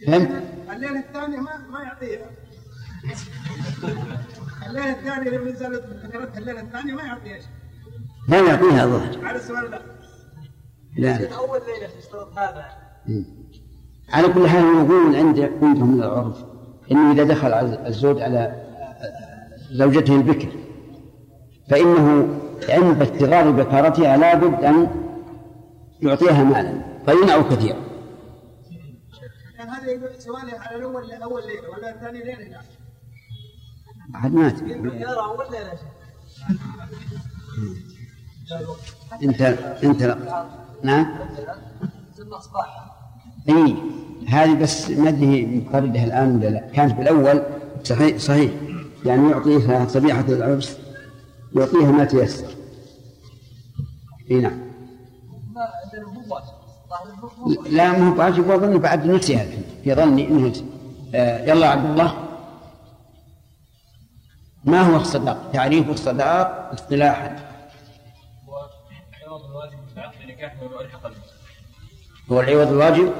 فهمت؟ 0.06 0.30
الليلة 0.72 0.98
الثانية 0.98 1.36
ما 1.36 1.50
ما 1.70 1.82
يعطيها. 1.82 2.30
الليلة 4.66 4.90
الثانية 4.90 5.30
لما 5.30 5.50
نزلت 5.50 5.84
ذكرتها 6.04 6.38
الليلة 6.38 6.60
الثانية 6.60 6.94
ما 6.94 7.02
يعطيها 7.02 7.38
شيء. 7.38 7.48
لا 8.28 8.38
يعطيها 8.38 8.84
الظهر 8.84 9.26
على 9.26 9.36
السؤال 9.38 9.70
لا. 9.70 9.80
لا 10.96 11.18
لا. 11.18 11.36
أول 11.36 11.60
ليلة 11.66 11.88
تشترط 12.00 12.38
هذا. 12.38 12.64
على 14.12 14.28
كل 14.28 14.48
حال 14.48 14.64
يقول 14.64 15.16
عند 15.16 15.40
عندهم 15.62 15.94
من 15.96 16.02
العرف 16.02 16.44
إنه 16.90 17.12
إذا 17.12 17.24
دخل 17.24 17.52
الزوج 17.86 18.20
على 18.20 18.62
زوجته 19.70 20.16
البكر 20.16 20.48
فإنه 21.70 22.28
عند 22.68 23.02
استغلال 23.02 23.52
بكارتها 23.52 24.16
لابد 24.16 24.64
أن 24.64 24.88
يعطيها 26.02 26.44
مالا 26.44 26.82
قليلا 27.06 27.34
أو 27.34 27.48
كثيرا 27.48 27.88
هذا 29.58 30.18
سؤالي 30.18 30.52
على 30.52 30.76
الأول 30.76 31.12
أول 31.12 31.42
ليلة 31.46 31.68
ولا 31.70 31.94
الثاني 31.94 32.18
ليلة؟ 32.18 32.48
لا. 32.48 32.60
عاد 34.14 34.34
ما 34.34 34.46
يمكن 34.48 34.82
تدري. 34.82 35.00
يرى 35.00 35.10
أول 35.10 35.46
ليلة. 35.50 35.72
شيء 38.48 39.28
انت 39.28 39.40
انت 39.84 40.02
لا. 40.02 40.46
نعم؟ 40.82 41.18
اي 43.48 43.76
هذه 44.28 44.54
بس 44.62 44.90
ما 44.90 45.08
أدري 45.08 45.46
مقردها 45.46 46.04
الآن 46.04 46.36
ولا 46.36 46.48
لا. 46.48 46.60
كانت 46.74 46.94
بالأول 46.94 47.42
صحيح 47.84 48.16
صحيح. 48.18 48.52
يعني 49.04 49.30
يعطيها 49.30 49.86
صبيحة 49.86 50.24
العرس. 50.28 50.78
يعطيها 51.56 51.90
ما 51.90 52.04
تيسر. 52.04 52.46
إي 54.30 54.40
نعم. 54.40 54.58
ما 55.54 55.68
عندنا 55.84 56.12
مو 56.12 56.22
واجب 58.18 58.48
لا 58.48 58.54
واظن 58.54 58.78
بعد 58.78 59.06
نسيها 59.06 59.46
في 59.84 59.94
ظني 59.94 60.28
انه 60.28 60.52
آه 61.14 61.44
يلا 61.44 61.68
عبد 61.68 61.90
الله. 61.90 62.14
ما 64.64 64.80
هو 64.80 64.96
الصداق؟ 64.96 65.50
تعريف 65.52 65.90
الصداق 65.90 66.70
اصطلاحا. 66.72 67.48
هو 72.30 72.40
العوض 72.40 72.68
الواجب؟ 72.68 73.12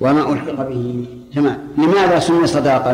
وما 0.00 0.32
ألحق 0.32 0.68
به. 0.68 1.06
تمام. 1.34 1.68
لماذا 1.78 2.18
سمي 2.18 2.46
صداقا؟ 2.46 2.90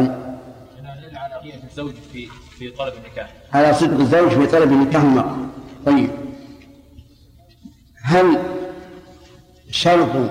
على 1.14 1.40
نية 1.44 1.62
الزوج 1.70 1.94
في 2.12 2.28
في 2.62 2.70
طلب 2.70 2.92
النكاح. 2.94 3.34
على 3.52 3.74
صدق 3.74 4.00
الزوج 4.00 4.28
في 4.28 4.46
طلب 4.46 4.72
نكاح 4.72 5.02
المرأة. 5.02 5.36
طيب. 5.86 6.10
هل 8.02 8.38
شرط 9.70 10.30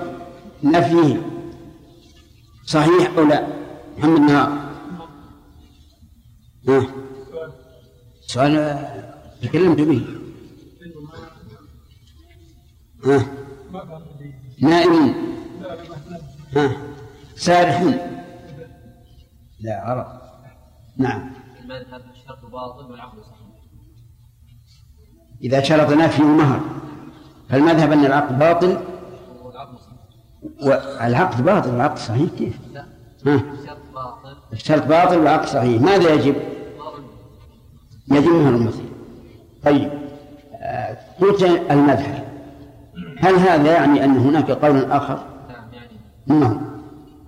نفيه 0.62 1.22
صحيح 2.66 3.16
أو 3.18 3.24
لا؟ 3.24 3.46
محمد 3.98 4.20
نهار. 4.20 4.72
ها؟ 6.68 6.86
سؤال 8.26 8.78
تكلمت 9.42 9.80
به. 9.80 10.06
ها؟ 13.04 13.26
نائم. 14.60 15.14
ها؟ 16.56 16.76
سارح. 17.36 17.82
لا 19.60 19.80
عرف 19.80 20.06
نعم. 20.96 21.32
المذهب 21.60 22.11
باطل 22.52 22.90
والعقد 22.90 23.18
صحيح 23.18 23.42
إذا 25.42 25.62
شرط 25.62 25.90
نفي 25.90 26.22
المهر 26.22 26.60
فالمذهب 27.48 27.92
أن 27.92 28.04
العقد 28.04 28.38
باطل 28.38 28.78
والعقد 29.44 29.78
صحيح 29.78 29.98
والعقد 31.00 31.44
باطل 31.44 31.70
والعقد 31.70 31.98
صحيح 31.98 32.30
كيف؟ 32.38 32.60
لا 32.72 32.86
ها 33.26 33.42
الشرط 34.52 34.86
باطل 34.86 35.18
والعقد 35.18 35.46
صحيح 35.46 35.82
ماذا 35.82 36.14
يجب؟ 36.14 36.36
يجب 38.08 38.28
مهر 38.28 38.54
المثل 38.54 38.84
طيب 39.64 39.90
آه، 40.54 40.98
قلت 41.20 41.42
المذهب 41.42 42.32
هل 43.18 43.34
هذا 43.34 43.72
يعني 43.72 44.04
أن 44.04 44.16
هناك 44.16 44.50
قول 44.50 44.84
آخر؟ 44.84 45.24
نعم 45.48 45.72
يعني 45.72 45.96
ما 46.26 46.46
هو؟ 46.46 46.58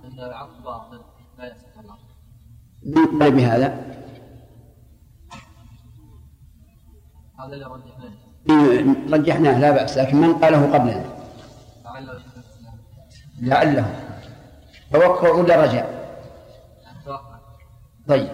أن 0.05 0.19
العقد 0.19 0.63
باطل 0.63 0.99
لا 1.37 1.45
يصح 1.45 1.79
العقد 1.79 3.19
من 3.21 3.29
بهذا؟ 3.29 3.94
اللي 7.53 7.65
رجحناه 7.65 9.15
رجحناه 9.17 9.59
لا 9.59 9.71
بأس 9.71 9.97
لكن 9.97 10.17
من 10.17 10.33
قاله 10.33 10.73
قبلنا؟ 10.73 11.05
لعله 11.85 12.21
لعله 13.41 14.05
توقع 14.91 15.29
ولا 15.29 15.63
رجع؟ 15.63 15.85
طيب 18.07 18.29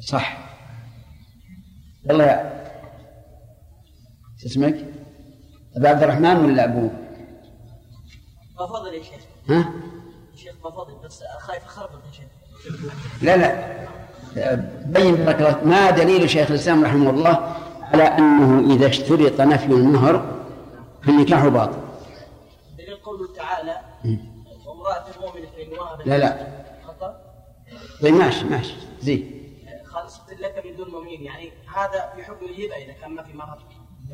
صح 0.00 0.38
يلا 2.04 2.24
يا 2.24 2.64
شو 4.38 4.46
اسمك؟ 4.46 4.74
أبو 5.76 5.86
عبد 5.86 6.02
الرحمن 6.02 6.36
ولا 6.36 6.64
أبوه؟ 6.64 6.90
بفضل 8.60 8.94
يا 8.94 9.02
شيخ 9.02 9.20
ها؟ 9.48 9.72
شيخ 10.36 10.54
بفضل 10.64 10.98
بس 11.04 11.22
خايف 11.38 11.64
اخربط 11.64 12.06
يا 12.06 12.12
شيخ 12.12 12.28
لا 13.22 13.36
لا 13.36 13.84
بين 14.86 15.14
الله 15.14 15.60
ما 15.64 15.90
دليل 15.90 16.30
شيخ 16.30 16.50
الإسلام 16.50 16.84
رحمه 16.84 17.10
الله 17.10 17.54
على 17.82 18.02
أنه 18.02 18.74
إذا 18.74 18.86
اشترط 18.86 19.40
نفي 19.40 19.66
المهر 19.66 20.24
فالنكاح 21.02 21.46
باطل. 21.46 21.78
دليل 22.78 22.96
قوله 22.96 23.34
تعالى 23.36 23.76
وامرأة 24.66 25.04
وهبت 25.22 26.06
لا 26.06 26.18
لا. 26.18 26.46
خطأ. 26.86 27.16
طيب 28.02 28.14
ماشي 28.14 28.44
ماشي. 28.44 28.74
زين. 29.00 29.30
خالصة 29.84 30.22
لك 30.40 30.62
من 30.66 30.76
دون 30.76 30.88
مؤمنين. 30.88 31.22
يعني 31.22 31.52
هذا 31.76 32.12
في 32.16 32.24
حكم 32.24 32.46
الهبة 32.46 32.76
إذا 32.76 32.92
كان 33.00 33.10
ما 33.10 33.22
في 33.22 33.32
مهر 33.32 33.58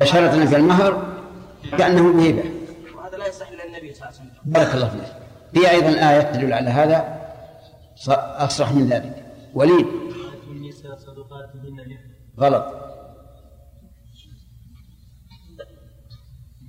شرط 0.03 0.33
نفي 0.35 0.55
المهر 0.55 1.03
كأنه 1.77 2.13
بهبة 2.13 2.43
وهذا 2.97 3.17
لا 3.17 3.27
يصح 3.27 3.49
إلا 3.49 3.65
النبي 3.65 3.93
صلى 3.93 4.09
الله 4.09 4.19
عليه 4.19 4.29
وسلم. 4.29 4.31
بارك 4.45 4.75
الله 4.75 4.89
فيك. 4.89 5.01
في 5.53 5.71
أيضا 5.71 6.09
آية 6.09 6.21
تدل 6.21 6.53
على 6.53 6.69
هذا. 6.69 7.21
أصرح 8.37 8.71
من 8.71 8.89
ذلك. 8.89 9.25
وليد. 9.53 9.87
غلط. 12.39 12.65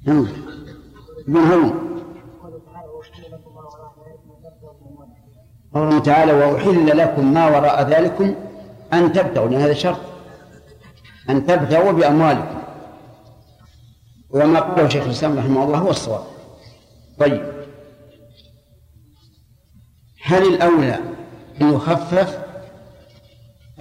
هم 0.09 0.29
ابن 1.29 1.37
هرم 1.37 1.93
قوله 5.75 5.99
تعالى 5.99 6.33
وأحل 6.33 6.99
لكم 6.99 7.35
ما 7.35 7.47
وراء 7.47 7.89
ذلكم 7.89 8.35
أن 8.93 9.13
تبتغوا 9.13 9.49
لأن 9.49 9.61
هذا 9.61 9.73
شرط. 9.73 10.01
أن 11.31 11.47
تبتغوا 11.47 11.93
بأموالكم. 11.93 12.63
وما 14.31 14.61
قاله 14.61 14.89
شيخ 14.89 15.05
الإسلام 15.05 15.39
رحمه 15.39 15.65
الله 15.65 15.79
هو 15.79 15.91
الصواب. 15.91 16.25
طيب. 17.19 17.53
هل 20.23 20.43
الأولى 20.43 20.99
أن 21.61 21.75
يخفف 21.75 22.42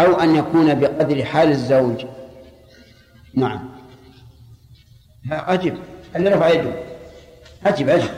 أو 0.02 0.14
أن 0.14 0.36
يكون 0.36 0.80
بقدر 0.80 1.24
حال 1.24 1.50
الزوج. 1.50 2.06
نعم. 3.36 3.70
عجب 5.32 5.78
اللي 6.16 6.30
رفع 6.30 6.50
يده. 6.50 6.74
عجب 7.66 7.90
عجب 7.90 8.10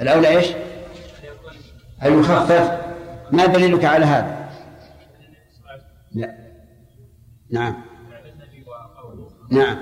الأولى 0.00 0.28
إيش؟ 0.28 0.46
أن 2.02 2.20
يخفف. 2.20 2.78
ما 3.32 3.46
دليلك 3.46 3.84
على 3.84 4.04
هذا؟ 4.04 4.48
لا. 6.12 6.34
نعم. 7.50 7.82
نعم. 9.50 9.78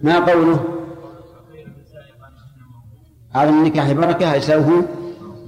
ما 0.00 0.18
قوله؟ 0.18 0.64
على 3.34 3.50
النكاح 3.50 3.92
بركة 3.92 4.34
يساوه 4.34 4.84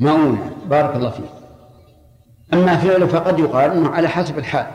مؤونة. 0.00 0.56
بارك 0.66 0.96
الله 0.96 1.10
فيك. 1.10 1.41
أما 2.52 2.76
فعله 2.76 3.06
فقد 3.06 3.38
يقال 3.38 3.70
أنه 3.70 3.88
على 3.88 4.08
حسب 4.08 4.38
الحال. 4.38 4.66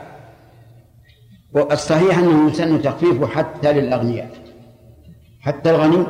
والصحيح 1.53 2.17
أنه 2.17 2.51
يسن 2.51 2.81
تخفيفه 2.81 3.27
حتى 3.27 3.73
للأغنياء. 3.73 4.29
حتى 5.39 5.69
الغني 5.69 6.05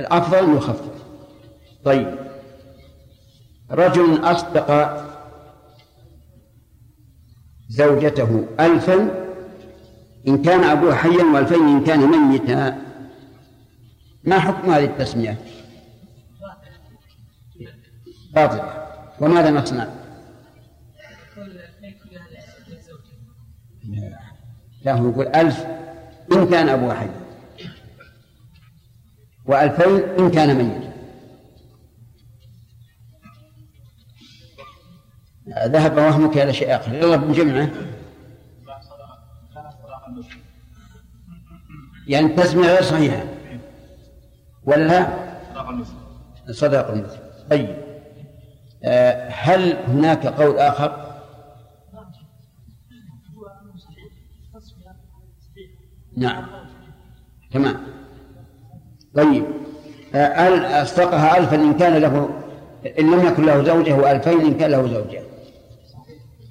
الأفضل 0.00 0.38
أن 0.38 0.56
يخفف. 0.56 1.04
طيب. 1.84 2.18
رجل 3.70 4.24
أصدق 4.24 4.98
زوجته 7.68 8.46
ألفا 8.60 9.10
إن 10.28 10.42
كان 10.42 10.64
أبوه 10.64 10.94
حيا 10.94 11.24
وألفين 11.24 11.68
إن 11.68 11.84
كان 11.84 12.28
ميتا 12.28 12.78
ما 14.24 14.38
حكم 14.38 14.70
هذه 14.72 14.84
التسمية؟ 14.84 15.38
باطل 18.34 18.60
وماذا 19.20 19.50
نصنع؟ 19.50 19.97
لا 24.84 24.92
هو 24.92 25.10
يقول 25.10 25.26
ألف 25.26 25.66
إن 26.32 26.48
كان 26.50 26.68
أبوه 26.68 26.94
حي 26.94 27.08
وألفين 29.46 30.08
إن 30.18 30.30
كان 30.30 30.54
ميتا 30.56 30.88
ذهب 35.66 35.96
وهمك 35.96 36.38
إلى 36.38 36.52
شيء 36.52 36.76
آخر. 36.76 36.94
يلا 36.94 37.16
بنجمعه 37.16 37.70
يعني 42.06 42.26
التسمية 42.26 42.66
غير 42.66 42.82
صحيحة. 42.82 43.24
ولا؟ 44.64 45.06
صدق 46.50 46.90
المثل 46.90 47.18
طيب. 47.50 47.76
آه، 48.84 49.28
هل 49.28 49.76
هناك 49.76 50.26
قول 50.26 50.58
آخر؟ 50.58 51.07
نعم. 56.18 56.46
تمام. 57.52 57.76
طيب. 59.14 59.44
آه، 60.14 60.82
أصدقها 60.82 61.38
ألفا 61.38 61.56
إن 61.56 61.74
كان 61.74 61.96
له 61.96 62.28
إن 62.98 63.10
لم 63.10 63.26
يكن 63.26 63.44
له 63.44 63.64
زوجة 63.64 63.96
وألفين 63.96 64.40
إن 64.40 64.54
كان 64.54 64.70
له 64.70 64.86
زوجة. 64.86 65.22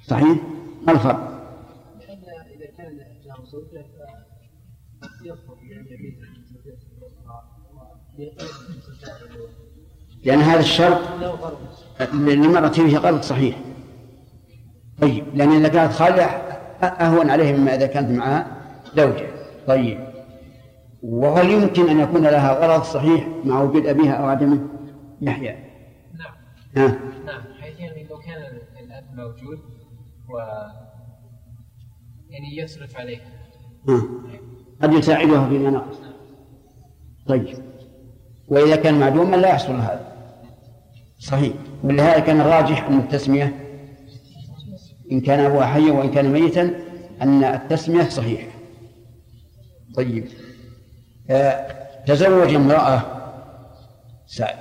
صحيح؟ 0.06 0.38
ما 0.86 0.92
الفرق؟ 0.92 1.28
لأن 10.24 10.38
هذا 10.38 10.60
الشرط 10.60 11.00
للمرأة 12.12 12.68
فيه 12.68 12.98
غلط 12.98 13.22
صحيح. 13.22 13.58
طيب. 15.00 15.24
لأن 15.34 15.52
إذا 15.52 15.68
كانت 15.68 15.92
خالية 15.92 16.24
أهون 16.82 17.30
عليه 17.30 17.56
مما 17.56 17.74
إذا 17.74 17.86
كانت 17.86 18.10
معها 18.10 18.46
زوجة. 18.96 19.37
طيب. 19.68 19.98
وهل 21.02 21.50
يمكن 21.50 21.88
أن 21.88 22.00
يكون 22.00 22.22
لها 22.22 22.52
غرض 22.52 22.82
صحيح 22.82 23.28
مع 23.44 23.62
وجود 23.62 23.86
أبيها 23.86 24.12
أو 24.12 24.26
عدمه؟ 24.26 24.60
يحيى. 25.20 25.56
نعم. 26.18 26.34
ها؟ 26.76 26.98
نعم. 27.26 27.42
حيث 27.60 27.80
يعني 27.80 28.06
لو 28.10 28.18
كان 28.18 28.42
الأب 28.84 29.04
موجود 29.14 29.58
و 30.28 30.38
يعني 32.30 32.56
يصرف 32.56 32.96
عليها 32.96 33.20
ها. 33.88 34.02
قد 34.82 34.92
يساعدها 34.92 35.48
فيما 35.48 35.70
نقص 35.70 35.96
طيب. 37.26 37.58
وإذا 38.48 38.76
كان 38.76 39.00
معدوما 39.00 39.36
لا 39.36 39.48
يحصل 39.48 39.74
هذا؟ 39.74 40.12
صحيح. 41.18 41.52
ولهذا 41.84 42.18
كان 42.18 42.40
الراجح 42.40 42.88
أن 42.88 42.98
التسمية 42.98 43.64
إن 45.12 45.20
كان 45.20 45.40
أبوها 45.40 45.66
حيا 45.66 45.92
وإن 45.92 46.10
كان 46.10 46.32
ميتا 46.32 46.74
أن 47.22 47.44
التسمية 47.44 48.02
صحيحة 48.02 48.47
طيب. 49.98 50.28
آه، 51.30 52.04
تزوج 52.06 52.54
امرأة. 52.54 53.02
سعد 54.26 54.56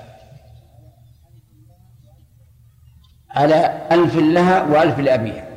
على 3.29 3.87
ألف 3.91 4.15
لها 4.15 4.63
وألف 4.63 4.99
لأبيها. 4.99 5.47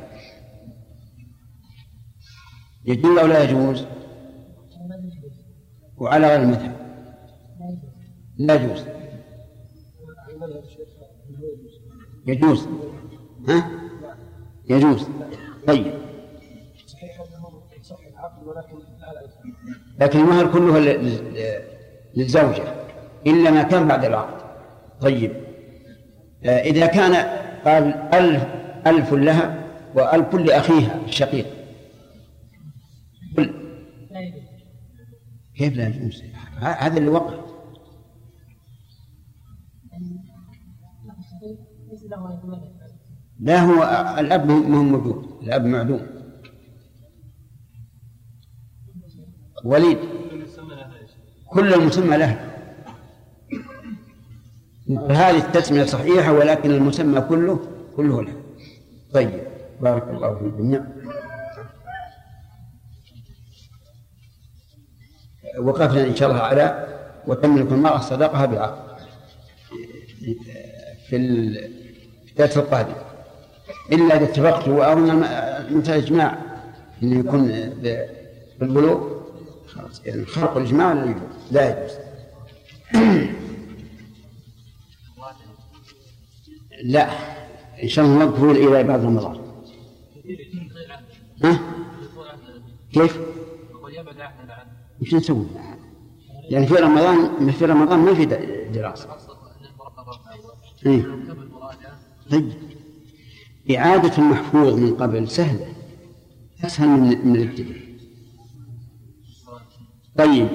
يجوز 2.85 3.17
أو 3.17 3.27
لا 3.27 3.43
يجوز؟ 3.43 3.85
وعلى 5.97 6.27
غير 6.27 6.41
المذهب. 6.41 6.75
لا 8.37 8.55
يجوز. 8.55 8.85
يجوز. 12.27 12.67
ها؟ 13.47 13.71
يجوز. 14.69 15.07
طيب. 15.67 16.10
لكن 20.01 20.19
المهر 20.19 20.51
كله 20.53 20.79
لل- 20.79 21.05
لل- 21.05 21.61
للزوجة 22.15 22.63
إلا 23.27 23.51
ما 23.51 23.63
كان 23.63 23.87
بعد 23.87 24.05
العقد 24.05 24.41
طيب 25.01 25.31
آه، 26.45 26.49
إذا 26.61 26.85
كان 26.85 27.13
قال 27.65 27.83
ألف 28.13 28.43
ألف 28.87 29.13
لها 29.13 29.63
وألف 29.95 30.35
لأخيها 30.35 30.99
الشقيق. 31.07 31.45
كيف 35.55 35.75
لا 35.77 35.87
يجوز؟ 35.87 36.23
هذا 36.59 36.97
اللي 36.97 37.09
وقع. 37.09 37.33
لا 43.39 43.59
هو 43.61 43.83
الأب 44.19 44.45
ما 44.47 44.77
هو 44.77 44.83
موجود. 44.83 45.25
الأب 45.43 45.65
معدوم. 45.65 46.01
وليد. 49.63 49.97
كل 51.49 51.73
المسمى 51.73 52.17
له. 52.17 52.47
هذه 55.09 55.37
التسمية 55.37 55.83
صحيحة 55.83 56.33
ولكن 56.33 56.71
المسمى 56.71 57.21
كله 57.21 57.59
كله 57.95 58.21
له. 58.23 58.33
طيب 59.13 59.41
بارك 59.81 60.03
الله 60.09 60.35
في 60.35 60.45
الجميع. 60.45 60.83
وقفنا 65.59 66.03
إن 66.03 66.15
شاء 66.15 66.31
الله 66.31 66.41
على 66.41 66.87
وتملك 67.27 67.71
المرأة 67.71 67.99
صداقها 67.99 68.45
بعقد 68.45 69.01
في 71.07 71.15
الدرس 71.15 72.57
القادم 72.57 72.93
إلا 73.91 74.17
إذا 74.17 74.23
اتفقت 74.23 74.67
وأظن 74.67 75.19
مثل 75.71 75.93
الإجماع 75.93 76.37
أنه 77.03 77.19
يكون 77.19 77.47
بالبلوغ 78.59 79.20
خلاص. 79.71 80.01
يعني 80.05 80.25
خرق 80.25 80.57
الإجماع 80.57 80.93
لا 80.93 81.05
يجوز 81.05 81.21
لا 81.51 81.69
يجوز. 81.85 81.91
لا. 86.83 87.09
إن 87.83 87.87
شاء 87.87 88.05
الله 88.05 88.25
نقفل 88.25 88.49
إلى 88.51 88.83
بعد 88.83 89.05
رمضان. 89.05 89.41
ها؟ 91.43 91.59
كيف؟ 92.93 93.19
وش 95.01 95.13
نسوي؟ 95.13 95.45
يعني 96.49 96.67
في 96.67 96.73
رمضان 96.73 97.51
في 97.51 97.65
رمضان 97.65 97.99
ما 97.99 98.13
في 98.13 98.25
دراسة. 98.73 99.09
إيه؟ 100.85 101.05
طيب. 102.31 102.51
إعادة 103.77 104.17
المحفوظ 104.17 104.73
من 104.73 104.95
قبل 104.95 105.27
سهلة. 105.27 105.67
أسهل 106.63 106.87
من 106.89 107.27
من 107.27 107.35
الابتداء. 107.35 107.90
طيب 110.17 110.47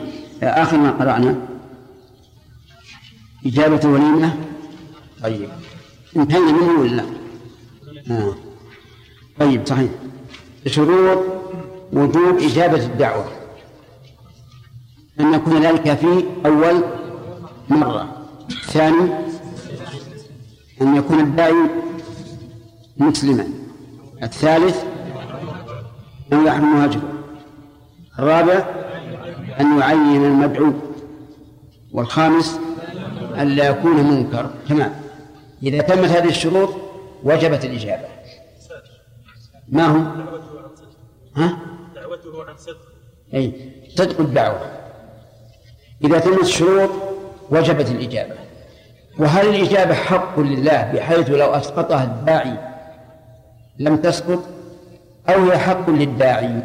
آخر 0.42 0.76
ما 0.76 0.90
قرأنا. 0.90 1.36
إجابة 3.46 3.80
الوليمة 3.84 4.36
طيب 5.22 5.48
انتهينا 6.16 6.52
منه 6.52 6.80
ولا 6.80 6.88
لا؟ 6.96 7.04
آه. 8.10 8.34
طيب 9.40 9.66
صحيح. 9.66 9.90
شروط 10.66 11.18
وجوب 11.92 12.38
إجابة 12.38 12.84
الدعوة. 12.86 13.28
أن 15.20 15.34
يكون 15.34 15.62
ذلك 15.62 15.94
في 15.94 16.24
أول 16.46 16.84
مرة. 17.68 18.26
ثاني 18.66 19.10
أن 20.82 20.96
يكون 20.96 21.20
الداعي 21.20 21.70
مسلما. 22.98 23.48
الثالث 24.22 24.84
أن 26.32 26.46
يحرم 26.46 26.76
هجره 26.76 27.12
الرابع 28.18 28.75
أن 29.60 29.78
يعين 29.78 30.24
المدعو. 30.24 30.72
والخامس 31.92 32.60
أن 33.38 33.48
لا 33.48 33.68
يكون 33.68 33.96
منكر. 33.96 34.50
تمام. 34.68 34.94
إذا 35.62 35.82
تمت 35.82 36.08
هذه 36.08 36.28
الشروط 36.28 36.68
وجبت 37.24 37.64
الإجابة. 37.64 38.08
ما 39.68 39.86
هو؟ 39.86 39.98
ها؟ 41.36 41.58
دعوته 41.94 42.44
عن 42.48 42.56
صدق 42.56 42.76
أي 43.34 43.72
صدق 43.94 44.20
الدعوة. 44.20 44.70
إذا 46.04 46.18
تمت 46.18 46.40
الشروط 46.40 46.90
وجبت 47.50 47.90
الإجابة. 47.90 48.34
وهل 49.18 49.48
الإجابة 49.48 49.94
حق 49.94 50.40
لله 50.40 50.92
بحيث 50.94 51.30
لو 51.30 51.50
أسقطها 51.50 52.04
الداعي 52.04 52.58
لم 53.78 53.96
تسقط؟ 53.96 54.42
أو 55.28 55.50
هي 55.50 55.58
حق 55.58 55.90
للداعي؟ 55.90 56.62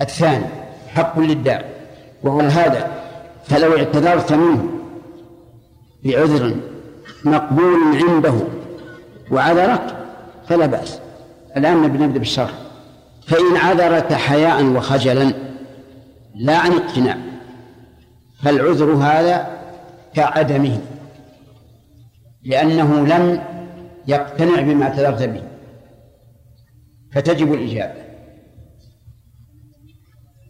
الثاني. 0.00 0.63
حق 0.94 1.18
للداعي 1.18 1.64
وهو 2.22 2.40
هذا. 2.40 2.90
فلو 3.44 3.76
اعتذرت 3.76 4.32
منه 4.32 4.68
بعذر 6.04 6.56
مقبول 7.24 7.96
عنده 8.08 8.34
وعذرك 9.30 9.96
فلا 10.48 10.66
بأس. 10.66 11.00
الآن 11.56 11.82
نبدأ 11.82 12.06
بالشرح 12.06 12.52
فإن 13.26 13.56
عذرك 13.56 14.12
حياء 14.12 14.64
وخجلا 14.64 15.32
لا 16.34 16.58
عن 16.58 16.72
اقتناع. 16.72 17.16
فالعذر 18.42 18.92
هذا 18.92 19.48
كعدمه 20.14 20.78
لأنه 22.44 23.06
لم 23.06 23.42
يقتنع 24.06 24.60
بما 24.60 24.84
اعتذرت 24.84 25.22
به. 25.22 25.42
فتجب 27.12 27.54
الإجابة. 27.54 28.03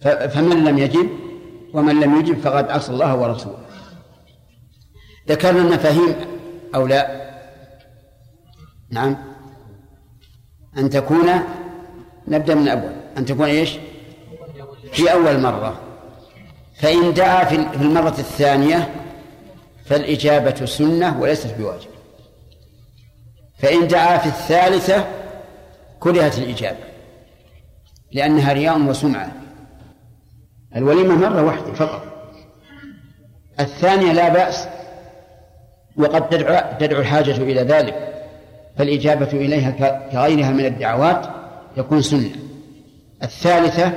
فمن 0.04 0.64
لم 0.64 0.78
يجب 0.78 1.08
ومن 1.72 2.00
لم 2.00 2.20
يجب 2.20 2.40
فقد 2.40 2.70
عصى 2.70 2.92
الله 2.92 3.16
ورسوله. 3.16 3.58
ذكرنا 5.28 5.58
المفاهيم 5.58 6.14
أو 6.74 6.86
لا؟ 6.86 7.24
نعم. 8.90 9.16
أن 10.78 10.90
تكون 10.90 11.30
نبدأ 12.28 12.54
من 12.54 12.68
أول 12.68 12.92
أن 13.18 13.24
تكون 13.24 13.46
إيش؟ 13.46 13.76
في 14.92 15.12
أول 15.12 15.40
مرة. 15.40 15.80
فإن 16.80 17.14
دعا 17.14 17.44
في 17.44 17.56
المرة 17.56 18.14
الثانية 18.18 18.94
فالإجابة 19.84 20.64
سنة 20.64 21.20
وليست 21.20 21.54
بواجب. 21.58 21.90
فإن 23.58 23.88
دعا 23.88 24.18
في 24.18 24.26
الثالثة 24.26 25.04
كرهت 26.00 26.38
الإجابة 26.38 26.84
لأنها 28.12 28.52
رياء 28.52 28.80
وسمعة. 28.80 29.43
الوليمة 30.76 31.14
مرة 31.14 31.42
واحدة 31.42 31.72
فقط. 31.72 32.02
الثانية 33.60 34.12
لا 34.12 34.28
بأس 34.28 34.68
وقد 35.96 36.28
تدعو, 36.28 36.78
تدعو 36.80 37.00
الحاجة 37.00 37.36
إلى 37.36 37.60
ذلك 37.60 38.14
فالإجابة 38.78 39.32
إليها 39.32 39.70
كغيرها 40.12 40.50
من 40.50 40.64
الدعوات 40.64 41.26
يكون 41.76 42.02
سنة. 42.02 42.30
الثالثة 43.22 43.92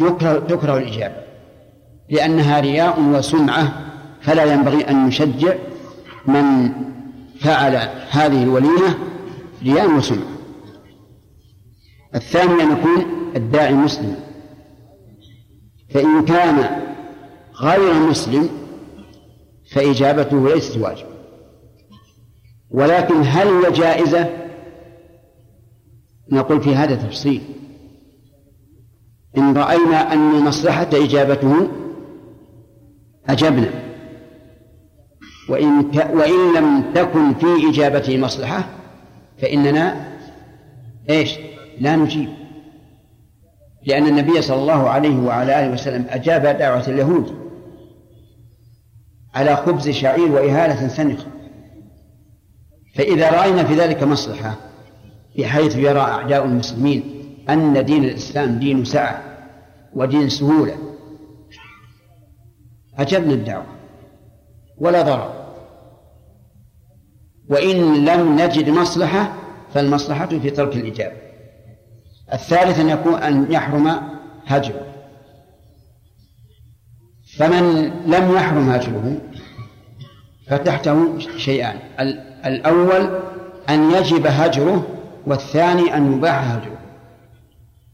يكره, 0.00 0.38
تكره 0.38 0.78
الإجابة 0.78 1.24
لأنها 2.08 2.60
رياء 2.60 3.00
وسمعة 3.00 3.72
فلا 4.22 4.44
ينبغي 4.44 4.90
أن 4.90 5.06
نشجع 5.06 5.54
من 6.26 6.70
فعل 7.40 7.76
هذه 8.10 8.42
الوليمة 8.42 8.98
رياء 9.62 9.90
وسمعة. 9.90 10.34
الثاني 12.14 12.62
أن 12.62 12.72
يكون 12.72 13.06
الداعي 13.36 13.72
مسلم. 13.72 14.16
فإن 15.94 16.24
كان 16.24 16.82
غير 17.60 17.94
مسلم 17.94 18.48
فإجابته 19.72 20.48
ليست 20.48 20.76
واجبة. 20.76 21.08
ولكن 22.70 23.14
هل 23.14 23.48
هي 23.48 23.72
جائزة؟ 23.72 24.30
نقول 26.32 26.62
في 26.62 26.74
هذا 26.74 26.94
تفصيل. 26.94 27.42
إن 29.38 29.56
رأينا 29.56 30.12
أن 30.12 30.44
مصلحة 30.44 30.88
إجابته 30.92 31.68
أجبنا. 33.28 33.70
وإن, 35.48 35.90
ك... 35.90 36.10
وإن 36.14 36.54
لم 36.56 36.92
تكن 36.94 37.34
في 37.34 37.68
إجابته 37.70 38.18
مصلحة 38.18 38.68
فإننا 39.38 40.14
إيش؟ 41.10 41.38
لا 41.80 41.96
نجيب. 41.96 42.43
لأن 43.86 44.06
النبي 44.06 44.42
صلى 44.42 44.56
الله 44.56 44.88
عليه 44.88 45.18
وعلى 45.18 45.60
آله 45.60 45.72
وسلم 45.72 46.06
أجاب 46.10 46.58
دعوة 46.58 46.88
اليهود 46.88 47.44
على 49.34 49.56
خبز 49.56 49.88
شعير 49.88 50.32
وإهالة 50.32 50.88
سنخة 50.88 51.26
فإذا 52.94 53.30
رأينا 53.30 53.64
في 53.64 53.74
ذلك 53.74 54.02
مصلحة 54.02 54.56
بحيث 55.38 55.76
يرى 55.76 56.00
أعداء 56.00 56.44
المسلمين 56.44 57.14
أن 57.48 57.84
دين 57.84 58.04
الإسلام 58.04 58.58
دين 58.58 58.84
سعة 58.84 59.22
ودين 59.94 60.28
سهولة. 60.28 60.76
أجبنا 62.98 63.32
الدعوة 63.32 63.66
ولا 64.78 65.02
ضرر. 65.02 65.44
وإن 67.50 68.04
لم 68.04 68.40
نجد 68.40 68.68
مصلحة 68.70 69.34
فالمصلحة 69.74 70.26
في 70.26 70.50
ترك 70.50 70.76
الإجابة. 70.76 71.23
الثالث 72.34 72.80
أن 72.80 72.88
يكون 72.88 73.14
أن 73.14 73.52
يحرم 73.52 74.00
هجره. 74.46 74.86
فمن 77.38 77.82
لم 78.06 78.34
يحرم 78.34 78.70
هجره 78.70 79.16
فتحته 80.46 81.18
شيئان 81.18 81.76
الأول 82.46 83.22
أن 83.68 83.90
يجب 83.90 84.26
هجره 84.26 84.86
والثاني 85.26 85.96
أن 85.96 86.12
يباح 86.12 86.50
هجره. 86.50 86.78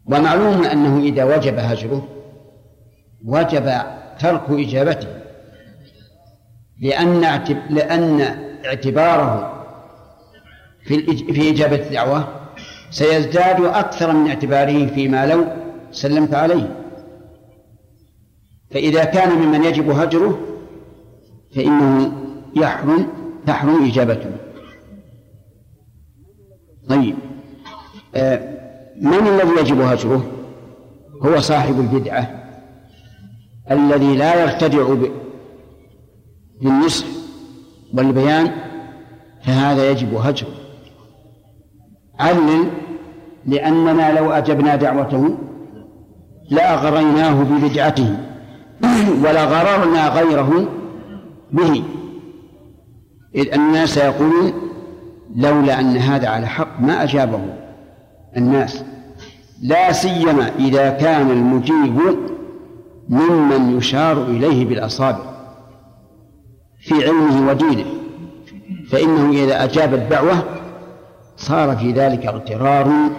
ومعلوم 0.07 0.65
أنه 0.65 0.99
إذا 0.99 1.25
وجب 1.25 1.59
هجره 1.59 2.09
وجب 3.25 3.83
ترك 4.19 4.43
إجابته 4.51 5.09
لأن 6.81 7.21
لأن 7.71 8.21
اعتباره 8.67 9.57
في 10.85 11.17
في 11.33 11.51
إجابة 11.51 11.77
الدعوة 11.77 12.40
سيزداد 12.91 13.65
أكثر 13.65 14.13
من 14.13 14.29
اعتباره 14.29 14.87
فيما 14.87 15.27
لو 15.27 15.45
سلمت 15.93 16.35
عليه. 16.35 16.77
فإذا 18.71 19.05
كان 19.05 19.39
ممن 19.39 19.65
يجب 19.65 19.91
هجره 19.91 20.39
فإنه 21.55 22.13
يحرم 22.57 23.07
تحرم 23.47 23.85
إجابته. 23.85 24.31
طيب. 26.89 27.17
آه، 28.15 28.61
من 29.01 29.27
الذي 29.27 29.61
يجب 29.61 29.81
هجره؟ 29.81 30.31
هو 31.23 31.41
صاحب 31.41 31.81
البدعة 31.81 32.41
الذي 33.71 34.17
لا 34.17 34.43
يرتدع 34.43 34.95
بالنصح 36.61 37.07
والبيان 37.95 38.51
فهذا 39.43 39.91
يجب 39.91 40.15
هجره. 40.15 40.60
علل 42.21 42.71
لأننا 43.47 44.19
لو 44.19 44.31
أجبنا 44.31 44.77
دعوته 44.77 45.39
لأغريناه 46.51 47.43
ببدعته 47.43 48.17
ولغررنا 49.25 50.09
غيره 50.09 50.69
به. 51.53 51.83
إذ 53.35 53.55
الناس 53.55 53.97
يقولون 53.97 54.53
لولا 55.37 55.81
أن 55.81 55.97
هذا 55.97 56.29
على 56.29 56.47
حق 56.47 56.81
ما 56.81 57.03
أجابه 57.03 57.41
الناس. 58.37 58.85
لا 59.63 59.93
سيما 59.93 60.51
إذا 60.59 60.91
كان 60.91 61.31
المجيب 61.31 62.01
ممن 63.09 63.77
يشار 63.79 64.23
إليه 64.23 64.65
بالأصابع 64.65 65.31
في 66.81 66.95
علمه 67.09 67.51
ودينه. 67.51 67.85
فإنه 68.91 69.31
إذا 69.31 69.65
أجاب 69.65 69.95
الدعوة 69.95 70.45
صار 71.41 71.77
في 71.77 71.93
ذلك 71.93 72.27
اغترار 72.27 73.11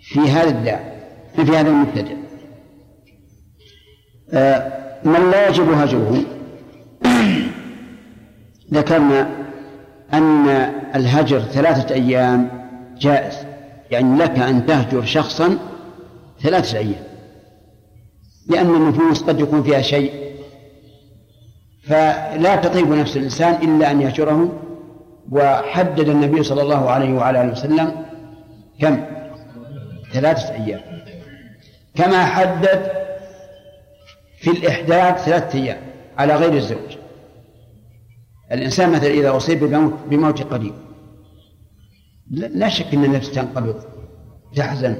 في 0.00 0.20
هذا 0.20 0.48
الداعي 0.48 0.96
في 1.36 1.42
هذا 1.42 1.68
المبتدع 1.68 2.14
آه، 4.32 4.72
من 5.04 5.30
لا 5.30 5.48
يجب 5.48 5.70
هجره 5.70 6.22
ذكرنا 8.74 9.28
أن 10.12 10.48
الهجر 10.94 11.40
ثلاثة 11.40 11.94
أيام 11.94 12.50
جائز 12.98 13.34
يعني 13.90 14.18
لك 14.18 14.38
أن 14.38 14.66
تهجر 14.66 15.04
شخصا 15.04 15.58
ثلاثة 16.42 16.78
أيام 16.78 17.04
لأن 18.48 18.66
النفوس 18.66 19.22
قد 19.22 19.40
يكون 19.40 19.62
فيها 19.62 19.80
شيء. 19.80 20.12
فلا 21.82 22.56
تطيب 22.56 22.92
نفس 22.92 23.16
الإنسان 23.16 23.54
إلا 23.62 23.90
أن 23.90 24.00
يهجره. 24.00 24.65
وحدد 25.32 26.08
النبي 26.08 26.42
صلى 26.42 26.62
الله 26.62 26.90
عليه 26.90 27.14
وعلى 27.14 27.42
آله 27.42 27.52
وسلم 27.52 28.04
كم؟ 28.80 29.04
ثلاثة 30.12 30.54
أيام. 30.54 30.80
كما 31.94 32.24
حدد 32.24 32.90
في 34.38 34.50
الإحداث 34.50 35.24
ثلاثة 35.24 35.58
أيام 35.58 35.78
على 36.18 36.36
غير 36.36 36.52
الزوج. 36.52 36.96
الإنسان 38.52 38.90
مثلا 38.90 39.10
إذا 39.10 39.36
أصيب 39.36 39.64
بموت, 39.64 39.92
بموت 40.10 40.42
قريب 40.42 40.74
لا 42.30 42.68
شك 42.68 42.94
أن 42.94 43.04
النفس 43.04 43.30
تنقبض 43.30 43.84
تحزن 44.56 44.96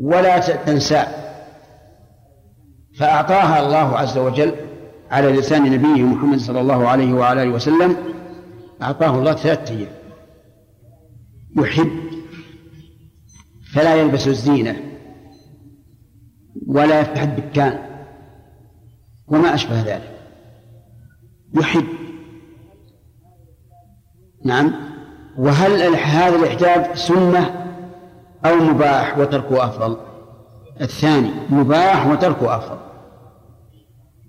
ولا 0.00 0.38
تنسى. 0.38 1.06
فأعطاها 2.98 3.66
الله 3.66 3.98
عز 3.98 4.18
وجل 4.18 4.54
على 5.10 5.32
لسان 5.32 5.62
نبيه 5.62 6.02
محمد 6.02 6.38
صلى 6.38 6.60
الله 6.60 6.88
عليه 6.88 7.12
وعلى 7.12 7.42
آله 7.42 7.50
وسلم 7.50 7.96
أعطاه 8.82 9.18
الله 9.18 9.34
ثلاثة 9.34 9.74
أيام. 9.74 9.92
يحب 11.56 11.90
فلا 13.72 13.94
يلبس 13.94 14.28
الزينة 14.28 14.76
ولا 16.66 17.00
يفتح 17.00 17.22
الدكان 17.22 17.78
وما 19.28 19.54
أشبه 19.54 19.82
ذلك. 19.82 20.18
يحب. 21.54 21.86
نعم. 24.44 24.72
وهل 25.38 25.96
هذا 25.96 26.36
الإحجاب 26.36 26.96
سنة 26.96 27.66
أو 28.44 28.56
مباح 28.56 29.18
وتركه 29.18 29.64
أفضل؟ 29.64 29.96
الثاني 30.80 31.30
مباح 31.50 32.06
وتركه 32.06 32.56
أفضل. 32.56 32.78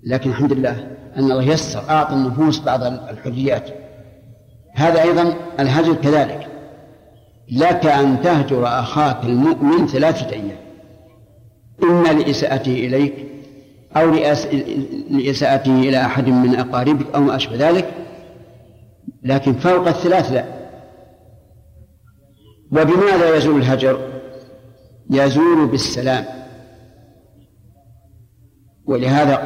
لكن 0.02 0.30
الحمد 0.30 0.52
لله 0.52 0.96
أن 1.16 1.22
الله 1.24 1.42
يسر 1.42 1.90
أعطى 1.90 2.14
النفوس 2.14 2.60
بعض 2.60 2.82
الحريات 2.82 3.87
هذا 4.78 5.02
أيضا 5.02 5.34
الهجر 5.60 5.94
كذلك. 5.94 6.48
لك 7.52 7.86
أن 7.86 8.22
تهجر 8.22 8.66
أخاك 8.66 9.24
المؤمن 9.24 9.86
ثلاثة 9.86 10.30
أيام. 10.30 10.56
إما 11.82 12.08
لإساءته 12.08 12.72
إليك 12.72 13.14
أو 13.96 14.10
لإساءته 15.10 15.80
إلى 15.80 16.00
أحد 16.00 16.28
من 16.28 16.54
أقاربك 16.54 17.14
أو 17.14 17.20
ما 17.20 17.36
أشبه 17.36 17.68
ذلك. 17.68 17.90
لكن 19.22 19.52
فوق 19.52 19.88
الثلاث 19.88 20.32
لا. 20.32 20.44
وبماذا 22.72 23.36
يزول 23.36 23.60
الهجر؟ 23.60 23.98
يزول 25.10 25.66
بالسلام. 25.66 26.24
ولهذا 28.86 29.36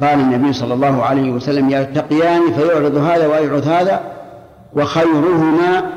قال 0.00 0.20
النبي 0.20 0.52
صلى 0.52 0.74
الله 0.74 1.02
عليه 1.02 1.30
وسلم 1.30 1.70
يلتقيان 1.70 2.52
فيعرض 2.52 2.96
هذا 2.96 3.26
ويعرض 3.26 3.68
هذا 3.68 4.17
وخيرهما 4.72 5.92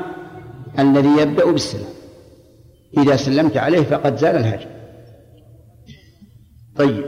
الذي 0.78 1.08
يبدأ 1.08 1.44
بالسلام. 1.44 1.92
إذا 2.98 3.16
سلمت 3.16 3.56
عليه 3.56 3.82
فقد 3.82 4.16
زال 4.16 4.36
الهجر. 4.36 4.68
طيب. 6.76 7.04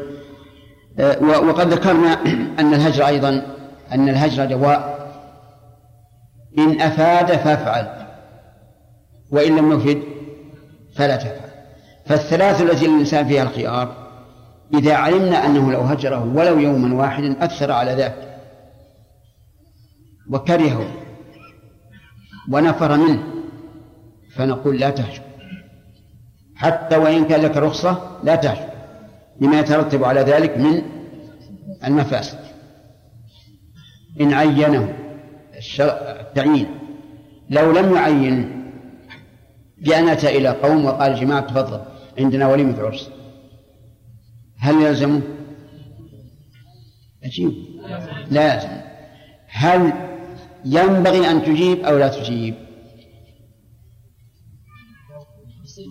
آه، 0.99 1.23
وقد 1.23 1.73
ذكرنا 1.73 2.13
أن 2.59 2.75
الهجر 2.75 3.07
أيضا 3.07 3.47
أن 3.93 4.09
الهجر 4.09 4.45
دواء 4.45 4.95
إن 6.59 6.81
أفاد 6.81 7.27
فافعل. 7.27 8.07
وإن 9.31 9.57
لم 9.57 9.73
يفد 9.73 10.03
فلا 10.97 11.17
تفعل. 11.17 11.51
فالثلاث 12.07 12.63
التي 12.63 12.87
للإنسان 12.87 13.27
فيها 13.27 13.43
الخيار 13.43 14.05
إذا 14.75 14.95
علمنا 14.95 15.47
أنه 15.47 15.73
لو 15.73 15.81
هجره 15.81 16.25
ولو 16.37 16.59
يوما 16.59 16.95
واحدا 16.95 17.45
أكثر 17.45 17.73
على 17.73 17.95
ذاك 17.95 18.39
وكرهه. 20.31 21.04
ونفر 22.51 22.97
منه. 22.97 23.23
فنقول 24.35 24.79
لا 24.79 24.91
تهجر 24.91 25.23
حتى 26.57 26.97
وإن 26.97 27.25
كان 27.25 27.41
لك 27.41 27.57
رخصة 27.57 28.21
لا 28.25 28.37
تهجر 28.37 28.69
لما 29.41 29.61
يترتب 29.61 30.05
على 30.05 30.21
ذلك 30.21 30.59
من 30.59 30.83
المفاسد. 31.85 32.39
إن 34.21 34.33
عينه 34.33 34.95
التعيين. 35.81 36.67
لو 37.51 37.73
لم 37.73 37.95
يعين 37.95 38.65
بأن 39.79 40.09
أتى 40.09 40.39
إلى 40.39 40.49
قوم 40.49 40.85
وقال 40.85 41.21
جماعة 41.21 41.41
تفضل 41.41 41.81
عندنا 42.19 42.49
وليمة 42.49 42.81
عرس 42.83 43.11
هل 44.59 44.83
يلزمه؟ 44.83 45.23
أجيب 47.25 47.53
لازم 48.31 48.69
هل 49.49 49.93
ينبغي 50.65 51.31
أن 51.31 51.45
تجيب 51.45 51.79
أو 51.79 51.99
لا 51.99 52.09
تجيب؟ 52.09 52.55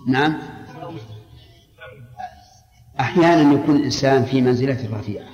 نعم. 0.07 0.37
أحيانا 2.99 3.53
يكون 3.53 3.75
الإنسان 3.75 4.25
في 4.25 4.41
منزلة 4.41 4.97
رفيعة. 4.97 5.27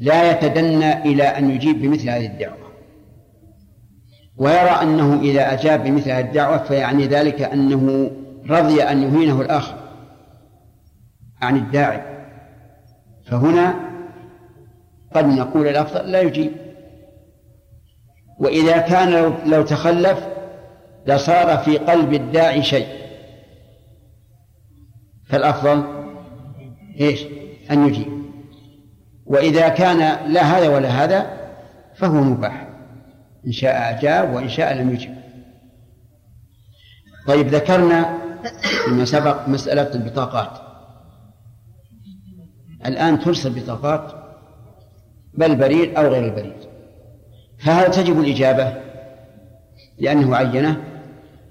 لا 0.00 0.30
يتدنى 0.30 0.92
إلى 0.92 1.22
أن 1.22 1.50
يجيب 1.50 1.82
بمثل 1.82 2.08
هذه 2.08 2.26
الدعوة. 2.26 2.72
ويرى 4.36 4.70
أنه 4.82 5.20
إذا 5.20 5.52
أجاب 5.52 5.84
بمثل 5.84 6.10
هذه 6.10 6.24
الدعوة 6.24 6.58
فيعني 6.64 7.06
ذلك 7.06 7.42
أنه 7.42 8.10
رضي 8.46 8.82
أن 8.82 9.02
يهينه 9.02 9.40
الآخر 9.40 9.78
عن 11.42 11.56
الداعي. 11.56 12.02
فهنا 13.26 13.74
قد 15.14 15.24
نقول 15.24 15.68
الأفضل 15.68 16.12
لا 16.12 16.20
يجيب. 16.20 16.61
وإذا 18.38 18.78
كان 18.78 19.34
لو 19.46 19.62
تخلف 19.62 20.26
لصار 21.06 21.58
في 21.58 21.78
قلب 21.78 22.14
الداعي 22.14 22.62
شيء. 22.62 22.86
فالأفضل 25.26 25.84
إيش؟ 27.00 27.24
أن 27.70 27.88
يجيب. 27.88 28.22
وإذا 29.26 29.68
كان 29.68 30.32
لا 30.32 30.42
هذا 30.42 30.68
ولا 30.68 30.88
هذا 30.88 31.50
فهو 31.94 32.20
مباح. 32.20 32.68
إن 33.46 33.52
شاء 33.52 33.90
أجاب 33.90 34.34
وإن 34.34 34.48
شاء 34.48 34.74
لم 34.74 34.90
يجب. 34.90 35.14
طيب 37.26 37.46
ذكرنا 37.46 38.18
فيما 38.84 39.04
سبق 39.04 39.48
مسألة 39.48 39.94
البطاقات. 39.94 40.72
الآن 42.86 43.20
ترسل 43.20 43.60
بطاقات 43.60 44.12
بل 45.34 45.56
بريد 45.56 45.96
أو 45.96 46.08
غير 46.08 46.24
البريد 46.24 46.61
فهل 47.64 47.90
تجب 47.90 48.20
الإجابة؟ 48.20 48.72
لأنه 49.98 50.36
عينه. 50.36 50.76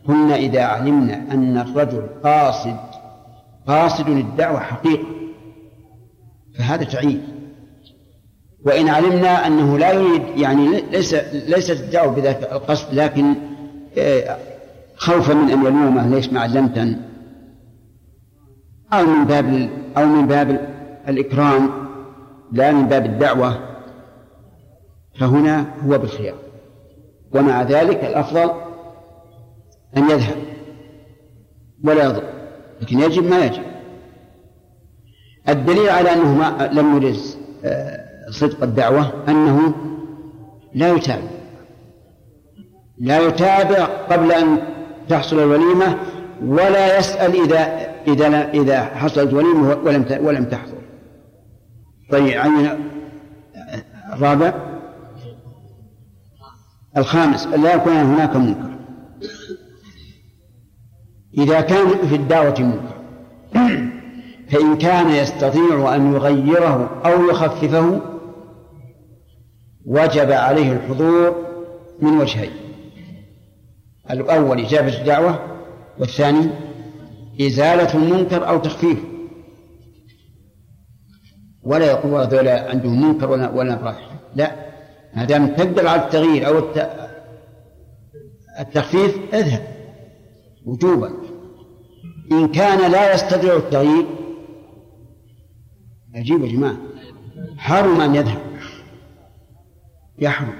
قلنا 0.07 0.35
إذا 0.35 0.63
علمنا 0.63 1.13
أن 1.31 1.57
الرجل 1.57 2.07
قاصد 2.23 2.77
قاصد 3.67 4.09
للدعوة 4.09 4.59
حقيقة 4.59 5.05
فهذا 6.57 6.83
تعيين. 6.83 7.21
وإن 8.65 8.89
علمنا 8.89 9.47
أنه 9.47 9.77
لا 9.77 9.91
يريد 9.91 10.21
يعني 10.37 10.81
ليس 10.91 11.13
ليست 11.33 11.79
الدعوة 11.81 12.15
بذلك 12.15 12.49
القصد 12.51 12.93
لكن 12.93 13.35
آه، 13.97 14.37
خوفا 14.95 15.33
من 15.33 15.49
أن 15.51 15.59
يلومه 15.61 16.07
ليش 16.07 16.29
ما 16.29 16.39
علمتن 16.39 16.97
أو 18.93 19.05
من 19.05 19.25
باب 19.25 19.69
أو 19.97 20.05
من 20.05 20.27
باب 20.27 20.69
الإكرام 21.07 21.69
لا 22.51 22.71
من 22.71 22.87
باب 22.87 23.05
الدعوة. 23.05 23.70
فهنا 25.19 25.65
هو 25.85 25.97
بالخيار. 25.97 26.35
ومع 27.35 27.61
ذلك 27.61 28.03
الأفضل 28.03 28.51
أن 29.97 30.09
يذهب 30.09 30.35
ولا 31.83 32.03
يضر 32.03 32.23
لكن 32.81 32.99
يجب 32.99 33.23
ما 33.23 33.45
يجب. 33.45 33.63
الدليل 35.49 35.89
على 35.89 36.13
أنه 36.13 36.57
لم 36.71 36.95
يرد 36.95 37.17
آه، 37.65 38.05
صدق 38.29 38.63
الدعوة 38.63 39.11
أنه 39.27 39.73
لا 40.73 40.93
يتابع. 40.93 41.31
لا 42.97 43.19
يتابع 43.19 43.85
قبل 43.85 44.31
أن 44.31 44.57
تحصل 45.09 45.39
الوليمة 45.39 45.97
ولا 46.45 46.97
يسأل 46.99 47.41
إذا 47.41 47.91
إذا 48.07 48.49
إذا 48.49 48.83
حصلت 48.83 49.33
وليمة 49.33 49.77
ولم 49.83 50.05
ولم 50.21 50.45
تحصل. 50.45 50.77
طيب 52.11 52.27
يعني 52.27 52.69
الرابع 54.13 54.70
الخامس 56.97 57.47
لا 57.47 57.75
يكون 57.75 57.93
هناك 57.93 58.35
منكر. 58.35 58.71
إذا 61.37 61.61
كان 61.61 61.87
في 62.09 62.15
الدعوة 62.15 62.59
منكر 62.59 63.01
فإن 64.49 64.77
كان 64.77 65.09
يستطيع 65.09 65.95
أن 65.95 66.13
يغيره 66.13 67.01
أو 67.05 67.29
يخففه 67.29 68.01
وجب 69.85 70.31
عليه 70.31 70.71
الحضور 70.71 71.35
من 72.01 72.17
وجهين. 72.17 72.51
الأول 74.11 74.59
إجابة 74.59 74.99
الدعوة 75.01 75.39
والثاني 75.99 76.49
إزالة 77.41 77.93
المنكر 77.93 78.47
أو 78.47 78.59
تخفيفه 78.59 79.03
ولا 81.63 81.85
يقول 81.85 82.13
هذول 82.13 82.47
عندهم 82.47 83.07
منكر 83.07 83.31
ولا 83.31 83.49
ولا 83.49 83.75
رايح 83.75 84.09
لا. 84.35 84.70
ما 85.15 85.25
دام 85.25 85.47
تقدر 85.47 85.87
على 85.87 86.01
التغيير 86.01 86.47
أو 86.47 86.57
التخفيف 88.59 89.33
اذهب. 89.33 89.67
وجوبا. 90.65 91.11
إن 92.31 92.47
كان 92.47 92.91
لا 92.91 93.13
يستطيع 93.13 93.55
التغيير 93.55 94.05
عجيب 96.15 96.43
يا 96.43 96.51
جماعة. 96.51 96.77
حرم 97.57 98.01
أن 98.01 98.15
يذهب. 98.15 98.41
يحرم. 100.19 100.53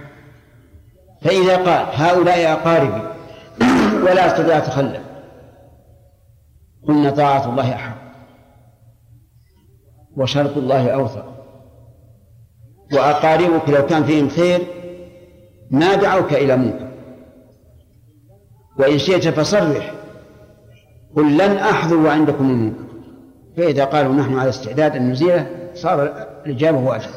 فإذا 1.22 1.56
قال 1.56 1.86
هؤلاء 1.94 2.54
أقاربي 2.54 3.12
ولا 4.04 4.28
أستطيع 4.28 4.58
أتخلف. 4.58 5.04
قلنا 6.88 7.12
طاعة 7.12 7.50
الله 7.50 7.76
أحق. 7.76 7.98
وشرط 10.18 10.58
الله 10.58 10.90
أوثق. 10.90 11.41
وأقاربك 12.94 13.70
لو 13.70 13.86
كان 13.86 14.04
فيهم 14.04 14.30
خير 14.30 14.60
ما 15.72 15.96
دعوك 15.96 16.34
إلى 16.34 16.58
منكر 16.58 16.88
وإن 18.80 18.98
شئت 18.98 19.28
فصرح 19.28 19.94
قل 21.16 21.38
لن 21.38 21.58
أحضر 21.58 22.08
عندكم 22.08 22.50
المنكر 22.50 22.84
فإذا 23.58 23.86
قالوا 23.86 24.14
نحن 24.14 24.40
على 24.40 24.50
استعداد 24.50 24.96
أن 24.96 25.12
نزيله 25.12 25.48
صار 25.76 26.28
الإجابة 26.46 26.78
واجبة 26.78 27.14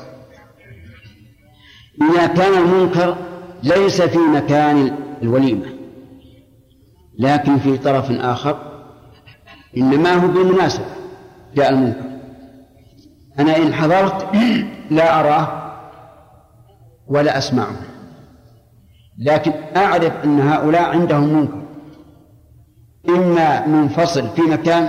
إذا 2.03 2.27
كان 2.27 2.55
المنكر 2.55 3.17
ليس 3.63 4.03
في 4.03 4.19
مكان 4.19 4.97
الوليمة 5.23 5.67
لكن 7.19 7.59
في 7.59 7.79
طرف 7.79 8.11
آخر 8.11 8.59
إنما 9.77 10.15
هو 10.15 10.29
بالمناسبة 10.29 10.85
جاء 11.57 11.71
المنكر. 11.71 12.01
أنا 13.39 13.57
إن 13.57 13.75
حضرت 13.75 14.27
لا 14.91 15.21
أراه. 15.21 15.64
ولا 17.09 17.39
أسمعه 17.39 17.77
لكن 19.19 19.53
أعرف 19.77 20.25
أن 20.25 20.41
هؤلاء 20.41 20.83
عندهم 20.83 21.33
منكر. 21.33 21.63
إما 23.09 23.67
منفصل 23.67 24.29
في 24.29 24.43
مكان 24.43 24.89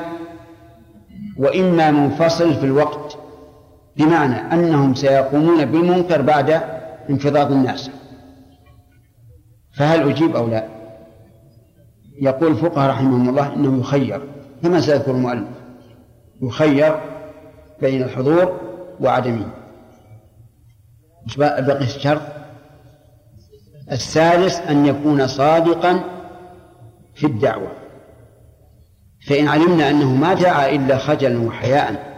وإما 1.37 1.91
منفصل 1.91 2.53
في 2.53 2.65
الوقت 2.65 3.17
بمعنى 3.97 4.53
أنهم 4.53 4.93
سيقومون 4.93 5.65
بالمنكر 5.65 6.21
بعد 6.21 6.61
انفضاض 7.09 7.51
الناس. 7.51 7.91
فهل 9.77 10.09
أجيب 10.09 10.35
أو 10.35 10.47
لا؟ 10.47 10.67
يقول 12.21 12.51
الفقهاء 12.51 12.89
رحمهم 12.89 13.29
الله 13.29 13.53
إنه 13.53 13.79
يخير 13.79 14.21
كما 14.63 14.81
سيذكر 14.81 15.11
المؤلف. 15.11 15.47
يخير 16.41 16.95
بين 17.81 18.03
الحضور 18.03 18.59
وعدمه. 19.01 19.64
بقي 21.37 21.83
الشرط. 21.83 22.21
الثالث 23.91 24.59
أن 24.59 24.85
يكون 24.85 25.27
صادقا 25.27 26.03
في 27.15 27.25
الدعوة. 27.27 27.71
فإن 29.27 29.47
علمنا 29.47 29.89
أنه 29.89 30.15
ما 30.15 30.33
دعا 30.33 30.69
إلا 30.69 30.97
خجلا 30.97 31.39
وحياء 31.39 32.15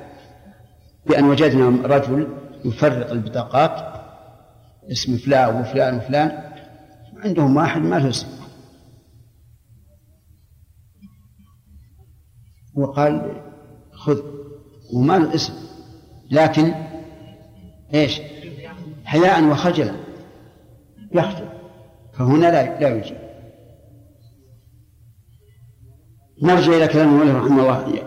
بأن 1.05 1.25
وجدنا 1.25 1.87
رجل 1.87 2.27
يفرق 2.65 3.11
البطاقات 3.11 3.97
اسم 4.91 5.17
فلان 5.17 5.61
وفلان 5.61 5.97
وفلان 5.97 6.51
عندهم 7.23 7.55
واحد 7.55 7.81
ما 7.81 7.95
له 7.95 8.09
اسم. 8.09 8.27
وقال 12.75 13.41
خذ 13.91 14.21
وما 14.93 15.17
له 15.17 15.35
اسم. 15.35 15.53
لكن 16.31 16.73
إيش؟ 17.93 18.21
حياء 19.07 19.43
وخجلا. 19.43 19.95
يخجل. 21.11 21.49
فهنا 22.17 22.47
لا 22.51 22.79
لا 22.79 22.97
يجيب. 22.97 23.17
نرجع 26.41 26.73
إلى 26.73 26.87
كلام 26.87 27.21
المؤلف 27.21 27.35
رحمه 27.35 27.61
الله 27.61 28.03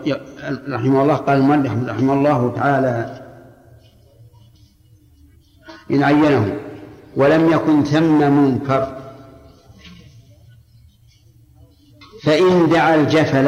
رحمه 0.69 1.01
الله. 1.03 1.15
قال 1.15 1.37
المؤلف 1.37 1.89
رحمه 1.89 2.13
الله 2.13 2.55
تعالى 2.55 3.21
إن 5.91 6.03
عينه 6.03 6.59
ولم 7.15 7.51
يكن 7.51 7.83
ثم 7.83 8.31
منكر 8.31 9.01
فإن 12.23 12.69
دعا 12.69 12.95
الجفل 12.95 13.47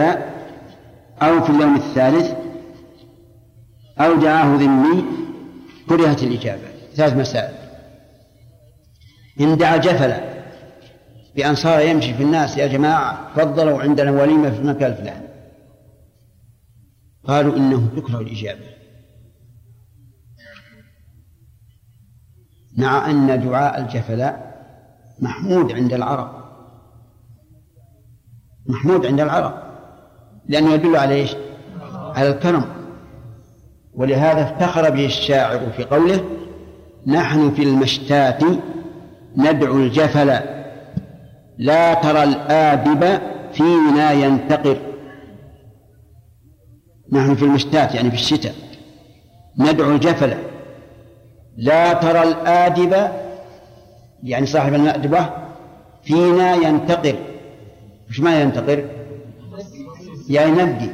أو 1.21 1.43
في 1.43 1.49
اليوم 1.49 1.75
الثالث 1.75 2.31
أو 3.99 4.15
دعاه 4.15 4.55
ذمي 4.55 5.05
كرهت 5.89 6.23
الإجابة. 6.23 6.72
ثلاث 6.95 7.14
مسائل. 7.14 7.53
إن 9.40 9.57
دعا 9.57 9.78
جفلا 9.78 10.34
بأن 11.36 11.56
صار 11.56 11.82
يمشي 11.82 12.14
في 12.14 12.24
الناس 12.24 12.57
يا 12.57 12.68
جماعة 12.68 13.34
فضلوا 13.36 13.82
عندنا 13.82 14.11
وليمة 14.11 14.49
في 14.49 14.60
المكان 14.60 14.91
الفلاني 14.91 15.28
قالوا 17.24 17.57
إنه 17.57 17.90
تكره 17.95 18.20
الإجابة. 18.20 18.74
مع 22.78 23.10
أن 23.10 23.44
دعاء 23.44 23.80
الجفلاء 23.82 24.53
محمود 25.20 25.72
عند 25.72 25.94
العرب. 25.94 26.44
محمود 28.65 29.06
عند 29.06 29.20
العرب. 29.20 29.64
لأنه 30.45 30.74
يدل 30.74 30.95
على 30.95 31.14
إيش؟ 31.14 31.36
على 31.91 32.30
الكرم. 32.30 32.65
ولهذا 33.94 34.41
افتخر 34.44 34.90
به 34.90 35.06
الشاعر 35.06 35.72
في 35.72 35.84
قوله 35.84 36.43
نحن 37.07 37.51
في 37.51 37.63
المشتات 37.63 38.43
ندعو 39.38 39.75
الجفل 39.75 40.39
لا 41.57 41.93
ترى 41.93 42.23
الآدب 42.23 43.21
فينا 43.53 44.11
ينتقر. 44.11 44.77
نحن 47.11 47.35
في 47.35 47.45
المشتات 47.45 47.95
يعني 47.95 48.09
في 48.09 48.15
الشتاء. 48.15 48.53
ندعو 49.57 49.91
الجفل 49.91 50.34
لا 51.57 51.93
ترى 51.93 52.23
الآدب 52.23 53.11
يعني 54.23 54.45
صاحب 54.45 54.73
المأدبة 54.73 55.30
فينا 56.03 56.55
ينتقر. 56.55 57.15
وش 58.09 58.19
ما 58.19 58.41
ينتقر؟ 58.41 58.89
يعني 60.30 60.51
نبدي. 60.51 60.89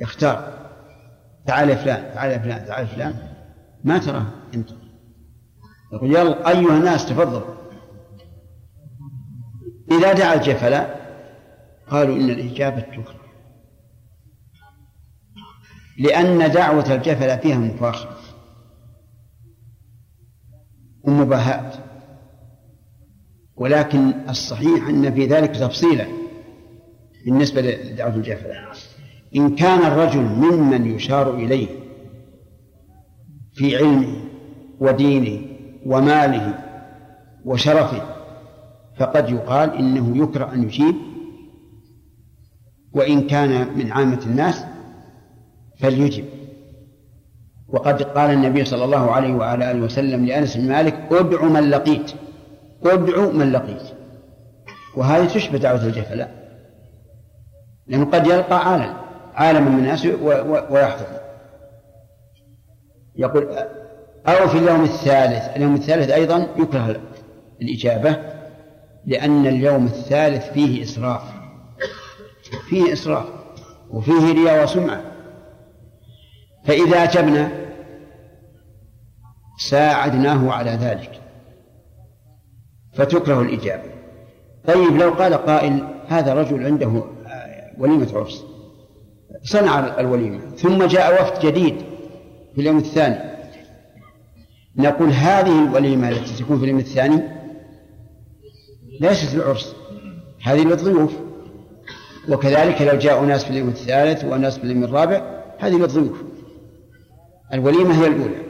يختار 0.00 0.52
تعال 1.46 1.70
يا 1.70 1.74
فلان 1.74 2.14
تعال 2.14 2.30
يا 2.30 2.38
فلان 2.38 2.66
تعال 2.66 2.80
يا 2.80 2.86
فلان. 2.86 3.14
ما 3.84 3.98
تراه 3.98 4.26
ينتقر 4.54 4.81
يقول 5.92 6.10
يلا 6.10 6.48
أيها 6.48 6.76
الناس 6.76 7.06
تفضلوا 7.06 7.54
إذا 9.90 10.12
دعا 10.12 10.34
الجفل 10.34 10.74
قالوا 11.90 12.16
إن 12.16 12.30
الإجابة 12.30 12.80
تكره 12.80 13.22
لأن 15.98 16.52
دعوة 16.52 16.94
الجفل 16.94 17.38
فيها 17.38 17.58
مفاخرة 17.58 18.18
ومباهات 21.02 21.74
ولكن 23.56 24.12
الصحيح 24.28 24.88
أن 24.88 25.14
في 25.14 25.26
ذلك 25.26 25.50
تفصيلا 25.50 26.06
بالنسبة 27.24 27.60
لدعوة 27.60 28.14
الجفل 28.14 28.50
إن 29.36 29.54
كان 29.54 29.78
الرجل 29.78 30.22
ممن 30.22 30.86
يشار 30.86 31.34
إليه 31.34 31.68
في 33.54 33.76
علمه 33.76 34.24
ودينه 34.80 35.51
وماله 35.86 36.54
وشرفه 37.44 38.02
فقد 38.98 39.30
يقال 39.30 39.76
إنه 39.76 40.24
يكره 40.24 40.52
أن 40.54 40.62
يجيب. 40.62 40.94
وإن 42.94 43.26
كان 43.26 43.78
من 43.78 43.92
عامة 43.92 44.20
الناس 44.26 44.64
فليجب. 45.78 46.24
وقد 47.68 48.02
قال 48.02 48.30
النبي 48.30 48.64
صلى 48.64 48.84
الله 48.84 49.10
عليه 49.10 49.34
وعلى 49.34 49.70
آله 49.70 49.80
وسلم 49.84 50.24
لأنس 50.24 50.56
بن 50.56 50.68
مالك 50.68 50.94
ادع 51.10 51.44
من 51.44 51.70
لقيت 51.70 52.12
ادع 52.84 53.30
من 53.32 53.52
لقيت. 53.52 53.82
وهذه 54.96 55.26
تشبه 55.26 55.58
دعوة 55.58 55.86
الجفلاء 55.86 56.42
لأنه 57.86 58.04
قد 58.04 58.26
يلقى 58.26 58.70
عالم 58.70 58.96
عالما 59.34 59.70
من 59.70 59.78
الناس 59.78 60.06
ويحضر 60.70 61.06
يقول 63.16 63.48
أو 64.26 64.48
في 64.48 64.58
اليوم 64.58 64.84
الثالث. 64.84 65.56
اليوم 65.56 65.74
الثالث 65.74 66.10
أيضا 66.10 66.48
يكره 66.56 67.00
الإجابة 67.62 68.16
لأن 69.06 69.46
اليوم 69.46 69.86
الثالث 69.86 70.52
فيه 70.52 70.82
إسراف. 70.82 71.22
فيه 72.68 72.92
إسراف 72.92 73.26
وفيه 73.90 74.32
رياء 74.32 74.64
وسمعة. 74.64 75.02
فإذا 76.64 77.02
أجبنا 77.02 77.50
ساعدناه 79.58 80.52
على 80.52 80.70
ذلك. 80.70 81.20
فتكره 82.94 83.40
الإجابة. 83.40 83.92
طيب 84.66 84.96
لو 84.96 85.10
قال 85.10 85.34
قائل 85.34 85.88
هذا 86.08 86.34
رجل 86.34 86.66
عنده 86.66 87.02
وليمة 87.78 88.08
عرس 88.14 88.44
صنع 89.42 90.00
الوليمة 90.00 90.40
ثم 90.56 90.84
جاء 90.84 91.22
وفد 91.22 91.46
جديد 91.46 91.76
في 92.54 92.60
اليوم 92.60 92.78
الثاني 92.78 93.31
نقول 94.76 95.10
هذه 95.10 95.64
الوليمة 95.68 96.08
التي 96.08 96.44
تكون 96.44 96.58
في 96.58 96.64
اليوم 96.64 96.78
الثاني 96.78 97.22
ليست 99.00 99.34
العرس. 99.34 99.74
هذه 100.42 100.64
للضيوف 100.64 101.12
وكذلك 102.28 102.82
لو 102.82 102.98
جاء 102.98 103.24
ناس 103.24 103.44
في 103.44 103.50
اليوم 103.50 103.68
الثالث 103.68 104.24
وناس 104.24 104.58
في 104.58 104.64
اليوم 104.64 104.84
الرابع 104.84 105.42
هذه 105.58 105.76
للضيوف 105.76 106.22
الوليمة 107.52 108.02
هي 108.02 108.06
الأولى. 108.06 108.42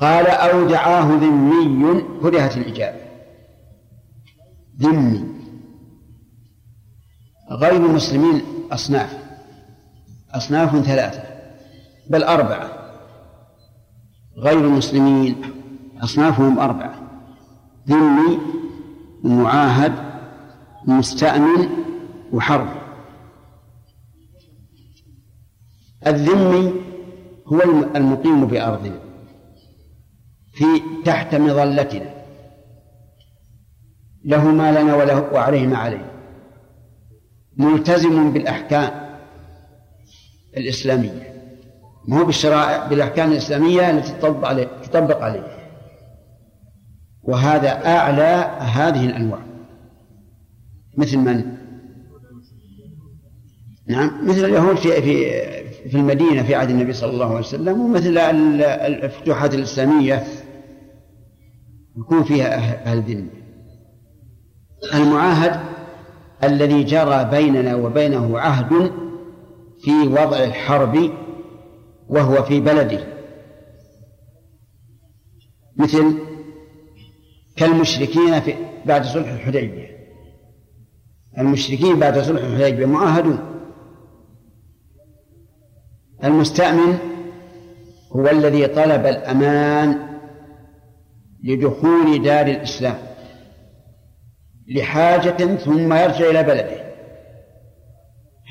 قال 0.00 0.26
أو 0.26 0.68
دعاه 0.68 1.06
ذمي 1.06 2.04
كرهت 2.22 2.56
الإجابة. 2.56 2.98
ذمي. 4.80 5.24
غير 7.50 7.76
المسلمين 7.76 8.42
أصناف. 8.72 9.18
أصناف 10.34 10.84
ثلاثة 10.86 11.22
بل 12.10 12.24
أربعة. 12.24 12.81
غير 14.36 14.58
المسلمين 14.58 15.42
أصنافهم 16.02 16.58
أربعة 16.58 16.94
ذمي 17.88 18.38
معاهد 19.24 19.92
مستأمن 20.86 21.68
وحرب. 22.32 22.68
الذمي 26.06 26.72
هو 27.46 27.60
المقيم 27.96 28.46
بأرضنا 28.46 29.00
في 30.52 30.64
تحت 31.04 31.34
مظلتنا. 31.34 32.14
له 34.24 34.44
ما 34.44 34.80
لنا 34.80 34.94
وله 34.96 35.32
وعليه 35.32 35.66
ما 35.66 35.76
عليه. 35.76 36.12
ملتزم 37.56 38.32
بالأحكام 38.32 39.18
الإسلامية. 40.56 41.31
ما 42.08 42.20
هو 42.20 42.24
بالشرائع 42.24 42.86
بالأحكام 42.86 43.32
الإسلامية 43.32 43.90
التي 43.90 44.12
تطبق 44.12 44.48
عليه 44.48 44.68
تطبق 44.82 45.22
عليه. 45.22 45.46
وهذا 47.22 47.86
أعلى 47.86 48.58
هذه 48.58 49.06
الأنواع. 49.06 49.40
مثل 50.96 51.18
من؟ 51.18 51.56
نعم 53.86 54.28
مثل 54.28 54.44
اليهود 54.44 54.76
في 54.76 55.02
في 55.02 55.42
في 55.88 55.96
المدينة 55.96 56.42
في 56.42 56.54
عهد 56.54 56.70
النبي 56.70 56.92
صلى 56.92 57.10
الله 57.10 57.26
عليه 57.26 57.38
وسلم 57.38 57.80
ومثل 57.80 58.18
الفتوحات 58.18 59.54
الإسلامية 59.54 60.24
يكون 61.98 62.22
فيها 62.24 62.84
أهل 62.84 62.98
الذمة. 62.98 63.28
المعاهد 64.94 65.60
الذي 66.44 66.84
جرى 66.84 67.24
بيننا 67.24 67.74
وبينه 67.74 68.38
عهد 68.38 68.92
في 69.84 69.90
وضع 69.90 70.36
الحرب 70.36 71.10
وهو 72.12 72.42
في 72.42 72.60
بلده. 72.60 73.04
مثل 75.76 76.18
كالمشركين 77.56 78.40
في 78.40 78.54
بعد 78.86 79.04
صلح 79.04 79.28
الحديبية. 79.28 79.92
المشركين 81.38 81.98
بعد 81.98 82.18
صلح 82.18 82.42
الحديبية 82.44 82.86
معاهدون. 82.86 83.38
المستأمن 86.24 86.98
هو 88.12 88.28
الذي 88.28 88.66
طلب 88.66 89.06
الأمان 89.06 90.18
لدخول 91.44 92.22
دار 92.22 92.46
الإسلام. 92.46 92.98
لحاجة 94.68 95.56
ثم 95.56 95.92
يرجع 95.92 96.30
إلى 96.30 96.42
بلده. 96.42 96.82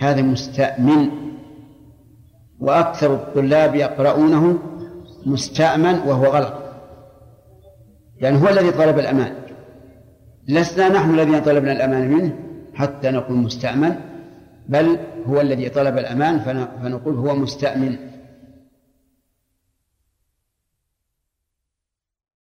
هذا 0.01 0.21
مستأمن 0.21 1.20
وأكثر 2.61 3.13
الطلاب 3.13 3.75
يقرؤونه 3.75 4.59
مستأمن 5.25 5.99
وهو 6.07 6.25
غلط. 6.25 6.53
لأن 8.21 8.35
هو 8.35 8.49
الذي 8.49 8.71
طلب 8.71 8.99
الأمان. 8.99 9.33
لسنا 10.47 10.89
نحن 10.89 11.09
الذين 11.13 11.41
طلبنا 11.41 11.71
الأمان 11.71 12.11
منه 12.11 12.35
حتى 12.73 13.11
نقول 13.11 13.38
مستأمن 13.38 13.95
بل 14.69 14.97
هو 15.27 15.41
الذي 15.41 15.69
طلب 15.69 15.97
الأمان 15.97 16.39
فنقول 16.83 17.15
هو 17.15 17.35
مستأمن. 17.35 18.10